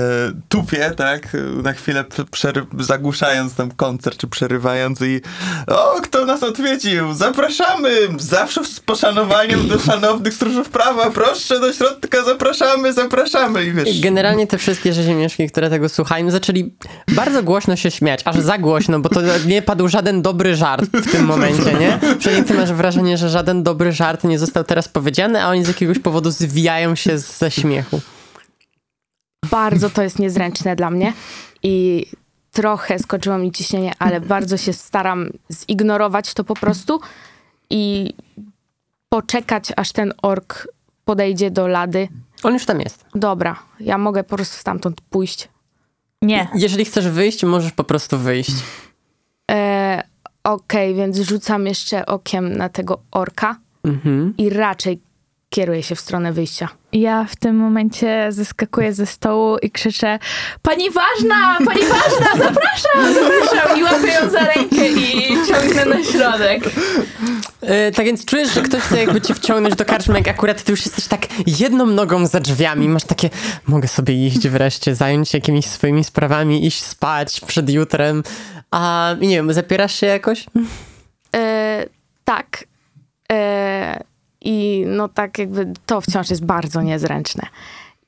[0.49, 2.05] tupie, tak, na chwilę
[2.78, 5.20] zagłuszając tam koncert, czy przerywając i
[5.66, 7.15] o, kto nas odwiedził?
[7.15, 7.90] Zapraszamy!
[8.19, 9.78] Zawsze z poszanowaniem do
[10.09, 14.01] szanownych stróżów prawa, proszę do środka, zapraszamy, zapraszamy i wiesz...
[14.01, 16.75] Generalnie te wszystkie rzeziemieszki, które tego słuchają, zaczęli
[17.09, 21.13] bardzo głośno się śmiać, aż za głośno, bo to nie padł żaden dobry żart w
[21.13, 21.99] tym momencie, nie?
[22.19, 25.69] Przynajmniej ty masz wrażenie, że żaden dobry żart nie został teraz powiedziany, a oni z
[25.69, 28.01] jakiegoś powodu zwijają się ze śmiechu.
[29.51, 31.13] Bardzo to jest niezręczne dla mnie
[31.63, 32.07] i
[32.53, 35.31] trochę skoczyło mi ciśnienie, ale bardzo się staram
[35.71, 37.01] zignorować to po prostu
[37.71, 38.15] i
[39.09, 40.69] poczekać, aż ten ork
[41.05, 42.09] podejdzie do lady.
[42.43, 43.05] On już tam jest.
[43.15, 45.49] Dobra, ja mogę po prostu stamtąd pójść.
[46.23, 46.49] Nie.
[46.55, 48.53] Jeżeli chcesz wyjść, możesz po prostu wyjść.
[49.51, 50.03] E,
[50.45, 54.35] Okej, więc rzucam jeszcze okiem na tego orka Mhm.
[54.39, 55.01] i raczej
[55.51, 56.69] kieruję się w stronę wyjścia.
[56.93, 60.19] Ja w tym momencie zeskakuję ze stołu i krzyczę
[60.62, 61.59] Pani ważna!
[61.66, 62.45] Pani ważna!
[62.47, 63.15] Zapraszam!
[63.15, 63.79] Zapraszam!
[63.79, 66.62] I łapię ją za rękę i ciągnę na środek.
[67.61, 70.73] E, tak więc czujesz, że ktoś chce jakby cię wciągnąć do karczmy, jak akurat ty
[70.73, 72.89] już jesteś tak jedną nogą za drzwiami.
[72.89, 73.31] Masz takie,
[73.66, 78.23] mogę sobie iść wreszcie, zająć się jakimiś swoimi sprawami, iść spać przed jutrem.
[78.70, 80.47] A nie wiem, zapierasz się jakoś?
[81.35, 81.85] E,
[82.25, 82.65] tak.
[83.33, 84.08] E,
[84.40, 87.43] I no tak jakby to wciąż jest bardzo niezręczne.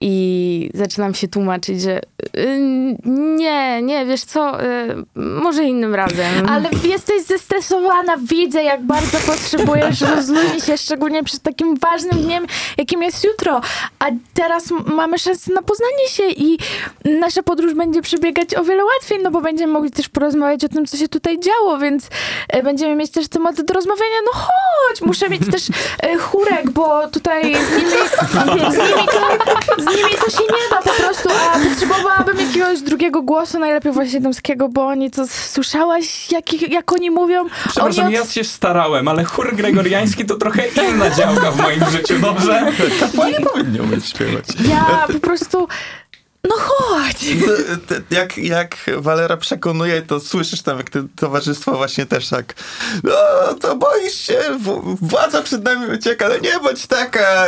[0.03, 2.01] I zaczynam się tłumaczyć, że
[2.37, 2.59] y,
[3.05, 4.67] nie, nie, wiesz co, y,
[5.15, 6.49] może innym razem.
[6.49, 12.47] Ale jesteś zestresowana, widzę, jak bardzo potrzebujesz rozluźnić się, szczególnie przed takim ważnym dniem,
[12.77, 13.61] jakim jest jutro.
[13.99, 14.05] A
[14.35, 16.59] teraz mamy szansę na poznanie się i
[17.21, 20.87] nasza podróż będzie przebiegać o wiele łatwiej, no bo będziemy mogli też porozmawiać o tym,
[20.87, 22.09] co się tutaj działo, więc
[22.49, 24.17] e, będziemy mieć też tematy do rozmawiania.
[24.25, 25.63] No chodź, muszę mieć też
[26.03, 27.91] e, chórek, bo tutaj z nimi,
[28.31, 28.73] z nimi,
[29.79, 29.90] z nimi
[30.25, 34.87] to się nie da po prostu, a potrzebowałabym jakiegoś drugiego głosu, najlepiej właśnie damskiego, bo
[34.87, 37.45] oni to słyszałaś, jak, jak oni mówią?
[37.69, 42.15] Przepraszam, oni ja się starałem, ale chór gregoriański to trochę inna działka w moim życiu,
[42.21, 42.73] dobrze?
[43.01, 44.45] Kapłani powinni umieć śpiewać.
[44.69, 45.69] Ja po prostu,
[46.49, 47.17] no chodź.
[47.47, 52.55] To- to- Jak, jak Walera przekonuje, to słyszysz tam, jak to towarzystwo właśnie też tak
[53.05, 53.12] no,
[53.61, 54.39] to boisz się,
[55.01, 57.47] władza przed nami ucieka, ale nie bądź taka.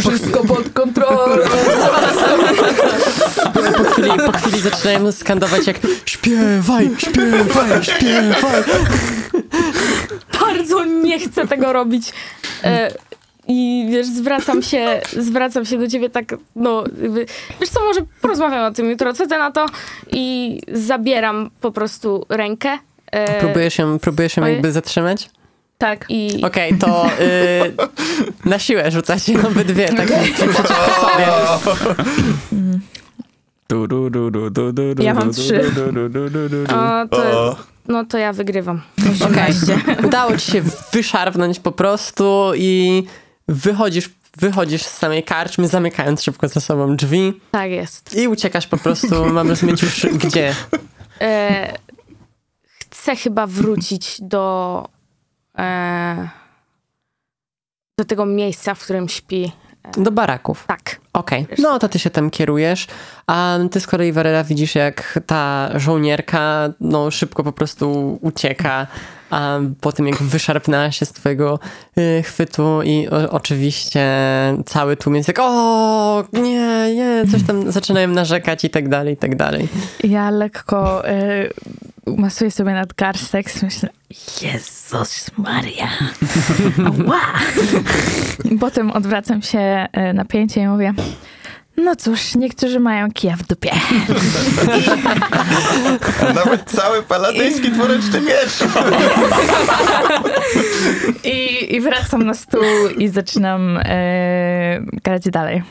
[0.00, 1.36] Wszystko pod kontrolą.
[3.54, 5.76] Po chwili, po chwili zaczynają skandować jak
[6.06, 8.62] śpiewaj, śpiewaj, śpiewaj.
[10.40, 12.12] bardzo nie chcę tego robić.
[13.48, 16.84] E, I wiesz, zwracam się, zwracam się do ciebie tak, no,
[17.60, 19.66] wiesz co, może porozmawiamy o tym jutro, co ty na to?
[20.10, 22.78] I zabieram po prostu rękę.
[23.12, 25.30] e, Próbujesz ją, próbujesz ją Swoje- jakby zatrzymać?
[25.78, 26.04] Tak.
[26.08, 30.62] I Okej, to y, na siłę rzucacie obydwie, tak przeciwko
[31.00, 31.26] sobie.
[34.98, 35.60] Ja mam trzy.
[36.68, 37.56] o, to,
[37.88, 38.80] no to ja wygrywam.
[39.30, 39.52] Okej,
[40.06, 40.62] udało ci się
[40.92, 43.02] wyszarpnąć po prostu i
[43.48, 48.16] wychodzisz, wychodzisz z samej karczmy, zamykając szybko za sobą drzwi Tak jest.
[48.16, 50.54] i uciekasz po prostu, mam rozumieć już gdzie.
[51.20, 51.72] E,
[52.90, 54.84] chcę chyba wrócić do
[55.58, 56.28] e,
[57.98, 59.52] do tego miejsca, w którym śpi.
[59.96, 60.64] Do baraków.
[60.66, 61.00] Tak.
[61.12, 62.86] Okej, no to ty się tam kierujesz,
[63.26, 68.86] a ty z kolei Warera widzisz jak ta żołnierka no szybko po prostu ucieka,
[69.34, 71.58] a po tym jak wyszarpnęła się z twojego
[71.98, 74.06] y, chwytu i o, oczywiście
[74.66, 79.16] cały tłum jest jak o nie, nie, coś tam zaczynają narzekać i tak dalej, i
[79.16, 79.68] tak dalej.
[80.04, 81.50] Ja lekko y,
[82.06, 83.88] masuję sobie nadgarstek, myślę,
[84.42, 85.88] Jezus Maria.
[87.08, 87.26] Ła!
[88.44, 90.94] I Potem odwracam się y, na pięcie i mówię,
[91.76, 93.70] no cóż, niektórzy mają kija w dupie.
[96.34, 98.58] Nawet cały palatyński dwuręczny miecz.
[101.34, 103.82] I, i wracam na stół i zaczynam y,
[105.04, 105.62] grać dalej.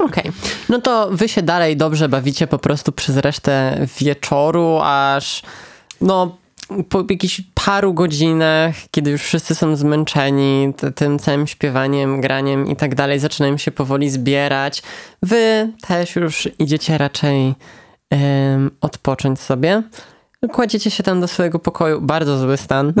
[0.00, 0.32] Okej,
[0.68, 5.42] no to wy się dalej dobrze bawicie po prostu przez resztę wieczoru, aż
[6.00, 6.36] no
[6.88, 12.94] po jakichś paru godzinach, kiedy już wszyscy są zmęczeni tym całym śpiewaniem, graniem i tak
[12.94, 14.82] dalej, zaczynają się powoli zbierać.
[15.22, 17.54] Wy też już idziecie raczej
[18.80, 19.82] odpocząć sobie.
[20.52, 22.92] Kładziecie się tam do swojego pokoju, bardzo zły stan.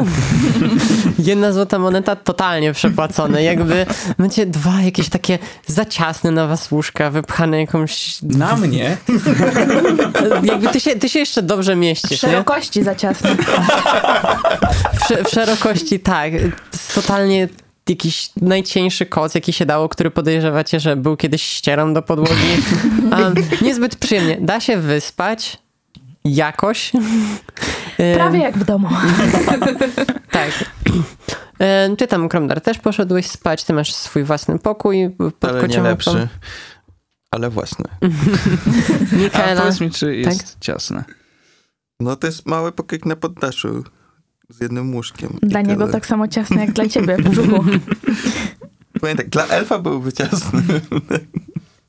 [1.18, 3.42] Jedna złota moneta totalnie przepłacone.
[3.42, 3.86] Jakby
[4.18, 8.22] macie dwa jakieś takie za ciasne na was łóżka, wypchane jakąś...
[8.22, 8.96] Na mnie?
[10.42, 12.28] Jakby ty się, ty się jeszcze dobrze mieścisz, nie?
[12.28, 13.36] Szerokości za ciasne.
[14.94, 16.32] W, w szerokości tak.
[16.94, 17.48] Totalnie
[17.88, 22.62] jakiś najcieńszy koc, jaki się dało, który podejrzewacie, że był kiedyś ścierą do podłogi.
[23.12, 24.38] Um, niezbyt przyjemnie.
[24.40, 25.58] Da się wyspać
[26.34, 26.92] jakoś.
[28.14, 28.88] Prawie jak w domu.
[30.30, 30.50] Tak.
[31.98, 35.10] Ty tam, Kromdar, też poszedłeś spać, ty masz swój własny pokój
[35.40, 36.28] pod Ale nie lepszy.
[37.30, 37.84] Ale własny.
[39.12, 41.04] A Mikaela, powiedz mi, czy jest ciasne.
[42.00, 43.84] No to jest mały pokój na poddaszu
[44.48, 45.38] z jednym łóżkiem.
[45.42, 45.92] Dla niego tyle.
[45.92, 47.64] tak samo ciasne jak dla ciebie w brzuchu.
[49.00, 50.62] Powiem tak, dla elfa byłby ciasny.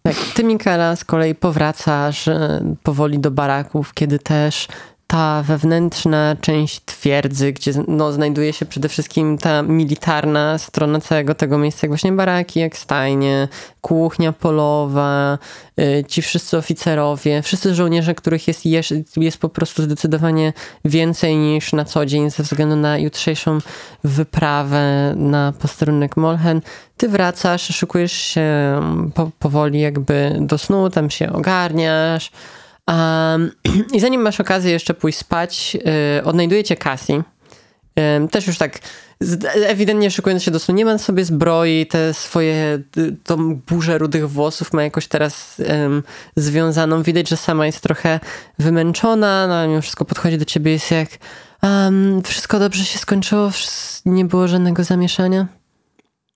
[0.10, 4.68] Tak, ty, Mikaela, z kolei powracasz e, powoli do baraków, kiedy też
[5.12, 11.58] ta wewnętrzna część twierdzy, gdzie no, znajduje się przede wszystkim ta militarna strona całego tego
[11.58, 13.48] miejsca, jak właśnie baraki, jak stajnie,
[13.82, 15.38] kuchnia polowa,
[15.80, 20.54] y, ci wszyscy oficerowie, wszyscy żołnierze, których jest, jeż- jest po prostu zdecydowanie
[20.86, 23.58] więcej niż na co dzień ze względu na jutrzejszą
[24.04, 26.62] wyprawę na posterunek Molchen.
[26.98, 28.46] Ty wracasz, szykujesz się
[29.16, 32.32] po, powoli jakby do snu, tam się ogarniasz,
[32.90, 33.52] Um,
[33.96, 37.24] I zanim masz okazję jeszcze pójść spać, yy, odnajdujecie Cassie.
[38.18, 38.80] Ym, też już tak
[39.54, 44.30] ewidentnie szykując się do snu, nie ma sobie zbroi, te swoje, y, tą burzę rudych
[44.30, 46.04] włosów ma jakoś teraz ym,
[46.36, 47.04] związaną.
[47.04, 48.20] Widać, że sama jest trochę
[48.60, 51.10] wymęczona, no mimo wszystko podchodzi do ciebie jest jak
[51.64, 53.52] um, wszystko dobrze się skończyło,
[54.06, 55.48] nie było żadnego zamieszania.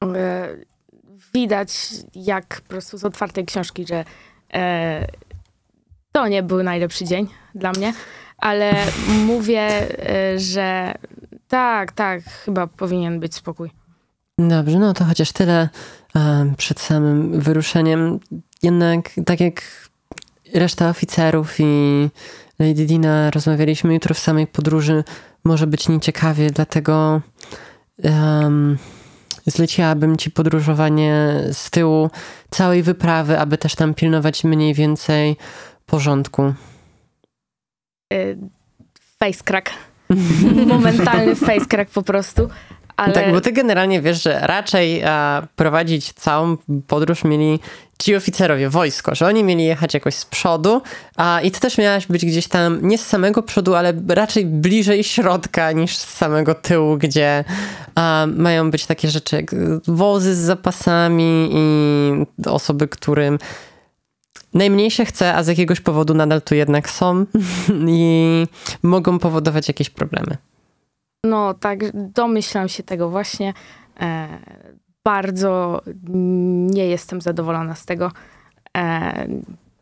[0.04, 0.48] E,
[1.34, 1.72] Widać,
[2.16, 4.06] jak po prostu z otwartej książki, że
[4.54, 5.08] e,
[6.14, 7.94] to nie był najlepszy dzień dla mnie,
[8.38, 8.74] ale
[9.26, 9.68] mówię,
[10.10, 10.94] e, że
[11.48, 13.72] tak, tak, chyba powinien być spokój.
[14.38, 15.70] Dobrze, no to chociaż tyle
[16.58, 18.20] przed samym wyruszeniem.
[18.64, 19.62] Jednak tak jak
[20.54, 22.10] reszta oficerów i
[22.60, 25.04] Lady Dina rozmawialiśmy jutro w samej podróży,
[25.44, 27.22] może być nieciekawie, dlatego
[28.04, 28.78] um,
[29.46, 32.10] zleciłabym ci podróżowanie z tyłu
[32.50, 35.38] całej wyprawy, aby też tam pilnować mniej więcej
[35.94, 36.54] porządku.
[38.14, 38.36] E,
[39.20, 39.70] Face crack.
[40.74, 42.50] Momentalny face crack po prostu.
[42.98, 46.58] Ale Tak, bo ty generalnie wiesz, że raczej a, prowadzić całą
[46.88, 47.60] podróż mieli
[48.00, 50.82] ci oficerowie, wojsko, że oni mieli jechać jakoś z przodu,
[51.18, 55.04] a i ty też miałaś być gdzieś tam, nie z samego przodu, ale raczej bliżej
[55.04, 57.44] środka niż z samego tyłu, gdzie
[57.96, 59.52] a, mają być takie rzeczy jak
[59.88, 62.12] wozy z zapasami i
[62.46, 63.40] osoby, którym
[64.54, 67.26] najmniej się chce, a z jakiegoś powodu nadal tu jednak są
[67.88, 68.48] i
[68.84, 70.38] mogą powodować jakieś problemy.
[71.26, 73.54] No tak, domyślam się tego właśnie.
[74.00, 74.28] E,
[75.04, 75.82] bardzo
[76.74, 78.12] nie jestem zadowolona z tego.
[78.78, 79.28] E,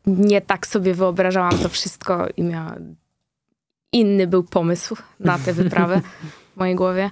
[0.08, 2.76] nie tak sobie wyobrażałam to wszystko i miała...
[3.94, 6.02] Inny był pomysł na tę wyprawę
[6.54, 7.12] w mojej głowie,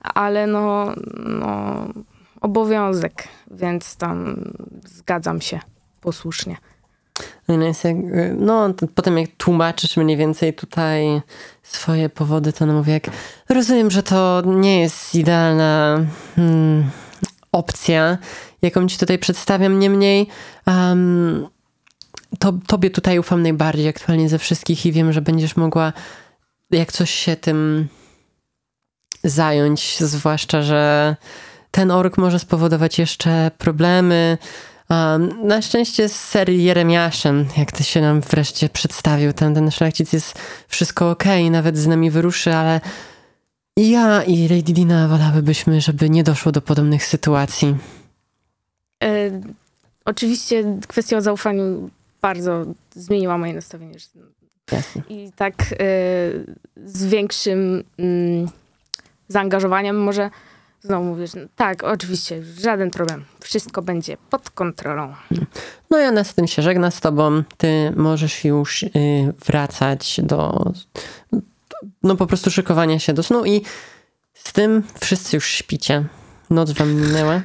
[0.00, 1.84] ale no, no
[2.40, 4.44] obowiązek, więc tam
[4.84, 5.60] zgadzam się
[6.00, 6.56] posłusznie.
[7.48, 7.84] No, jest
[8.36, 11.20] no, to potem jak tłumaczysz mniej więcej tutaj
[11.62, 13.10] swoje powody, to ona mówi jak
[13.48, 16.00] rozumiem, że to nie jest idealna
[16.36, 16.90] hmm,
[17.52, 18.18] opcja,
[18.62, 20.26] jaką ci tutaj przedstawiam, niemniej
[20.66, 21.48] um,
[22.38, 25.92] to, tobie tutaj ufam najbardziej aktualnie ze wszystkich i wiem, że będziesz mogła
[26.70, 27.88] jak coś się tym
[29.24, 31.16] zająć, zwłaszcza, że
[31.70, 34.38] ten ork może spowodować jeszcze problemy,
[34.90, 40.12] Um, na szczęście z serii Jeremiaszem, jak to się nam wreszcie przedstawił, ten, ten szlachcic
[40.12, 40.38] jest
[40.68, 42.80] wszystko okej, nawet z nami wyruszy, ale
[43.76, 47.76] ja i Lady Dina wolałybyśmy, żeby nie doszło do podobnych sytuacji.
[49.02, 49.40] E,
[50.04, 51.90] oczywiście kwestia o zaufaniu
[52.22, 52.64] bardzo
[52.94, 53.94] zmieniła moje nastawienie.
[54.72, 55.02] Jasne.
[55.08, 55.76] I tak e,
[56.84, 58.48] z większym mm,
[59.28, 60.30] zaangażowaniem może
[60.82, 63.24] znowu mówisz, no, tak, oczywiście, żaden problem.
[63.40, 65.14] Wszystko będzie pod kontrolą.
[65.90, 67.42] No ja na tym się żegna z tobą.
[67.56, 68.88] Ty możesz już y,
[69.46, 70.72] wracać do
[72.02, 73.62] no po prostu szykowania się do snu i
[74.34, 76.04] z tym wszyscy już śpicie.
[76.50, 77.42] Noc wam minęła.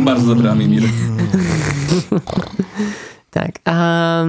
[0.04, 0.82] Bardzo dobra Mimir.
[3.30, 3.50] Tak.
[3.64, 4.24] A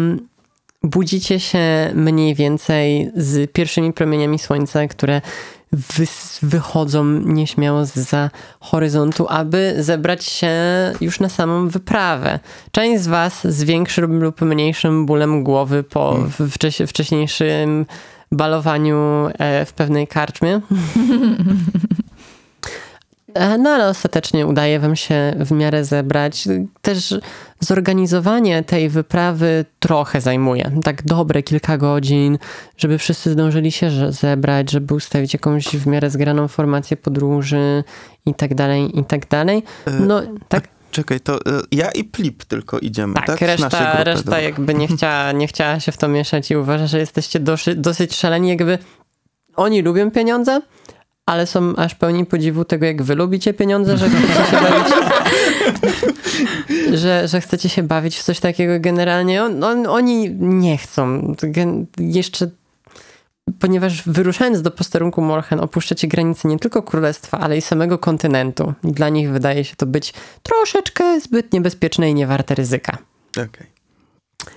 [0.84, 5.22] budzicie się mniej więcej z pierwszymi promieniami słońca, które
[6.42, 8.30] wychodzą nieśmiało za
[8.60, 10.52] horyzontu, aby zebrać się
[11.02, 12.40] już na samą wyprawę.
[12.72, 17.86] Część z was z większym lub mniejszym bólem głowy po w- wcześ- wcześniejszym
[18.32, 20.62] balowaniu e, w pewnej karczmie.
[23.34, 26.48] E, No ale ostatecznie udaje wam się w miarę zebrać.
[26.82, 27.16] Też
[27.60, 30.72] zorganizowanie tej wyprawy trochę zajmuje.
[30.84, 32.38] Tak dobre kilka godzin,
[32.78, 37.84] żeby wszyscy zdążyli się zebrać, żeby ustawić jakąś w miarę zgraną formację podróży
[38.26, 39.64] i tak dalej, i tak dalej.
[40.00, 43.26] No tak, Czekaj, to e, ja i Plip tylko idziemy, tak?
[43.26, 44.42] tak, reszta, grupy, reszta dobra.
[44.42, 47.40] jakby nie chciała, nie chciała się w to mieszać i uważa, że jesteście
[47.76, 48.78] dosyć szaleni, jakby
[49.56, 50.62] oni lubią pieniądze,
[51.26, 54.94] ale są aż pełni podziwu tego, jak wy lubicie pieniądze, że chcecie się bawić,
[57.02, 59.44] że, że chcecie się bawić w coś takiego generalnie.
[59.44, 61.34] On, on, oni nie chcą.
[61.42, 62.48] Gen, jeszcze
[63.60, 68.74] ponieważ wyruszając do posterunku Morhen opuszczacie granice nie tylko królestwa, ale i samego kontynentu.
[68.84, 70.14] I dla nich wydaje się to być
[70.44, 72.98] troszeczkę zbyt niebezpieczne i niewarte ryzyka.
[73.32, 73.73] Okej.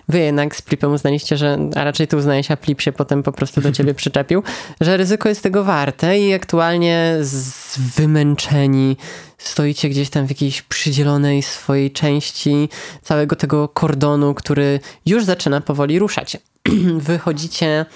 [0.09, 3.33] Wy jednak z Plipem uznaliście, że, a raczej ty uznajesz, a Plip się potem po
[3.33, 4.43] prostu do ciebie przyczepił,
[4.81, 8.97] że ryzyko jest tego warte i aktualnie z wymęczeni
[9.39, 12.69] stoicie gdzieś tam w jakiejś przydzielonej swojej części
[13.03, 16.37] całego tego kordonu, który już zaczyna powoli ruszać.
[16.99, 17.87] Wychodzicie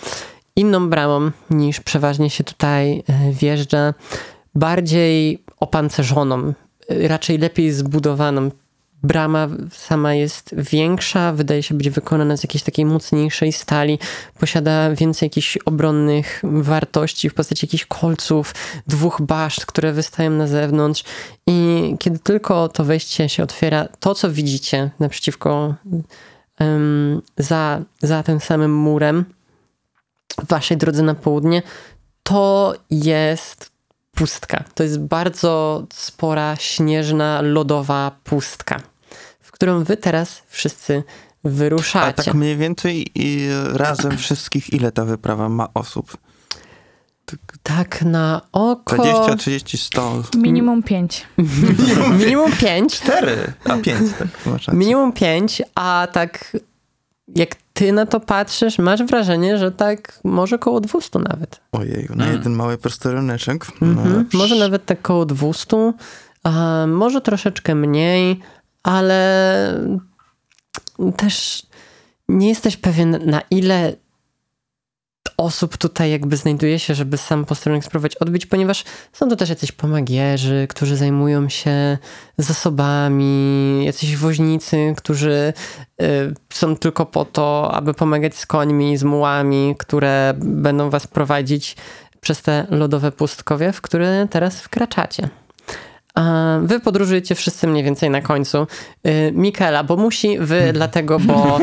[0.56, 3.94] inną bramą niż przeważnie się tutaj e, wjeżdża,
[4.54, 6.52] bardziej opancerzoną,
[6.88, 8.50] e, raczej lepiej zbudowaną.
[9.02, 13.98] Brama sama jest większa, wydaje się być wykonana z jakiejś takiej mocniejszej stali,
[14.40, 18.54] posiada więcej jakichś obronnych wartości w postaci jakichś kolców,
[18.86, 21.04] dwóch baszt, które wystają na zewnątrz.
[21.46, 25.74] I kiedy tylko to wejście się otwiera, to co widzicie naprzeciwko,
[26.58, 29.24] em, za, za tym samym murem,
[30.38, 31.62] w waszej drodze na południe,
[32.22, 33.69] to jest
[34.20, 34.64] pustka.
[34.74, 38.80] To jest bardzo spora, śnieżna, lodowa pustka,
[39.40, 41.02] w którą wy teraz wszyscy
[41.44, 42.22] A wyruszacie.
[42.22, 46.16] tak mniej więcej i razem wszystkich ile ta wyprawa ma osób?
[47.62, 48.96] Tak na oko...
[48.96, 50.22] 20, 30, 100?
[50.36, 51.26] Minimum pięć.
[52.20, 52.94] Minimum pięć.
[53.00, 54.28] 4, a 5, tak.
[54.74, 56.56] Minimum pięć, a tak
[57.36, 61.60] jak ty na to patrzysz, masz wrażenie, że tak może koło 200 nawet.
[61.72, 62.36] Ojeju, na Mm.
[62.36, 63.66] jeden mały posteruneczek.
[63.80, 64.28] No, Mhm.
[64.32, 65.92] Może nawet tak koło 200,
[66.44, 68.40] a może troszeczkę mniej,
[68.82, 69.80] ale
[71.16, 71.66] też
[72.28, 73.92] nie jesteś pewien na ile
[75.40, 79.72] osób tutaj jakby znajduje się, żeby sam posterunek spróbować odbić, ponieważ są to też jacyś
[79.72, 81.98] pomagierzy, którzy zajmują się
[82.38, 85.52] zasobami, jacyś woźnicy, którzy
[86.02, 91.76] y, są tylko po to, aby pomagać z końmi, z mułami, które będą was prowadzić
[92.20, 95.28] przez te lodowe pustkowie, w które teraz wkraczacie.
[96.62, 98.66] Wy podróżujecie wszyscy mniej więcej na końcu.
[99.06, 101.58] Y, Mikela, bo musi wy dlatego, bo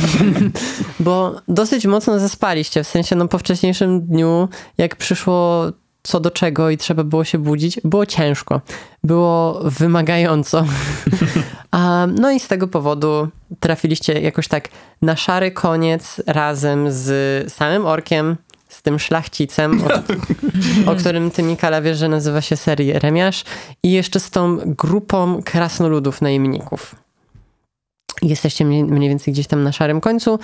[1.00, 4.48] bo dosyć mocno zaspaliście, w sensie no po wcześniejszym dniu,
[4.78, 5.66] jak przyszło
[6.02, 8.60] co do czego i trzeba było się budzić, było ciężko,
[9.04, 10.64] było wymagająco.
[12.18, 13.28] No i z tego powodu
[13.60, 14.68] trafiliście jakoś tak
[15.02, 18.36] na szary koniec razem z samym orkiem,
[18.84, 19.82] tym szlachcicem,
[20.86, 23.44] o, o którym ty Mikala wiesz, że nazywa się serii Remiasz
[23.82, 26.94] i jeszcze z tą grupą krasnoludów najemników.
[28.22, 30.38] Jesteście mniej, mniej więcej gdzieś tam na szarym końcu.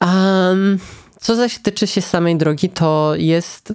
[0.00, 0.78] Um,
[1.20, 3.72] co zaś tyczy się samej drogi, to jest,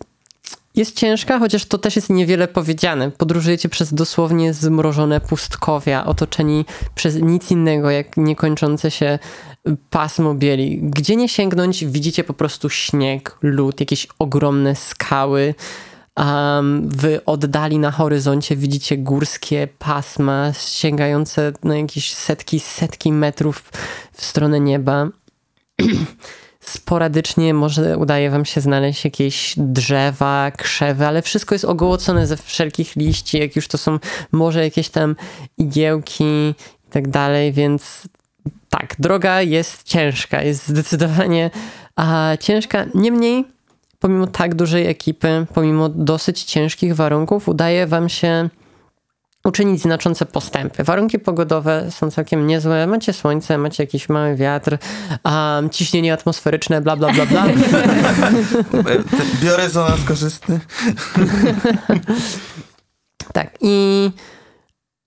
[0.75, 3.11] jest ciężka, chociaż to też jest niewiele powiedziane.
[3.11, 6.65] Podróżujecie przez dosłownie zmrożone pustkowia, otoczeni
[6.95, 9.19] przez nic innego, jak niekończące się
[9.89, 10.79] pasmo bieli.
[10.81, 15.55] Gdzie nie sięgnąć, widzicie po prostu śnieg, lód, jakieś ogromne skały.
[16.17, 23.71] Um, w oddali na horyzoncie widzicie górskie pasma sięgające na jakieś setki, setki metrów
[24.13, 25.07] w stronę nieba.
[26.59, 32.95] Sporadycznie może udaje wam się znaleźć jakieś drzewa, krzewy, ale wszystko jest ogołocone ze wszelkich
[32.95, 33.99] liści, jak już to są
[34.31, 35.15] może jakieś tam
[35.57, 36.23] igiełki
[36.87, 38.07] i tak dalej, więc
[38.69, 41.51] tak, droga jest ciężka, jest zdecydowanie
[41.95, 42.85] a, ciężka.
[42.95, 43.45] Niemniej,
[43.99, 48.49] pomimo tak dużej ekipy, pomimo dosyć ciężkich warunków, udaje wam się
[49.43, 50.83] uczynić znaczące postępy.
[50.83, 52.87] Warunki pogodowe są całkiem niezłe.
[52.87, 54.77] Macie słońce, macie jakiś mały wiatr,
[55.23, 57.45] um, ciśnienie atmosferyczne, bla, bla, bla, bla.
[58.73, 60.59] E, ten Biorezonans korzystny.
[63.33, 64.11] tak, i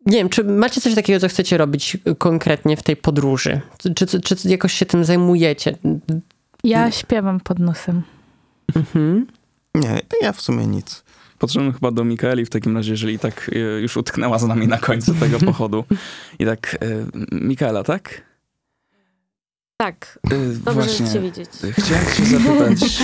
[0.06, 3.60] nie wiem, czy macie coś takiego, co chcecie robić konkretnie w tej podróży?
[3.94, 5.76] Czy, czy, czy jakoś się tym zajmujecie?
[6.64, 8.02] Ja śpiewam pod nosem.
[8.76, 9.26] Mhm.
[9.74, 11.04] Nie, ja w sumie nic.
[11.38, 14.78] Podszedłem chyba do Mikaeli w takim razie, jeżeli tak e, już utknęła z nami na
[14.78, 15.84] końcu tego pochodu.
[16.38, 18.22] I tak, e, Mikaela, tak?
[19.76, 21.12] Tak, E, dobrze Właśnie.
[21.12, 21.48] cię widzieć.
[21.78, 23.02] Chciałem cię zapytać,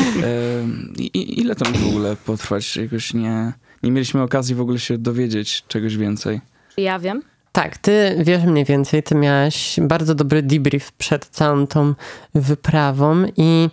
[0.98, 2.76] i, ile to może w ogóle potrwać?
[2.76, 3.52] Jakoś nie,
[3.82, 6.40] nie mieliśmy okazji w ogóle się dowiedzieć czegoś więcej.
[6.76, 7.22] Ja wiem.
[7.52, 11.94] Tak, ty wiesz mniej więcej, ty miałaś bardzo dobry debrief przed całą tą
[12.34, 13.68] wyprawą i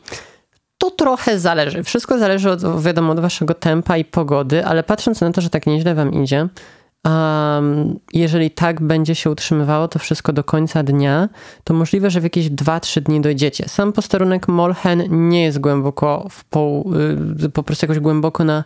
[0.78, 1.84] to trochę zależy.
[1.84, 5.68] Wszystko zależy od, wiadomo, od waszego tempa i pogody, ale patrząc na to, że tak
[5.68, 6.48] nieźle wam idzie,
[7.06, 11.30] um, jeżeli tak będzie się utrzymywało to wszystko do końca dnia,
[11.64, 13.70] to możliwe, że w jakieś 2-3 dni dojdziecie.
[13.70, 16.44] Sam posterunek Molchen nie jest głęboko w
[17.46, 18.64] y, po prostu jakoś głęboko na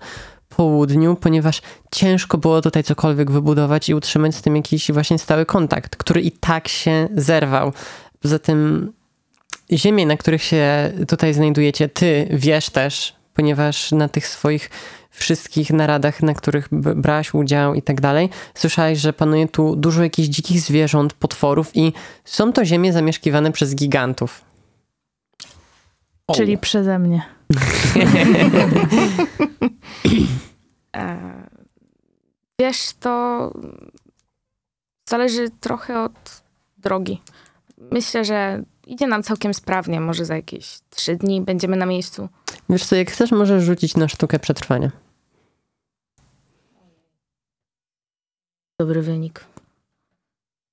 [0.56, 1.62] południu, ponieważ
[1.92, 6.32] ciężko było tutaj cokolwiek wybudować i utrzymać z tym jakiś właśnie stały kontakt, który i
[6.32, 7.74] tak się zerwał.
[8.22, 8.92] Poza tym
[9.72, 14.70] ziemie, na których się tutaj znajdujecie, ty wiesz też, ponieważ na tych swoich
[15.10, 20.30] wszystkich naradach, na których brałaś udział i tak dalej, słyszałeś, że panuje tu dużo jakichś
[20.30, 21.94] dzikich zwierząt, potworów i
[22.26, 24.53] są to ziemie zamieszkiwane przez gigantów.
[26.28, 27.22] O, Czyli przeze mnie.
[30.96, 31.18] E,
[32.60, 33.52] wiesz, to
[35.10, 36.44] zależy trochę od
[36.78, 37.22] drogi.
[37.78, 40.00] Myślę, że idzie nam całkiem sprawnie.
[40.00, 42.30] Może za jakieś trzy dni będziemy na miejscu.
[42.70, 44.92] Wiesz co, jak chcesz, możesz rzucić na sztukę przetrwania.
[48.80, 49.46] Dobry wynik.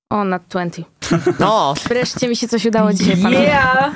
[0.09, 0.83] O, nad 20.
[1.39, 3.43] No, Wreszcie mi się coś udało dzisiaj, panowie.
[3.43, 3.95] Yeah!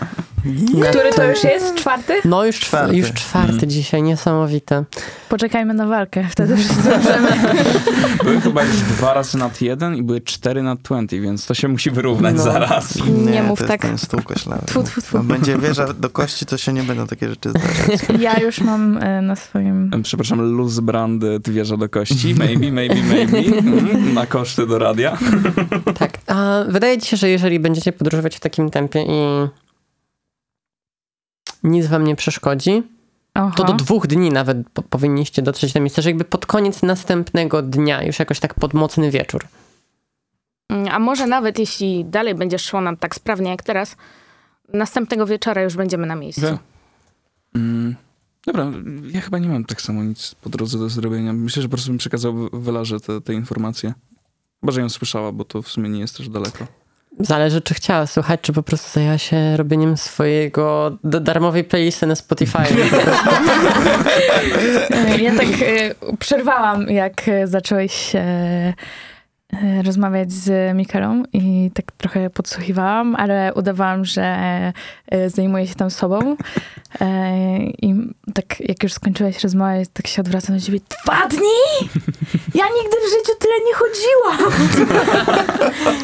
[0.79, 1.75] Na Który to już jest?
[1.75, 2.13] Czwarty?
[2.25, 4.83] No już czwarty, już czwarty dzisiaj, niesamowite.
[5.29, 7.29] Poczekajmy na walkę, wtedy wszyscy możemy.
[8.23, 11.67] Były chyba już dwa razy nad jeden i były cztery nad 20, więc to się
[11.67, 12.43] musi wyrównać No.
[12.43, 12.93] zaraz.
[13.25, 13.83] Nie mów to tak.
[13.83, 14.19] jest ten.
[14.65, 15.19] Tfu, tfu, tfu.
[15.23, 18.01] Będzie wieża do kości, to się nie będą takie rzeczy zdarzać.
[18.19, 19.91] Ja już mam e, na swoim...
[20.03, 22.35] Przepraszam, Luz Branded wieża do kości.
[22.35, 23.37] Maybe, maybe, maybe.
[23.37, 25.17] Mm, Na koszty do radia.
[25.99, 29.47] Tak, a wydaje ci się, że jeżeli będziecie podróżować w takim tempie i
[31.65, 32.83] nic wam nie przeszkodzi,
[33.35, 33.51] Oho.
[33.55, 37.61] to do dwóch dni nawet po, powinniście dotrzeć do miejsca, że jakby pod koniec następnego
[37.61, 39.45] dnia, już jakoś tak pod mocny wieczór.
[40.69, 43.95] Mm, A może nawet jeśli dalej będzie szło nam tak sprawnie jak teraz,
[44.73, 46.57] następnego wieczora już będziemy na miejscu.
[47.55, 47.95] Mm,
[48.45, 48.71] Dobra,
[49.11, 51.33] ja chyba nie mam tak samo nic po drodze do zrobienia.
[51.33, 53.93] Myślę, że po prostu bym przekazał Welarze te, te informacje.
[54.61, 56.67] Chyba, że ją słyszała, bo to w sumie nie jest też daleko.
[57.19, 62.57] Zależy, czy chciała słuchać, czy po prostu zajęła się robieniem swojego darmowej playlisty na Spotify.
[65.21, 68.73] Ja tak e, przerwałam, jak e, zacząłeś e, e,
[69.83, 74.23] rozmawiać z Mikelą i tak trochę podsłuchiwałam, ale udawałam, że
[75.11, 76.37] e, zajmuję się tam sobą.
[77.01, 77.37] E,
[77.81, 77.95] I
[78.33, 80.79] tak jak już skończyłaś rozmawiać, tak się odwracam do ciebie.
[81.03, 81.89] Dwa dni?
[82.55, 84.51] Ja nigdy w życiu tyle nie chodziłam.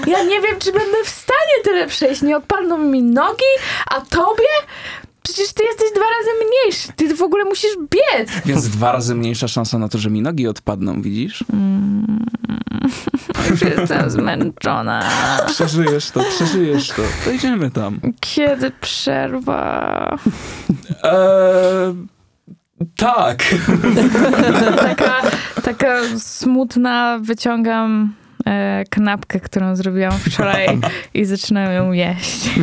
[0.08, 2.22] Ja nie wiem, czy będę w stanie tyle przejść.
[2.22, 3.52] Nie odpadną mi nogi,
[3.88, 4.44] a tobie?
[5.24, 6.94] Przecież ty jesteś dwa razy mniejszy.
[6.96, 8.30] Ty w ogóle musisz biec.
[8.46, 11.44] Więc dwa razy mniejsza szansa na to, że mi nogi odpadną, widzisz?
[13.52, 15.04] Już jestem zmęczona.
[15.48, 17.02] Przeżyjesz to, przeżyjesz to.
[17.26, 18.00] Dojdziemy tam.
[18.20, 20.18] Kiedy przerwa?
[21.04, 21.96] Eee,
[22.98, 23.44] tak.
[24.88, 25.22] Taka,
[25.64, 28.14] taka smutna, wyciągam
[28.46, 30.80] e, kanapkę, którą zrobiłam wczoraj
[31.14, 32.50] i zaczynam ją jeść.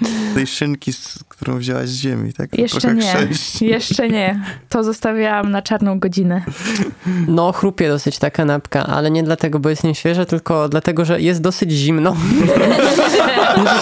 [0.34, 0.92] Tej szynki,
[1.28, 2.58] którą wzięłaś z ziemi, tak?
[2.58, 3.62] Jeszcze nie, sześć.
[3.76, 4.40] jeszcze nie.
[4.68, 6.42] To zostawiałam na czarną godzinę.
[7.28, 11.40] No, chrupie dosyć ta kanapka, ale nie dlatego, bo jest nieświeża, tylko dlatego, że jest
[11.40, 12.16] dosyć zimno.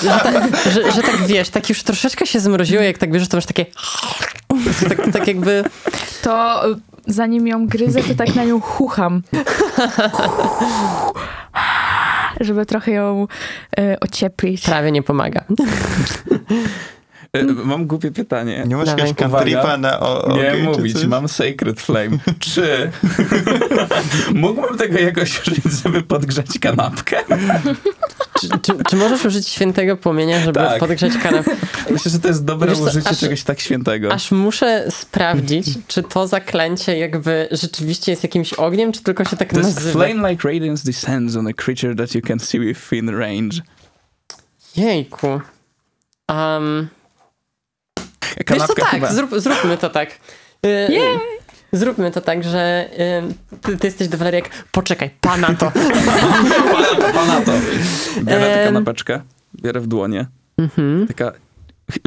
[0.02, 3.28] że, że, tak, że, że tak wiesz, tak już troszeczkę się zmroziło, jak tak bierzesz,
[3.28, 3.66] to masz takie...
[4.88, 5.64] tak, tak jakby...
[6.22, 6.74] To e,
[7.06, 9.22] zanim ją gryzę, to tak na nią chucham.
[12.40, 13.26] Żeby trochę ją
[13.78, 14.64] e, ocieplić.
[14.64, 15.44] prawie nie pomaga.
[17.32, 18.64] E, mam głupie pytanie.
[18.66, 22.18] Nie masz jakiegoś cantripa na o, Nie ogień, czy mówić, mam Sacred Flame.
[22.38, 22.90] Czy
[24.34, 27.16] mógłbym tego jakoś użyć, żeby podgrzać kanapkę?
[28.40, 30.78] Czy, czy, czy możesz użyć świętego płomienia, żeby Tak.
[30.80, 31.56] podgrzać kanapkę?
[31.90, 34.12] Myślę, że to jest dobre Wiesz użycie aż- czegoś tak świętego.
[34.12, 39.48] Aż muszę sprawdzić, czy to zaklęcie jakby rzeczywiście jest jakimś ogniem, czy tylko się tak
[39.48, 40.00] This nazywa.
[40.04, 43.60] flame-like radiance descends on a creature that you can see within range.
[44.76, 45.40] Jejku.
[46.28, 46.88] Um,
[48.36, 49.12] wiesz co, Kanapka tak, chyba...
[49.12, 50.10] zrób, zróbmy to tak.
[50.66, 50.88] Y,
[51.72, 52.88] Zróbmy to tak, że
[53.52, 55.72] y, ty, ty jesteś do Waleriek, poczekaj, pana to.
[56.72, 57.52] Pana to, pana to.
[58.22, 59.20] Biorę tę kanapeczkę,
[59.62, 60.26] biorę w dłonie.
[60.58, 61.06] Mhm.
[61.06, 61.32] Taka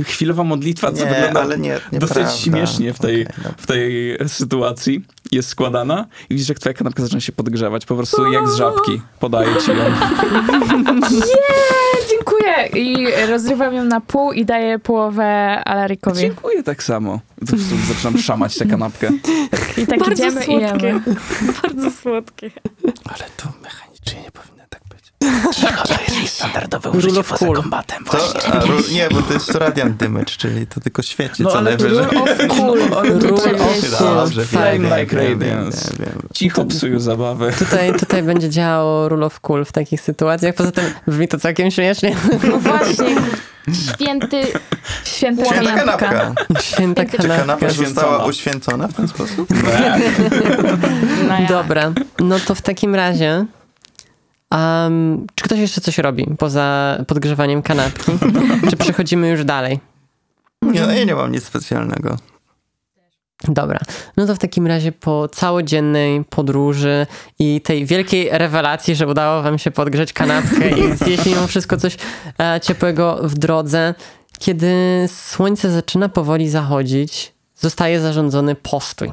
[0.04, 3.52] chwilowa modlitwa, co Nie, wygląda ale nie, dosyć śmiesznie w tej, dobra.
[3.58, 5.06] w tej sytuacji.
[5.32, 7.86] Jest składana i widzisz, jak twoja kanapka zaczyna się podgrzewać.
[7.86, 9.02] Po prostu jak z żabki.
[9.20, 9.78] Podaję ci ją.
[12.10, 12.84] Dziękuję!
[12.84, 15.24] I rozrywam ją na pół i daję połowę
[15.66, 16.20] Alarykowi.
[16.20, 17.20] Dziękuję tak samo.
[17.88, 19.10] Zaczynam szamać tę kanapkę.
[19.78, 20.88] I tak Bardzo idziemy i słodkie.
[20.88, 21.02] jemy.
[21.64, 22.52] Bardzo słodkie.
[23.04, 24.61] Ale to mechanicznie nie powinno
[25.62, 25.88] tak
[26.22, 26.30] być.
[26.30, 27.56] Standardowe Rule of cool.
[27.62, 28.04] kombatem.
[28.06, 28.18] To,
[28.54, 31.78] a, ru- nie, bo to jest radiant damage, czyli to tylko świeci No, co ale
[31.78, 32.06] to najwyżej.
[32.20, 32.80] Rule of cool.
[33.20, 34.16] Rule of cool.
[34.16, 35.92] Dobrze, wiem, like radiance.
[36.34, 37.52] Cicho psują zabawę.
[37.52, 40.56] Tutaj, tutaj będzie działało rule of cool w takich sytuacjach.
[40.56, 42.16] Poza tym brzmi to całkiem śmiesznie.
[42.50, 43.16] No właśnie,
[43.94, 44.42] święty
[45.04, 46.10] Święta Święta kanapka.
[46.10, 46.62] kanapka.
[46.62, 47.38] Święta Czy kanapka.
[47.38, 48.26] kanapka została Święcona.
[48.26, 49.50] uświęcona w ten sposób?
[49.64, 49.98] No ja.
[51.50, 53.46] Dobra, no to w takim razie.
[54.52, 58.12] Um, czy ktoś jeszcze coś robi poza podgrzewaniem kanapki?
[58.70, 59.80] czy przechodzimy już dalej?
[60.62, 62.18] Nie, no, ja nie mam nic specjalnego.
[63.44, 63.80] Dobra,
[64.18, 67.08] no to w takim razie po całodziennej podróży
[67.40, 71.98] i tej wielkiej rewelacji, że udało wam się podgrzeć kanapkę i zjeść mimo wszystko coś
[72.40, 73.96] e, ciepłego w drodze,
[74.40, 74.74] kiedy
[75.08, 79.12] słońce zaczyna powoli zachodzić, zostaje zarządzony postój.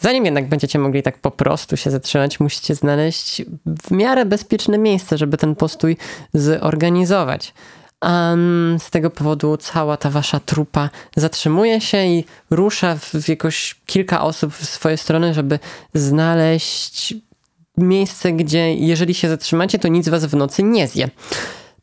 [0.00, 3.42] Zanim jednak będziecie mogli tak po prostu się zatrzymać, musicie znaleźć
[3.82, 5.96] w miarę bezpieczne miejsce, żeby ten postój
[6.34, 7.54] zorganizować.
[8.02, 13.80] Um, z tego powodu cała ta wasza trupa zatrzymuje się i rusza w, w jakoś
[13.86, 15.58] kilka osób w swoje strony, żeby
[15.94, 17.14] znaleźć
[17.76, 21.08] miejsce, gdzie jeżeli się zatrzymacie, to nic was w nocy nie zje.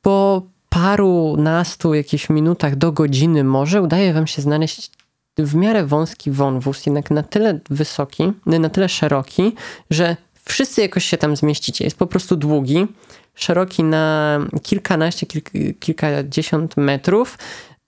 [0.01, 4.91] Po paru nastu jakichś minutach do godziny może udaje wam się znaleźć
[5.37, 9.55] w miarę wąski wąwóz, jednak na tyle wysoki, na tyle szeroki,
[9.89, 11.83] że wszyscy jakoś się tam zmieścicie.
[11.83, 12.87] Jest po prostu długi,
[13.35, 15.49] szeroki na kilkanaście, kilk,
[15.79, 17.37] kilkadziesiąt metrów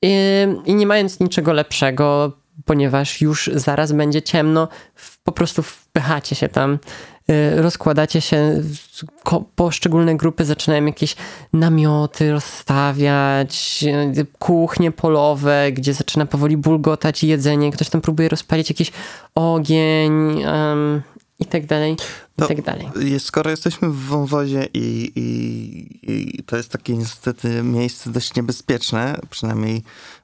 [0.01, 0.15] i,
[0.65, 2.31] i nie mając niczego lepszego,
[2.65, 4.67] ponieważ już zaraz będzie ciemno,
[5.23, 6.80] po prostu wpychacie się tam,
[7.56, 8.64] rozkładacie się,
[9.56, 11.15] poszczególne grupy zaczynają jakieś
[11.53, 13.85] namioty rozstawiać,
[14.18, 18.91] y, kuchnie polowe, gdzie zaczyna powoli bulgotać jedzenie, ktoś tam próbuje rozpalić jakiś
[19.35, 21.01] ogień um,
[21.39, 22.88] i tak dalej, i To- tak dalej.
[23.19, 29.84] Skoro jesteśmy w wąwozie i, i, i to jest takie niestety miejsce dość niebezpieczne, przynajmniej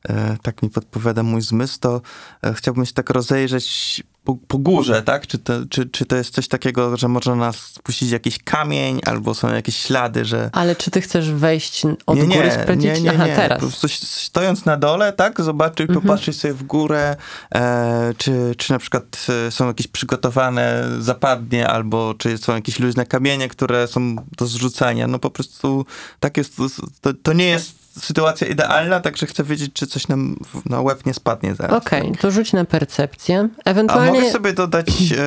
[0.09, 2.01] e, tak mi podpowiada mój zmysł, to
[2.43, 5.27] e, chciałbym się tak rozejrzeć po, po górze, tak?
[5.27, 9.33] Czy to, czy, czy to jest coś takiego, że może nas spuścić jakiś kamień, albo
[9.33, 10.49] są jakieś ślady, że...
[10.53, 12.85] Ale czy ty chcesz wejść od nie, nie, góry sprawdzić?
[12.85, 13.35] nie, nie, Aha, nie.
[13.35, 13.59] teraz.
[13.61, 16.01] Po prostu stojąc na dole, tak, zobaczyć, Mhm.
[16.01, 17.15] popatrzeć sobie w górę,
[17.55, 23.05] e, czy, czy na przykład e, są jakieś przygotowane zapadnie, albo czy są jakieś luźne
[23.05, 25.07] kamienie, które są do zrzucania.
[25.07, 25.85] No po prostu
[26.19, 26.55] tak jest,
[27.01, 31.05] to, to nie jest sytuacja idealna, także chcę wiedzieć, czy coś nam w- na łeb
[31.05, 31.85] nie spadnie zaraz.
[31.85, 33.49] Okej, to rzuć na percepcję.
[33.65, 34.19] A Ewentualnie.
[34.19, 35.21] mogę sobie dodać, e,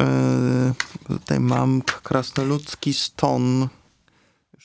[0.00, 0.72] e,
[1.08, 3.68] tutaj mam krasnoludzki ston.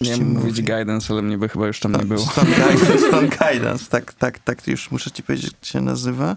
[0.01, 2.19] Już Nie mówić guidance, ale mnie by chyba już tam nie było.
[2.25, 6.35] Stone Guidance, Guidance, tak, tak, tak, już muszę ci powiedzieć, jak się nazywa.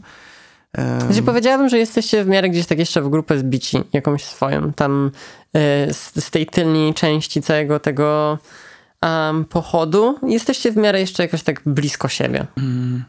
[0.72, 4.72] Em, Znaczy, powiedziałabym, że jesteście w miarę gdzieś tak jeszcze w grupę zbici, jakąś swoją.
[4.72, 5.10] Tam
[5.55, 8.38] e, z, z tej tylnej części całego tego
[9.02, 12.47] em, pochodu jesteście w miarę jeszcze jakoś tak blisko siebie.
[12.56, 13.05] Mm,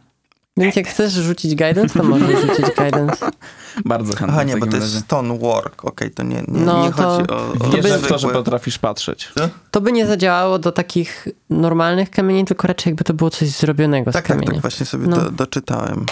[0.58, 3.32] Więc jak chcesz rzucić guidance, to możesz rzucić guidance.
[3.86, 6.92] bardzo chętnie Aha, nie, bo to jest stone work, okej, to nie, nie, No, nie
[6.94, 7.68] to chodzi o...
[7.68, 9.30] o Wierzę w to, że potrafisz patrzeć.
[9.72, 14.12] To by nie zadziałało do takich normalnych kamieni, tylko raczej jakby to było coś zrobionego
[14.12, 14.52] Tak, z tak, kamienia.
[14.54, 15.18] tak, właśnie sobie No.
[15.18, 16.06] do, doczytałem.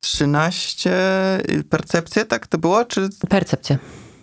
[0.00, 0.90] 13
[1.50, 2.84] y, percepcje, tak to było?
[2.84, 3.78] Czy Percepcja.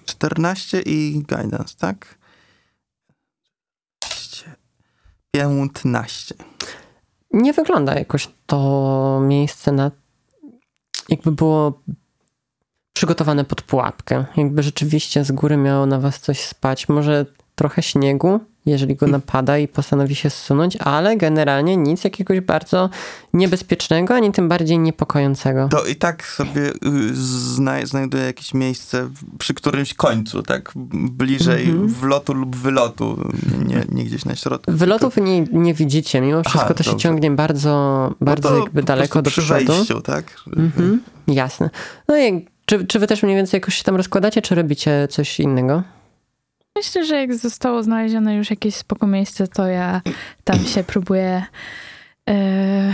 [0.05, 2.15] 14 i guidance, tak?
[5.35, 6.35] 15.
[7.33, 9.91] nie wygląda jakoś to miejsce na.
[11.09, 11.81] jakby było
[12.93, 14.25] przygotowane pod pułapkę.
[14.37, 16.89] Jakby rzeczywiście z góry miało na was coś spać.
[16.89, 17.25] Może
[17.55, 22.89] trochę śniegu, jeżeli go napada i postanowi się zsunąć, ale generalnie nic jakiegoś bardzo
[23.33, 25.67] niebezpiecznego, ani tym bardziej niepokojącego.
[25.71, 26.71] To i tak sobie y,
[27.15, 29.09] zna, znajduję jakieś miejsce
[29.39, 30.71] przy którymś końcu, tak?
[31.11, 31.87] Bliżej Mhm.
[31.87, 33.31] wlotu lub wylotu,
[33.65, 34.71] nie, nie gdzieś na środku.
[34.71, 37.03] Wylotów nie, nie widzicie, mimo wszystko to się dobrze.
[37.03, 37.69] ciągnie bardzo,
[38.21, 39.73] No bardzo to jakby daleko do przy przodu.
[39.73, 40.25] wejściu, tak?
[40.57, 41.69] Mhm, jasne.
[42.07, 45.39] No i czy, czy wy też mniej więcej jakoś się tam rozkładacie, czy robicie coś
[45.39, 45.83] innego?
[46.75, 50.01] Myślę, że jak zostało znalezione już jakieś spoko miejsce, to ja
[50.43, 51.45] tam się próbuję
[52.29, 52.93] e,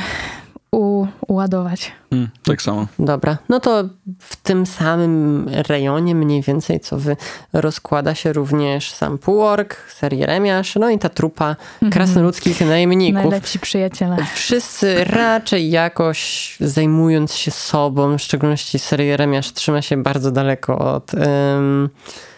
[0.71, 1.91] u, uładować.
[2.11, 2.87] Mm, tak samo.
[2.99, 3.83] Dobra, no to
[4.19, 7.17] w tym samym rejonie mniej więcej, co wy,
[7.53, 11.55] rozkłada się również sam półork, ser Jeremiasz, no i ta trupa
[11.91, 13.23] krasnoludzkich najemników.
[13.23, 14.17] Najlepsi przyjaciele.
[14.33, 21.13] Wszyscy raczej jakoś zajmując się sobą, w szczególności ser Jeremiasz trzyma się bardzo daleko od
[21.13, 22.30] em, y,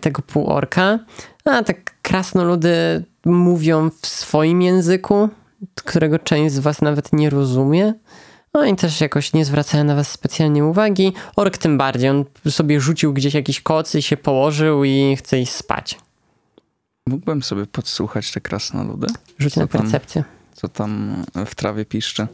[0.00, 0.98] tego półorka,
[1.44, 5.28] a tak krasnoludy mówią w swoim języku,
[5.84, 7.94] którego część z was nawet nie rozumie.
[8.54, 11.12] No i też jakoś nie zwracają na was specjalnie uwagi.
[11.36, 12.10] Ork tym bardziej.
[12.10, 15.98] On sobie rzucił gdzieś jakiś koc i się położył i chce iść spać.
[17.08, 19.06] Mógłbym sobie podsłuchać te krasnoludy?
[19.38, 19.82] Rzuć Co na tam?
[19.82, 20.24] percepcję.
[20.52, 22.26] Co tam w trawie piszczy?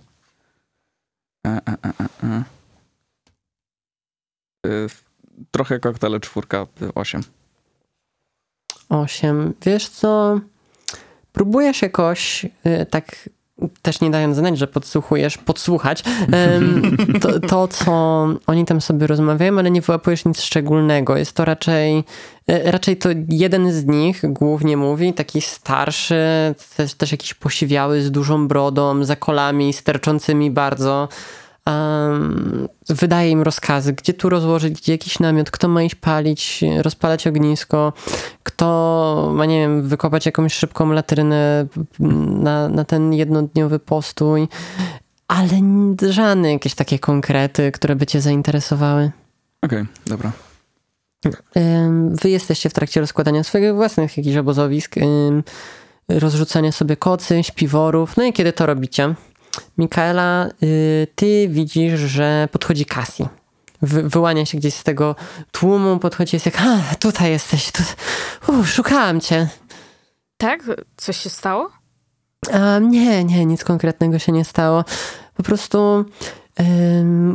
[1.46, 2.44] E, e, e, e, e.
[4.66, 4.88] Y,
[5.50, 7.22] Trochę koktele czwórka, osiem.
[8.88, 9.54] 8.
[9.62, 10.40] Wiesz co?
[11.32, 13.28] Próbujesz jakoś y, tak
[13.82, 16.02] też nie dając znać, że podsłuchujesz, podsłuchać
[17.22, 17.92] to, to, co
[18.46, 21.16] oni tam sobie rozmawiają, ale nie wyłapujesz nic szczególnego.
[21.16, 21.98] Jest to raczej,
[22.50, 26.14] y, raczej to jeden z nich głównie mówi, taki starszy,
[26.76, 31.08] też, też jakiś posiwiały z dużą brodą, za kolami sterczącymi bardzo.
[31.66, 37.26] Um, wydaje im rozkazy, gdzie tu rozłożyć, gdzie jakiś namiot, kto ma iść palić, rozpalać
[37.26, 37.92] ognisko,
[38.42, 41.66] kto ma, nie wiem, wykopać jakąś szybką latrynę
[42.40, 44.48] na, na ten jednodniowy postój,
[45.28, 45.48] ale
[46.10, 49.10] żadne jakieś takie konkrety, które by cię zainteresowały.
[49.62, 50.32] Okej, dobra.
[51.56, 54.94] Ym, Wy jesteście w trakcie rozkładania swoich własnych jakichś obozowisk,
[56.08, 58.16] rozrzucania sobie kocy, śpiworów.
[58.16, 59.14] No i kiedy to robicie?
[59.78, 62.86] Mikaela, y, ty widzisz, że podchodzi.
[63.82, 65.16] Wy, wyłania się gdzieś z tego
[65.52, 66.60] tłumu, podchodzi jest jak,
[66.92, 67.82] a tutaj jesteś, tu,
[68.52, 69.48] u, szukałam cię.
[70.36, 70.62] Tak?
[70.96, 71.70] Coś się stało?
[72.52, 74.84] A, nie, nie, nic konkretnego się nie stało.
[75.34, 76.04] Po prostu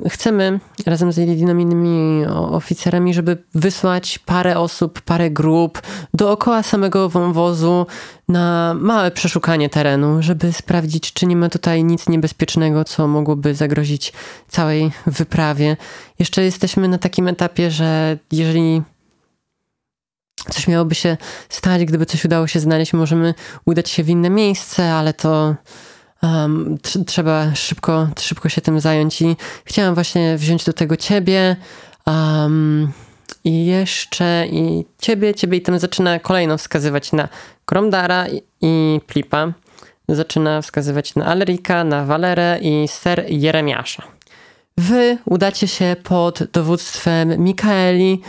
[0.10, 5.82] chcemy razem z innymi oficerami, żeby wysłać parę osób, parę grup
[6.14, 7.86] dookoła samego wąwozu
[8.28, 14.14] na małe przeszukanie terenu, żeby sprawdzić, czy nie ma tutaj nic niebezpiecznego, co mogłoby zagrozić
[14.48, 15.78] całej wyprawie.
[16.20, 18.82] Jeszcze jesteśmy na takim etapie, że jeżeli
[20.50, 21.18] coś miałoby się
[21.50, 23.34] stać, gdyby coś udało się znaleźć, możemy
[23.66, 25.56] udać się w inne miejsce, ale to
[26.24, 29.36] um, tr- trzeba szybko, szybko się tym zająć i
[29.66, 31.56] chciałam właśnie wziąć do tego ciebie
[32.06, 32.92] um,
[33.44, 37.30] i jeszcze i ciebie, ciebie i tam zaczyna kolejno wskazywać na
[37.66, 39.54] Kromdara i, i Plipa.
[40.10, 44.04] Zaczyna wskazywać na Alerika, na Walerę i ser Jeremiasza.
[44.78, 48.22] Wy udacie się pod dowództwem Mikaeli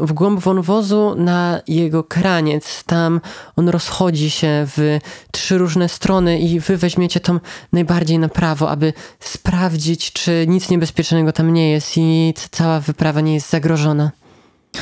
[0.00, 2.84] w głąb wąwozu na jego kraniec.
[2.84, 3.20] Tam
[3.56, 4.98] on rozchodzi się w
[5.32, 7.40] trzy różne strony i wy weźmiecie tam
[7.72, 13.34] najbardziej na prawo, aby sprawdzić, czy nic niebezpiecznego tam nie jest i cała wyprawa nie
[13.34, 14.10] jest zagrożona.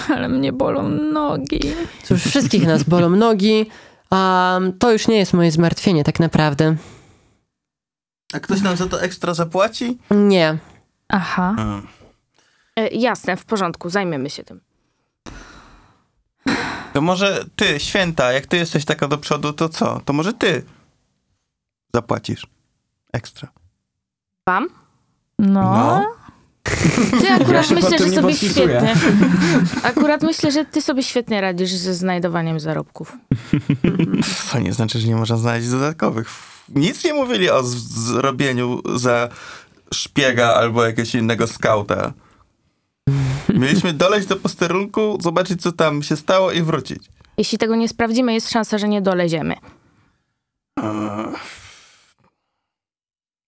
[0.09, 1.60] Ale mnie bolą nogi.
[2.02, 3.66] Cóż, wszystkich nas bolą nogi,
[4.10, 6.76] a to już nie jest moje zmartwienie tak naprawdę.
[8.32, 9.98] A ktoś nam za to ekstra zapłaci?
[10.10, 10.59] Nie.
[11.09, 11.55] Aha.
[11.59, 12.01] E,
[12.93, 14.61] jasne, w porządku, zajmiemy się tym.
[16.93, 20.01] To może ty, święta, jak ty jesteś taka do przodu, to co?
[20.05, 20.62] To może ty
[21.94, 22.47] zapłacisz
[23.12, 23.49] ekstra.
[24.47, 24.69] Wam?
[25.39, 25.62] No.
[25.62, 26.23] No.
[27.20, 28.94] Ty akurat pod myślę, że sobie świetnie.
[29.82, 33.12] Akurat myślę, że ty sobie świetnie radzisz ze znajdowaniem zarobków.
[34.53, 36.28] To nie znaczy, że nie można znaleźć dodatkowych.
[36.69, 39.28] Nic nie mówili o zrobieniu za
[39.94, 42.12] szpiega albo jakiegoś innego skauta.
[43.54, 47.02] Mieliśmy doleć do posterunku, zobaczyć co tam się stało i wrócić.
[47.38, 49.54] Jeśli tego nie sprawdzimy, jest szansa, że nie doleziemy.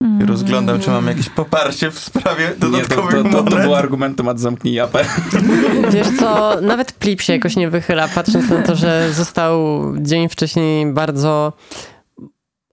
[0.04, 0.28] Mm.
[0.28, 3.62] Rozglądam, czy mam jakieś poparcie w sprawie Nie, to, dodatkowych to, to, to monet.
[3.62, 5.04] był argument temat zamknij japę.
[5.94, 10.86] Wiesz co, nawet Plip się jakoś nie wychyla, patrząc na to, że został dzień wcześniej
[10.86, 11.52] bardzo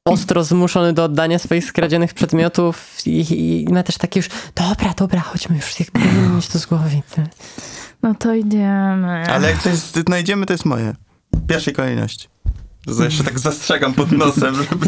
[0.06, 5.20] ostro zmuszony do oddania swoich skradzionych przedmiotów i, i ma też takie już, dobra, dobra,
[5.20, 7.02] chodźmy już, jak powinien mieć to z głowy.
[8.04, 9.24] No to idziemy.
[9.30, 10.96] Ale jak coś znajdziemy, to jest moje.
[11.34, 12.28] W pierwszej kolejności.
[12.86, 14.88] To jeszcze tak zastrzegam pod nosem, żeby,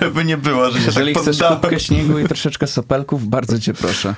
[0.00, 1.60] żeby nie było, że się Jeżeli tak chcesz poddałem.
[1.60, 4.14] kubkę śniegu i troszeczkę sopelków, bardzo cię proszę.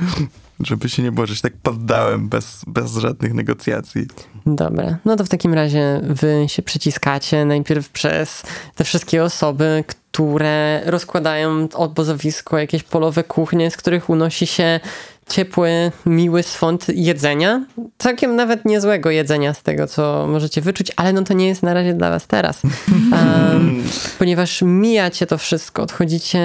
[0.60, 4.06] Żeby się nie było, że się tak poddałem bez, bez żadnych negocjacji.
[4.46, 8.42] Dobra, no to w takim razie wy się przyciskacie najpierw przez
[8.74, 14.80] te wszystkie osoby, które rozkładają obozowisko, jakieś polowe kuchnie, z których unosi się
[15.28, 17.64] ciepły, miły swąd jedzenia.
[17.98, 21.74] Całkiem nawet niezłego jedzenia z tego, co możecie wyczuć, ale no to nie jest na
[21.74, 22.62] razie dla was teraz.
[23.12, 23.82] Um,
[24.18, 26.40] ponieważ mijacie to wszystko, odchodzicie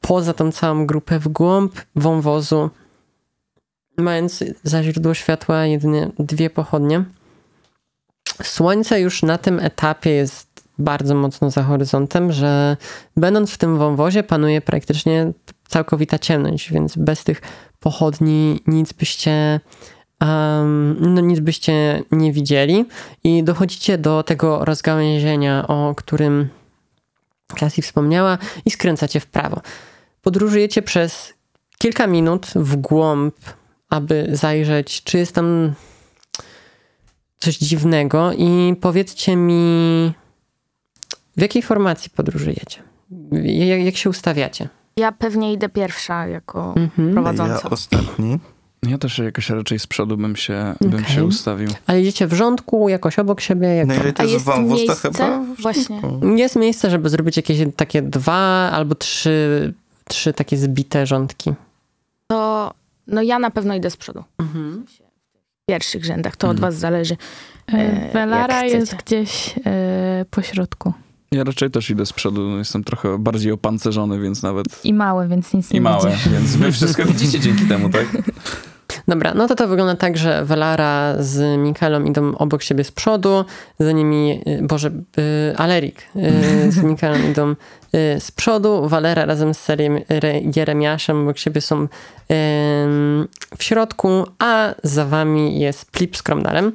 [0.00, 2.70] poza tą całą grupę, w głąb wąwozu,
[3.98, 7.04] mając za źródło światła jedynie dwie pochodnie.
[8.42, 12.76] Słońce już na tym etapie jest bardzo mocno za horyzontem, że
[13.16, 15.32] będąc w tym wąwozie panuje praktycznie
[15.68, 17.42] całkowita ciemność, więc bez tych
[17.84, 19.60] pochodni nic byście,
[21.00, 22.84] no nic byście nie widzieli
[23.24, 26.48] i dochodzicie do tego rozgałęzienia, o którym
[27.58, 29.60] Cassie wspomniała i skręcacie w prawo.
[30.22, 31.34] Podróżujecie przez
[31.78, 33.34] kilka minut w głąb,
[33.90, 35.74] aby zajrzeć, czy jest tam
[37.38, 40.12] coś dziwnego i powiedzcie mi,
[41.36, 42.82] w jakiej formacji podróżujecie?
[43.84, 44.68] Jak się ustawiacie?
[44.96, 47.12] Ja pewnie idę pierwsza jako Mhm.
[47.12, 47.60] prowadząca.
[47.64, 48.38] Ja ostatni.
[48.88, 51.14] Ja też jakoś raczej z przodu bym się, bym Okej.
[51.14, 51.68] się ustawił.
[51.86, 53.68] Ale idziecie w rządku, jakoś obok siebie?
[53.68, 54.22] Jak No to?
[54.22, 55.12] A jest to miejsce?
[55.12, 55.40] chyba...
[55.62, 56.00] Właśnie.
[56.36, 59.74] Jest miejsce, żeby zrobić jakieś takie dwa albo trzy,
[60.08, 61.52] trzy takie zbite rządki.
[62.26, 62.70] To
[63.06, 64.24] no ja na pewno idę z przodu.
[64.40, 66.36] W pierwszych rzędach.
[66.36, 66.72] To od Mhm.
[66.72, 67.16] was zależy.
[67.72, 70.92] E, E, Velara jak jest gdzieś e, po środku.
[71.34, 75.54] Ja raczej też idę z przodu, jestem trochę bardziej opancerzony, więc nawet I małe, więc
[75.54, 78.06] nic nie i małe, więc wy wszystko widzicie dzięki temu, tak?
[79.08, 83.44] Dobra, no to to wygląda tak, że Velara z Mikalą idą obok siebie z przodu,
[83.78, 87.56] za nimi, y, Boże, y, Alerik y, z Mikalą idą y,
[88.20, 91.88] z przodu, Valera razem z Seriem Re- Jeremiaszem obok siebie są
[93.58, 96.72] w środku, a za wami jest Plip z Kromdalem.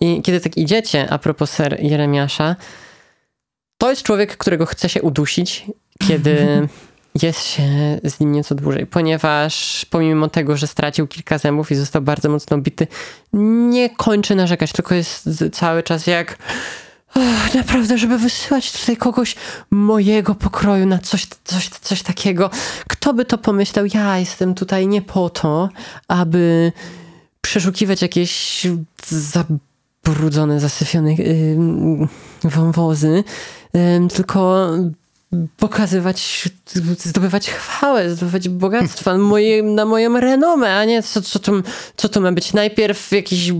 [0.00, 2.56] I kiedy tak idziecie, a propos Ser Jeremiasza,
[3.78, 5.66] to jest człowiek, którego chce się udusić,
[6.08, 6.36] kiedy
[7.22, 7.62] jest się
[8.04, 12.58] z nim nieco dłużej, ponieważ pomimo tego, że stracił kilka zębów i został bardzo mocno
[12.58, 12.86] bity,
[13.70, 16.38] nie kończy narzekać, tylko jest cały czas jak
[17.14, 19.36] "Ach, naprawdę, żeby wysyłać tutaj kogoś
[19.70, 22.50] mojego pokroju na coś, coś, coś takiego.
[22.88, 23.84] Kto by to pomyślał?
[23.94, 25.68] Ja jestem tutaj nie po to,
[26.08, 26.72] aby
[27.40, 28.66] przeszukiwać jakieś
[29.08, 32.08] zabrudzone, zasyfione ym,
[32.44, 33.24] wąwozy,
[34.14, 34.70] tylko
[35.56, 36.48] pokazywać,
[36.98, 41.52] zdobywać chwałę, zdobywać bogactwa na, moje, na moją renomę, a nie co, co, to,
[41.96, 42.52] co to ma być.
[42.52, 43.52] Najpierw jakiś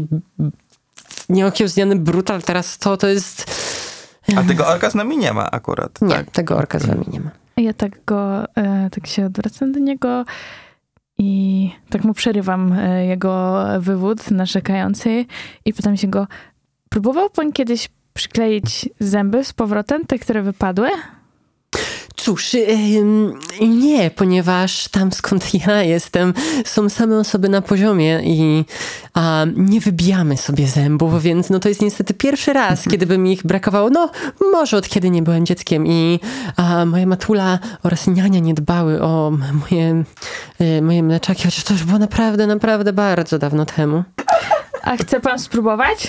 [1.28, 3.44] nieokiełzniony brutal, teraz to, to jest...
[4.36, 6.02] A tego orka z nami nie ma akurat.
[6.02, 6.30] Nie, Tak.
[6.30, 7.30] tego orka z wami nie ma.
[7.56, 10.24] Ja tak go, e, tak się odwracam do niego
[11.18, 15.24] i tak mu przerywam e, jego wywód narzekający
[15.64, 16.26] i pytam się go,
[16.88, 17.88] próbował pan kiedyś
[18.18, 20.88] przykleić zęby z powrotem, te, które wypadły?
[22.16, 22.56] Cóż,
[23.60, 26.34] nie, ponieważ tam skąd ja jestem,
[26.64, 28.64] są same osoby na poziomie i
[29.14, 33.32] a, nie wybijamy sobie zębów, więc no to jest niestety pierwszy raz, kiedy by mi
[33.32, 33.90] ich brakowało.
[33.90, 34.10] No,
[34.52, 36.20] może od kiedy nie byłem dzieckiem i
[36.56, 40.04] a, moja matula oraz niania nie dbały o moje,
[40.60, 44.04] y, moje mleczaki, chociaż to już było naprawdę, naprawdę bardzo dawno temu.
[44.82, 46.08] A chce pan spróbować?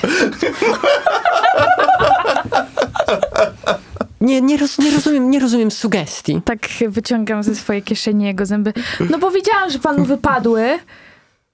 [4.22, 6.42] Nie, nie, roz, nie, rozumiem, nie rozumiem sugestii.
[6.46, 8.74] Tak wyciągam ze swojej kieszeni jego zęby.
[9.10, 10.80] No bo widziałam, że panu wypadły.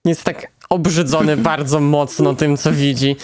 [0.06, 3.16] Jest tak obrzydzony bardzo mocno tym, co widzi.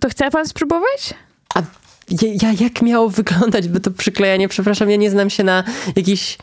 [0.00, 1.14] To chce pan spróbować?
[1.54, 1.62] A
[2.10, 4.48] ja, ja, jak miało wyglądać by to przyklejanie?
[4.48, 5.64] Przepraszam, ja nie znam się na
[5.96, 6.38] jakichś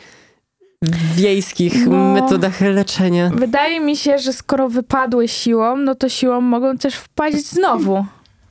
[1.16, 2.14] wiejskich No.
[2.14, 3.32] metodach leczenia.
[3.36, 8.06] Wydaje mi się, że skoro wypadły siłą, no to siłą mogą też wpaść znowu.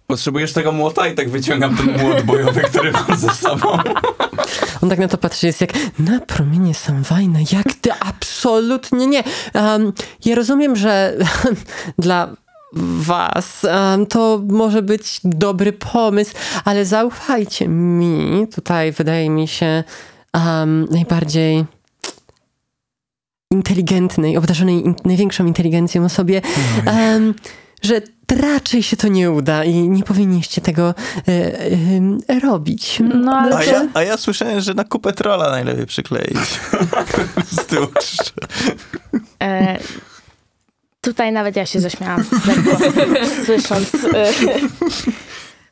[0.07, 3.79] Potrzebujesz tego młota i tak wyciągam ten młot bojowy, który mam ze sobą.
[4.83, 9.23] On tak na to patrzy, jest jak na promienie Samwajna, jak ty absolutnie nie.
[9.55, 9.93] Um,
[10.25, 11.17] ja rozumiem, że
[11.99, 12.29] dla
[13.01, 16.35] was um, to może być dobry pomysł,
[16.65, 19.85] ale zaufajcie mi, tutaj wydaje mi się
[20.35, 21.65] um, najbardziej
[23.53, 26.43] inteligentnej, obdarzonej in, największą inteligencją osobie,
[26.87, 27.35] em,
[27.83, 28.01] że
[28.41, 30.95] raczej się to nie uda i nie powinniście tego
[31.29, 31.33] e,
[32.29, 32.99] e, robić.
[33.25, 33.71] No ale A to...
[33.71, 36.39] ja, a ja słyszałem, że na kupę trola najlepiej przykleić.
[37.57, 37.87] Z tyłu.
[39.43, 39.79] E,
[41.01, 42.25] tutaj nawet ja się zaśmiałam
[43.47, 43.95] słysząc.
[43.95, 44.33] E,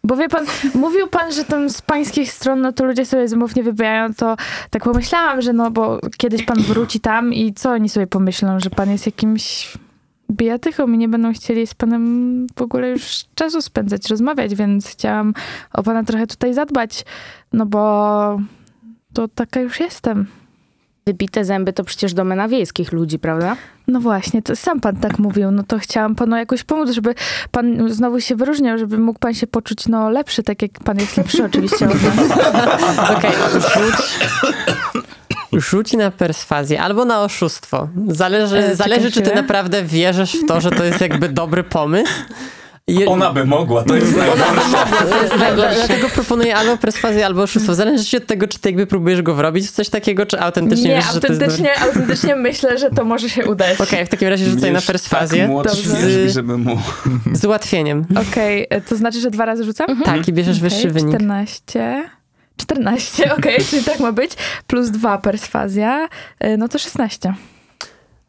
[0.04, 3.56] Bo wie pan, mówił pan, że tam z pańskich stron, no to ludzie sobie zębów
[3.56, 4.36] nie wybijają, to
[4.70, 8.70] tak pomyślałam, że no bo kiedyś pan wróci tam i co oni sobie pomyślą, że
[8.70, 9.72] pan jest jakimś
[10.30, 15.34] bijatychą i nie będą chcieli z panem w ogóle już czasu spędzać, rozmawiać, więc chciałam
[15.72, 17.04] o pana trochę tutaj zadbać,
[17.52, 18.40] no bo
[19.12, 20.26] to taka już jestem.
[21.06, 23.56] Wybite zęby to przecież domena wiejskich ludzi, prawda?
[23.88, 27.14] No właśnie, to sam pan tak mówił, no to chciałam panu jakoś pomóc, żeby
[27.50, 31.16] pan znowu się wyróżniał, żeby mógł pan się poczuć no lepszy, tak jak pan jest
[31.16, 32.14] lepszy oczywiście od nas.
[33.16, 34.18] Okej, rzuć.
[35.52, 37.88] Rzuć na perswazję albo na oszustwo.
[38.08, 42.12] Zależy, E, zależy czy ty naprawdę wierzysz w to, że to jest jakby dobry pomysł.
[42.90, 44.76] Je- Ona by mogła, to jest najgorsze.
[45.08, 45.34] to jest
[45.86, 47.74] Dlatego proponuję albo perswazję, albo oszustwo.
[47.74, 50.88] Zależy ci od tego, czy ty jakby próbujesz go wrobić w coś takiego, czy autentycznie
[50.88, 53.80] Nie, wiesz, że to jest autentycznie, autentycznie myślę, że to może się udać.
[53.80, 56.78] Okej, w takim razie rzucaj na Już perswazję Tak wierzbi, żeby mu...
[57.32, 58.06] z ułatwieniem.
[58.30, 60.02] Okej, e, to znaczy, że dwa razy rzucam?
[60.04, 61.14] Tak, i bierzesz wyższy Okej, wynik.
[61.16, 62.04] 14.
[62.56, 64.30] 14, okej, czyli tak ma być.
[64.66, 66.08] Plus 2 perswazja,
[66.40, 67.34] e, no to 16.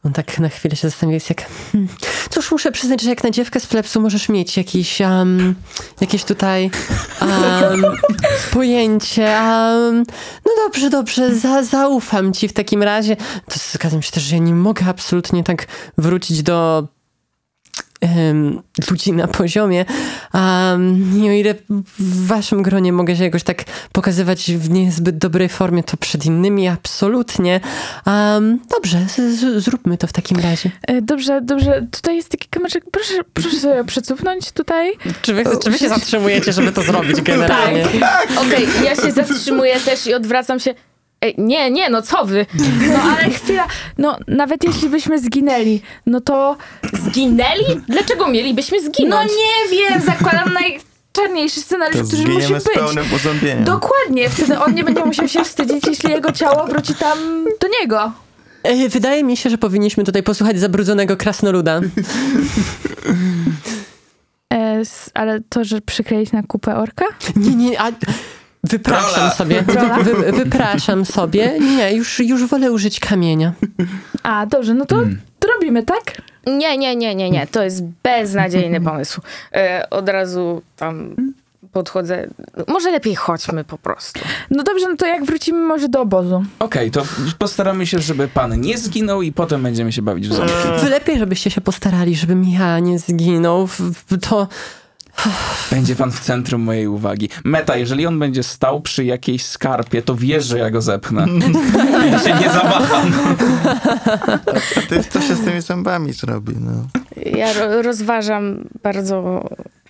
[0.05, 1.45] On tak na chwilę się zastanawia, jest jak...
[1.71, 1.89] Hmm.
[2.29, 5.55] Cóż, muszę przyznać, że jak na dziewkę z plepsu możesz mieć jakiś, um,
[6.01, 6.71] jakieś tutaj
[7.21, 7.83] um,
[8.53, 9.39] pojęcie.
[9.41, 10.03] Um,
[10.45, 13.15] no dobrze, dobrze, za, zaufam ci w takim razie.
[13.45, 15.67] To zgadzam się też, że ja nie mogę absolutnie tak
[15.97, 16.87] wrócić do
[18.01, 18.61] em,
[18.91, 19.85] ludzi na poziomie.
[20.33, 21.55] Um, I o ile
[21.99, 26.67] w waszym gronie mogę się jakoś tak pokazywać w niezbyt dobrej formie, to przed innymi
[26.67, 27.59] absolutnie.
[28.05, 30.71] Um, dobrze, z, z, zróbmy to w takim razie.
[30.87, 34.91] E, Dobrze, dobrze, tutaj jest taki kamyczek, proszę, proszę sobie przecupnąć tutaj.
[35.21, 37.85] Czy wy, czy wy się zatrzymujecie, żeby to zrobić generalnie?
[38.37, 40.75] Okej, ja się zatrzymuję też i odwracam się.
[41.21, 42.45] Ej, nie, nie, no co wy?
[42.93, 43.67] No ale chwila,
[43.97, 46.57] no nawet jeśli byśmy zginęli, no to...
[46.93, 47.81] Zginęli?
[47.89, 49.31] Dlaczego mielibyśmy No zginąć?
[49.31, 52.73] nie wiem, zakładam najczarniejszy scenariusz, To który musi zginiemy z być.
[52.73, 53.63] pełnym uzębieniem.
[53.63, 58.11] Dokładnie, wtedy on nie będzie musiał się wstydzić, jeśli jego ciało wróci tam do niego.
[58.63, 61.81] E, Wydaje mi się, że powinniśmy tutaj posłuchać zabrudzonego krasnoluda.
[64.53, 67.05] E, s- ale to, że przykleić na kupę orka?
[67.35, 67.91] Nie, nie, a...
[68.63, 69.99] Wypraszam sobie, Trolla?
[69.99, 71.59] wy, wy, wypraszam sobie.
[71.59, 73.53] Nie, już, już wolę użyć kamienia.
[74.23, 75.21] A, dobrze, no to Hmm.
[75.39, 76.01] to robimy, tak?
[76.47, 77.47] Nie, nie, nie, nie, nie.
[77.47, 79.21] To jest beznadziejny pomysł.
[79.53, 81.15] E, od razu tam
[81.71, 82.27] podchodzę.
[82.67, 84.19] Może lepiej chodźmy po prostu.
[84.51, 86.43] No dobrze, no to jak wrócimy może do obozu?
[86.59, 87.03] Okej, to
[87.37, 90.53] postaramy się, żeby pan nie zginął i potem będziemy się bawić w zombie.
[90.81, 93.67] Wy lepiej, żebyście się postarali, żebym ja nie zginął.
[94.29, 94.47] To...
[95.71, 97.29] Będzie pan w centrum mojej uwagi.
[97.43, 101.25] Meta, jeżeli on będzie stał przy jakiejś skarpie, to wiesz, że ja go zepnę.
[102.11, 103.11] Ja się nie zawaham.
[104.77, 106.71] A ty co się z tymi zębami zrobi, no.
[107.25, 109.45] Ja ro- rozważam bardzo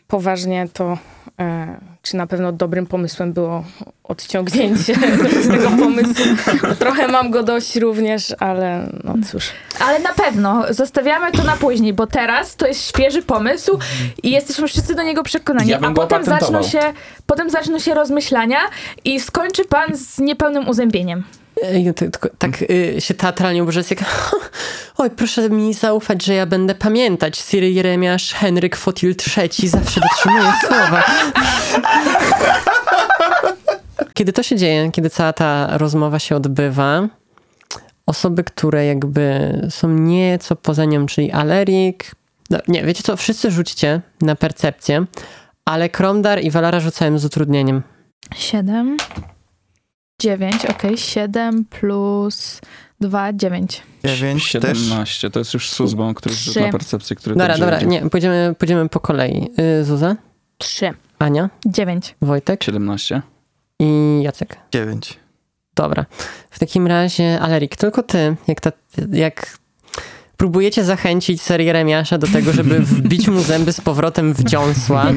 [0.08, 0.98] poważnie to,
[2.02, 3.64] czy na pewno dobrym pomysłem było
[4.04, 4.96] odciągnięcie
[5.44, 6.26] z tego pomysłu.
[6.80, 9.50] Trochę mam go dość również, ale no cóż.
[9.80, 13.80] Ale na pewno, zostawiamy to na później, bo teraz to jest świeży pomysł
[14.24, 15.70] i jesteśmy wszyscy do niego przekonani.
[15.70, 16.80] Ja bym A go potem zaczną, się,
[17.26, 18.60] potem zaczną się rozmyślania
[19.06, 21.24] i skończy pan z niepełnym uzębieniem.
[21.62, 24.30] To- tylko Tak y, się teatralnie jest jak...
[24.98, 27.38] Oj, proszę mi zaufać, że ja będę pamiętać.
[27.38, 31.04] Sir Jeremiasz Henryk Fotil III zawsze dotrzymuje słowa.
[34.14, 37.08] Kiedy to się dzieje, kiedy cała ta rozmowa się odbywa,
[38.06, 42.12] osoby, które jakby są nieco poza nią, czyli Alerik...
[42.50, 45.06] No, nie, wiecie co, wszyscy rzućcie na percepcję,
[45.66, 47.82] ale Kromdar i Valara rzucają z utrudnieniem.
[48.36, 48.98] 7,
[50.22, 52.62] 9, okej, 7 plus
[53.00, 53.82] 2, 9.
[54.04, 54.78] Dziewięć też.
[54.78, 57.88] 17, to jest już Suzbą, który rzut na percepcję, który Dobra, dobra, idzie.
[57.88, 59.50] nie, pójdziemy, pójdziemy po kolei.
[59.80, 60.16] Y, Zuza,
[60.58, 60.94] Trzy.
[61.20, 62.16] Ania, 9.
[62.22, 63.22] Wojtek 17.
[63.80, 64.58] i Jacek.
[64.72, 65.20] Dziewięć.
[65.76, 66.06] Dobra.
[66.50, 68.72] W takim razie, Alerik, tylko ty, jak, ta,
[69.12, 69.58] jak
[70.38, 75.06] próbujecie zachęcić serię Remiasza do tego, żeby wbić mu zęby z powrotem w dziąsła.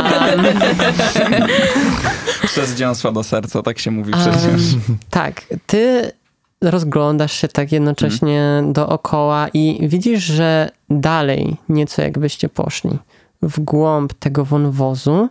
[0.00, 0.46] Um,
[2.52, 4.62] Przez dziąsła do serca, tak się mówi um, przecież.
[5.10, 6.12] tak, ty
[6.60, 12.90] rozglądasz się tak jednocześnie dookoła i widzisz, że dalej nieco jakbyście poszli
[13.42, 15.28] w głąb tego wąwozu,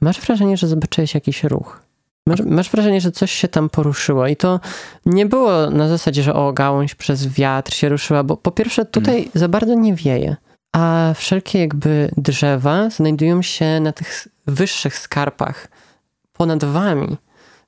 [0.00, 1.80] masz wrażenie, że zobaczyłeś jakiś ruch.
[2.26, 4.60] Masz, masz wrażenie, że coś się tam poruszyło i to
[5.06, 9.30] nie było na zasadzie, że o, gałąź przez wiatr się ruszyła, bo po pierwsze tutaj
[9.34, 10.36] za bardzo nie wieje,
[10.72, 15.68] a wszelkie jakby drzewa znajdują się na tych wyższych skarpach
[16.38, 17.16] ponad wami.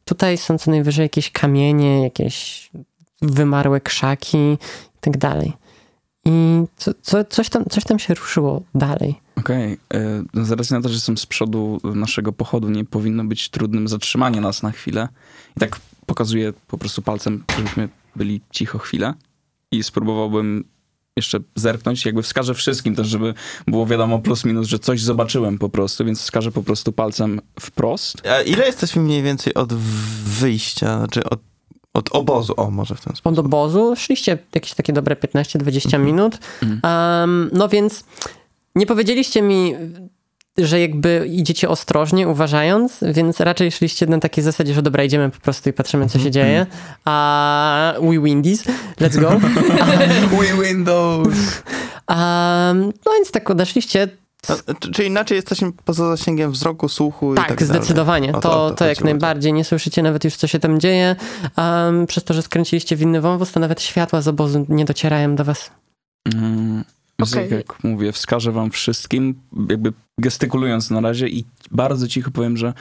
[0.05, 2.71] Tutaj są co najwyżej jakieś kamienie, jakieś
[3.23, 4.59] wymarłe krzaki i
[5.01, 5.53] tak dalej.
[6.25, 9.15] I co, co, coś, tam, coś tam się ruszyło dalej.
[9.37, 10.45] Okej, okay.
[10.45, 14.41] z racji na to, że jestem z przodu naszego pochodu, nie powinno być trudnym zatrzymanie
[14.41, 15.09] nas na chwilę.
[15.57, 19.15] I tak pokazuję po prostu palcem, żebyśmy byli cicho chwilę
[19.73, 20.65] i spróbowałbym
[21.17, 23.35] jeszcze zerknąć, jakby wskażę wszystkim też, żeby
[23.67, 28.27] było wiadomo plus minus, że coś zobaczyłem po prostu, więc wskażę po prostu palcem wprost.
[28.27, 29.73] A ile jesteśmy mniej więcej od
[30.25, 31.41] wyjścia, znaczy od,
[31.95, 32.55] od obozu?
[32.57, 33.39] O, może w ten sposób.
[33.39, 36.39] Od obozu szliście jakieś takie dobre 15-20 minut.
[36.63, 38.05] Um, no więc
[38.75, 39.75] nie powiedzieliście mi
[40.59, 45.41] że jakby idziecie ostrożnie, uważając, więc raczej szliście na takiej zasadzie, że dobra, idziemy po
[45.41, 46.67] prostu i patrzymy, co się dzieje.
[47.05, 48.65] A we win this,
[49.01, 49.31] let's go.
[50.41, 51.63] We Windows!
[52.07, 52.73] A,
[53.07, 54.09] no więc tak odeszliście.
[54.47, 57.77] Czy- czyli inaczej jesteśmy poza zasięgiem wzroku, słuchu i tak Tak, dalej.
[57.83, 58.33] zdecydowanie.
[58.33, 59.53] To, o to, jak chodziło, najbardziej.
[59.53, 61.17] Nie słyszycie nawet już, co się tam dzieje.
[61.57, 65.37] Um, przez to, że skręciliście w inny wąwóz, to nawet światła z obozu nie docierają
[65.37, 65.71] do was.
[66.35, 66.85] Mm,
[67.23, 67.43] Okej.
[67.43, 72.75] Jak, jak mówię, wskażę wam wszystkim, jakby gestykulując na razie i bardzo cicho powiem, że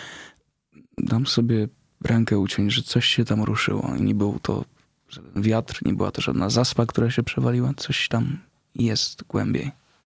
[0.97, 1.67] dam sobie
[2.03, 3.93] rękę uciąć, że coś się tam ruszyło.
[3.99, 4.65] I nie był to
[5.09, 7.73] żaden wiatr, nie była to żadna zaspa, która się przewaliła.
[7.77, 8.39] Coś tam
[8.75, 9.71] jest głębiej.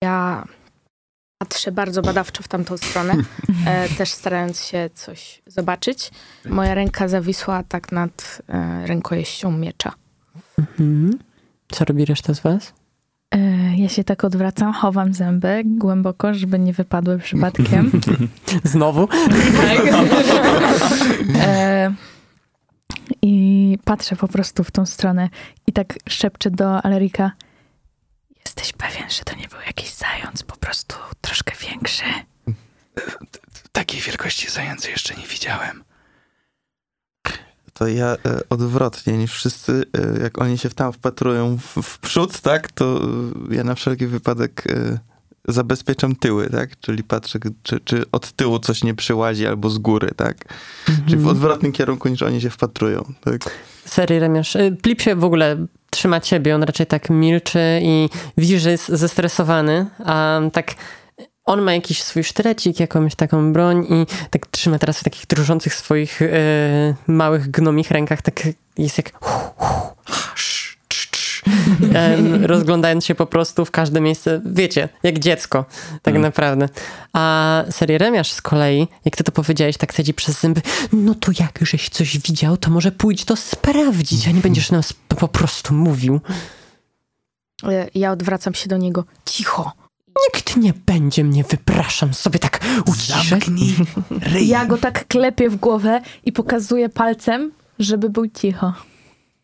[0.04, 0.48] Ja
[1.38, 3.14] patrzę bardzo badawczo w tamtą stronę,
[3.66, 6.12] e, też starając się coś zobaczyć.
[6.46, 9.94] Moja ręka zawisła tak nad e, rękojeścią miecza.
[10.60, 11.20] Mhm.
[11.72, 12.74] Co robi reszta z was?
[13.32, 13.38] E,
[13.78, 17.92] Ja się tak odwracam, chowam zęby głęboko, żeby nie wypadły przypadkiem.
[18.64, 19.08] Znowu?
[19.08, 19.82] Tak.
[21.42, 21.94] E,
[23.22, 25.30] I patrzę po prostu w tą stronę
[25.68, 27.32] i tak szepczę do Alerika.
[28.46, 32.04] Jesteś pewien, że to nie był jakiś zając, po prostu troszkę większy.
[33.72, 35.84] Takiej wielkości zająca jeszcze nie widziałem.
[37.82, 38.18] To ja e,
[38.50, 39.84] odwrotnie niż wszyscy,
[40.18, 43.02] e, jak oni się tam wpatrują w, w przód, tak, to
[43.52, 44.64] e, ja na wszelki wypadek
[45.48, 50.10] zabezpieczam tyły, tak, czyli patrzę, czy, czy od tyłu coś nie przyłazi albo z góry,
[50.16, 50.38] tak,
[51.06, 53.42] czyli w odwrotnym kierunku niż oni się wpatrują, tak.
[53.86, 54.56] Serii Remiarz.
[54.56, 58.90] Y, Plip się w ogóle trzyma ciebie, on raczej tak milczy i widzisz, że jest
[58.90, 60.76] zestresowany, a tak
[61.46, 65.76] on ma jakiś swój sztylecik, jakąś taką broń i tak trzyma teraz w takich drżących
[65.76, 66.28] swoich e,
[67.08, 68.44] małych gnomich rękach, tak
[68.78, 69.12] jest jak
[71.94, 75.66] em, rozglądając się po prostu w każde miejsce, wiecie, jak dziecko,
[76.02, 76.22] tak Mm.
[76.22, 76.70] naprawdę.
[77.14, 80.62] A serii Remiarz z kolei, jak ty to powiedziałeś, tak sedzi przez zęby,
[80.94, 84.94] no to jak żeś coś widział, to może pójdź to sprawdzić, a nie będziesz nas
[84.94, 86.20] p- po prostu mówił.
[87.64, 89.04] E, Ja odwracam się do niego.
[89.26, 89.72] Cicho.
[90.34, 92.60] Nikt nie będzie mnie, wypraszam, sobie tak.
[93.30, 93.76] Zamknij
[94.22, 94.48] ryj.
[94.48, 98.74] Ja go tak klepię w głowę i pokazuję palcem, żeby był cicho.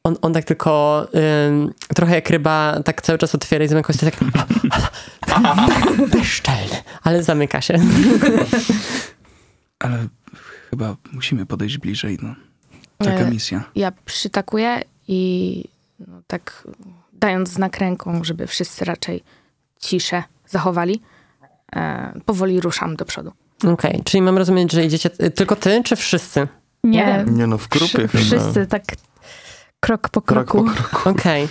[0.03, 1.01] On, on tak tylko
[1.49, 4.15] ym, trochę jak ryba, tak cały czas otwiera i zamyka się, tak
[6.13, 7.79] bezczelny, ale zamyka się.
[9.79, 10.07] Ale
[10.69, 12.35] chyba musimy podejść bliżej, no.
[12.97, 13.63] Taka E, misja.
[13.75, 15.63] Ja przytakuję i
[16.07, 16.67] no, tak
[17.13, 19.23] dając znak ręką, żeby wszyscy raczej
[19.79, 21.01] ciszę zachowali,
[21.75, 23.31] e, powoli ruszam do przodu.
[23.73, 26.47] Okej, czyli mam rozumieć, że idziecie y, tylko ty, czy wszyscy?
[26.83, 28.83] Nie Nie, no, w grupie Wszy- wszyscy tak
[29.79, 30.65] krok po Krok kroku.
[30.67, 31.09] po kroku.
[31.09, 31.47] Okej.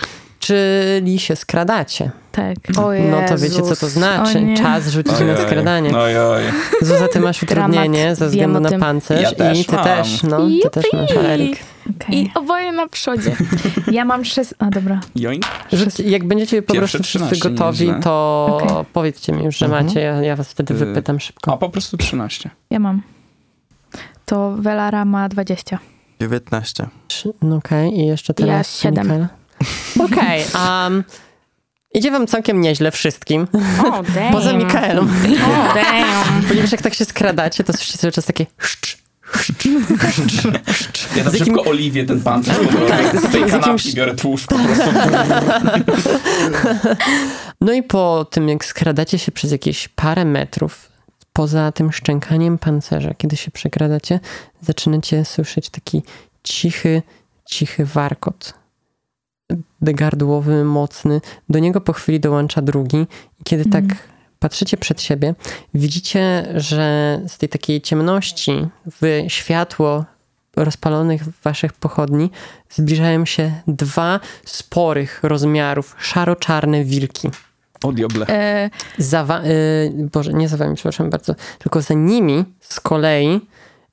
[0.46, 2.10] Czyli się skradacie.
[2.32, 2.56] Tak.
[2.78, 4.46] O No to wiecie, co to znaczy.
[4.56, 5.96] Czas rzucić na skradanie.
[5.98, 6.42] Oj, oj.
[6.82, 8.18] Zuza, ty masz utrudnienie Dramat.
[8.18, 9.84] ze względu na pancerz Ja też i ty mam.
[9.84, 11.10] też, no, ty też masz!
[11.24, 11.58] Erik.
[11.96, 12.16] Okej.
[12.22, 13.36] I oboje na przodzie.
[13.92, 14.50] Ja mam sześć...
[14.58, 15.00] A dobra.
[15.18, 15.44] Joink.
[15.72, 18.84] Rzuć, jak będziecie po Pierwsze prostu wszyscy 13, gotowi, to Okej.
[18.92, 19.86] powiedzcie mi już, że Mhm.
[19.86, 21.56] macie, ja, ja was wtedy Y, wypytam A szybko.
[21.58, 22.50] po prostu 13.
[22.70, 23.02] Ja mam.
[24.26, 25.78] To Velara ma 20.
[26.20, 26.86] 19.
[27.08, 28.48] Trzy- No okej, i jeszcze teraz
[28.82, 29.04] Ja siedem.
[29.06, 29.28] Mikaela.
[30.04, 31.04] Okej, um,
[31.94, 33.46] idzie wam całkiem nieźle wszystkim,
[33.84, 34.32] O, damn.
[34.32, 35.08] poza Mikaelem.
[35.08, 36.42] O, damn.
[36.48, 38.98] Ponieważ jak tak się skradacie, to słyszycie cały czas takie szcz,
[41.16, 42.56] Ja tam Z jakim- szybko oliwię ten pancerz,
[42.88, 44.90] Tak, prostu z tej kanapki jakimś- biorę tłuszcz po prostu.
[47.60, 50.88] No i po tym, jak skradacie się przez jakieś parę metrów,
[51.32, 54.20] poza tym szczękaniem pancerza, kiedy się przekradacie,
[54.60, 56.02] zaczynacie słyszeć taki
[56.42, 57.02] cichy,
[57.50, 58.54] cichy warkot.
[59.82, 61.20] Gardłowy, mocny.
[61.48, 62.96] Do niego po chwili dołącza drugi.
[63.40, 63.86] I kiedy Mhm.
[63.88, 63.96] tak
[64.38, 65.34] patrzycie przed siebie,
[65.74, 68.66] widzicie, że z tej takiej ciemności
[69.00, 70.04] w światło
[70.56, 72.30] rozpalonych waszych pochodni
[72.70, 77.30] zbliżają się dwa sporych rozmiarów, szaro-czarne wilki.
[77.82, 78.26] O diable.
[78.28, 83.40] E, Za wa- y, Boże, nie za wami, przepraszam bardzo, tylko za nimi z kolei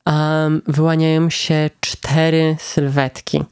[0.06, 3.44] um, wyłaniają się cztery sylwetki.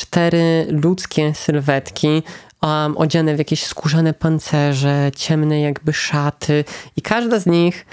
[0.00, 2.22] Cztery ludzkie sylwetki,
[2.62, 6.64] um, odziane w jakieś skórzane pancerze, ciemne jakby szaty
[6.96, 7.86] i każda z nich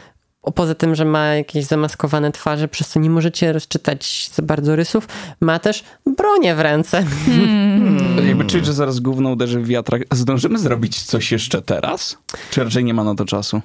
[0.55, 5.07] Poza tym, że ma jakieś zamaskowane twarze, przez co nie możecie rozczytać za bardzo rysów,
[5.41, 5.83] ma też
[6.17, 7.03] bronię w ręce.
[7.25, 8.27] hmm.
[8.27, 10.01] Jakby czuć, że zaraz gówno uderzy w wiatrak.
[10.11, 12.17] Zdążymy zrobić coś jeszcze teraz?
[12.51, 13.61] Czy raczej nie ma na to czasu?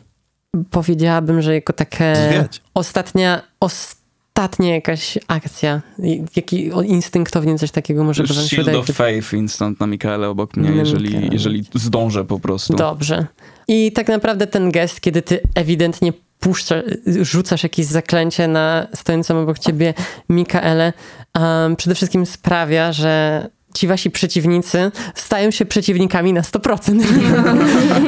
[0.71, 2.63] Powiedziałabym, że jako takie Zwiać.
[2.75, 4.02] ostatnia, ostatnia
[4.61, 5.83] jakaś akcja,
[6.37, 8.79] jaki instynktownie coś takiego może by wam się Shield wydaje.
[8.79, 12.77] of Faith instant na Mikaele obok mnie, jeżeli, jeżeli zdążę po prostu.
[12.77, 13.27] Dobrze.
[13.69, 19.59] I tak naprawdę ten gest, kiedy ty ewidentnie puszcza, rzucasz jakieś zaklęcie na stojącą obok
[19.59, 19.95] ciebie
[20.29, 20.93] Mikaelę,
[21.41, 27.01] um, przede wszystkim sprawia, że ci wasi przeciwnicy stają się przeciwnikami na 100%.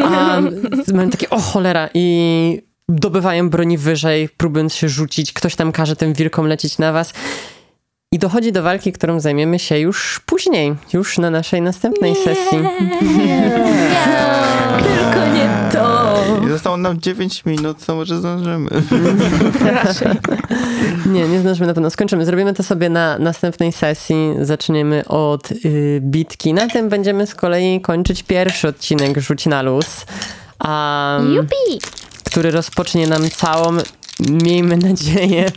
[0.03, 0.63] um,
[0.97, 5.33] mają takie, o cholera, i dobywają broni wyżej, próbując się rzucić.
[5.33, 7.13] Ktoś tam każe tym wilkom lecieć na was.
[8.13, 12.59] I dochodzi do walki, którą zajmiemy się już później, już na naszej następnej sesji.
[14.83, 16.15] Tylko nie to.
[16.47, 18.71] I zostało nam 9 minut, co może zdążymy.
[21.07, 21.91] Nie, nie zdążymy na pewno.
[21.91, 22.27] Skończymy.
[22.27, 24.35] Zrobimy to sobie na następnej sesji.
[24.41, 26.55] Zaczniemy od y, bitki.
[26.55, 30.07] Na tym będziemy z kolei kończyć pierwszy odcinek Rzuć na luz.
[30.65, 31.81] Um, Jupi!
[32.35, 33.77] Który rozpocznie nam całą,
[34.31, 35.51] miejmy nadzieję,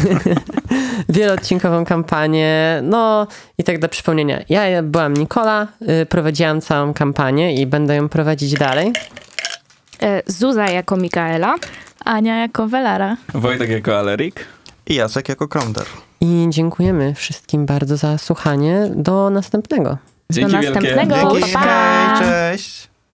[1.08, 2.80] wieloodcinkową kampanię.
[2.82, 3.26] No
[3.58, 4.40] i tak dla przypomnienia.
[4.48, 5.66] Ja byłam Nikola,
[6.02, 8.92] y, prowadziłam całą kampanię i będę ją prowadzić dalej.
[10.02, 11.54] E, Zuza jako Mikaela.
[12.04, 13.16] Ania jako Velara.
[13.34, 14.44] Wojtek jako Alerik.
[14.86, 15.86] I Jacek jako Kromder.
[16.20, 18.88] I dziękujemy wszystkim bardzo za słuchanie.
[18.94, 19.98] Do następnego.
[20.30, 20.80] Dzięki Do wielkie.
[20.80, 21.32] następnego.
[21.32, 22.16] Dzięki, Pa, pa.
[22.18, 22.89] hej, cześć!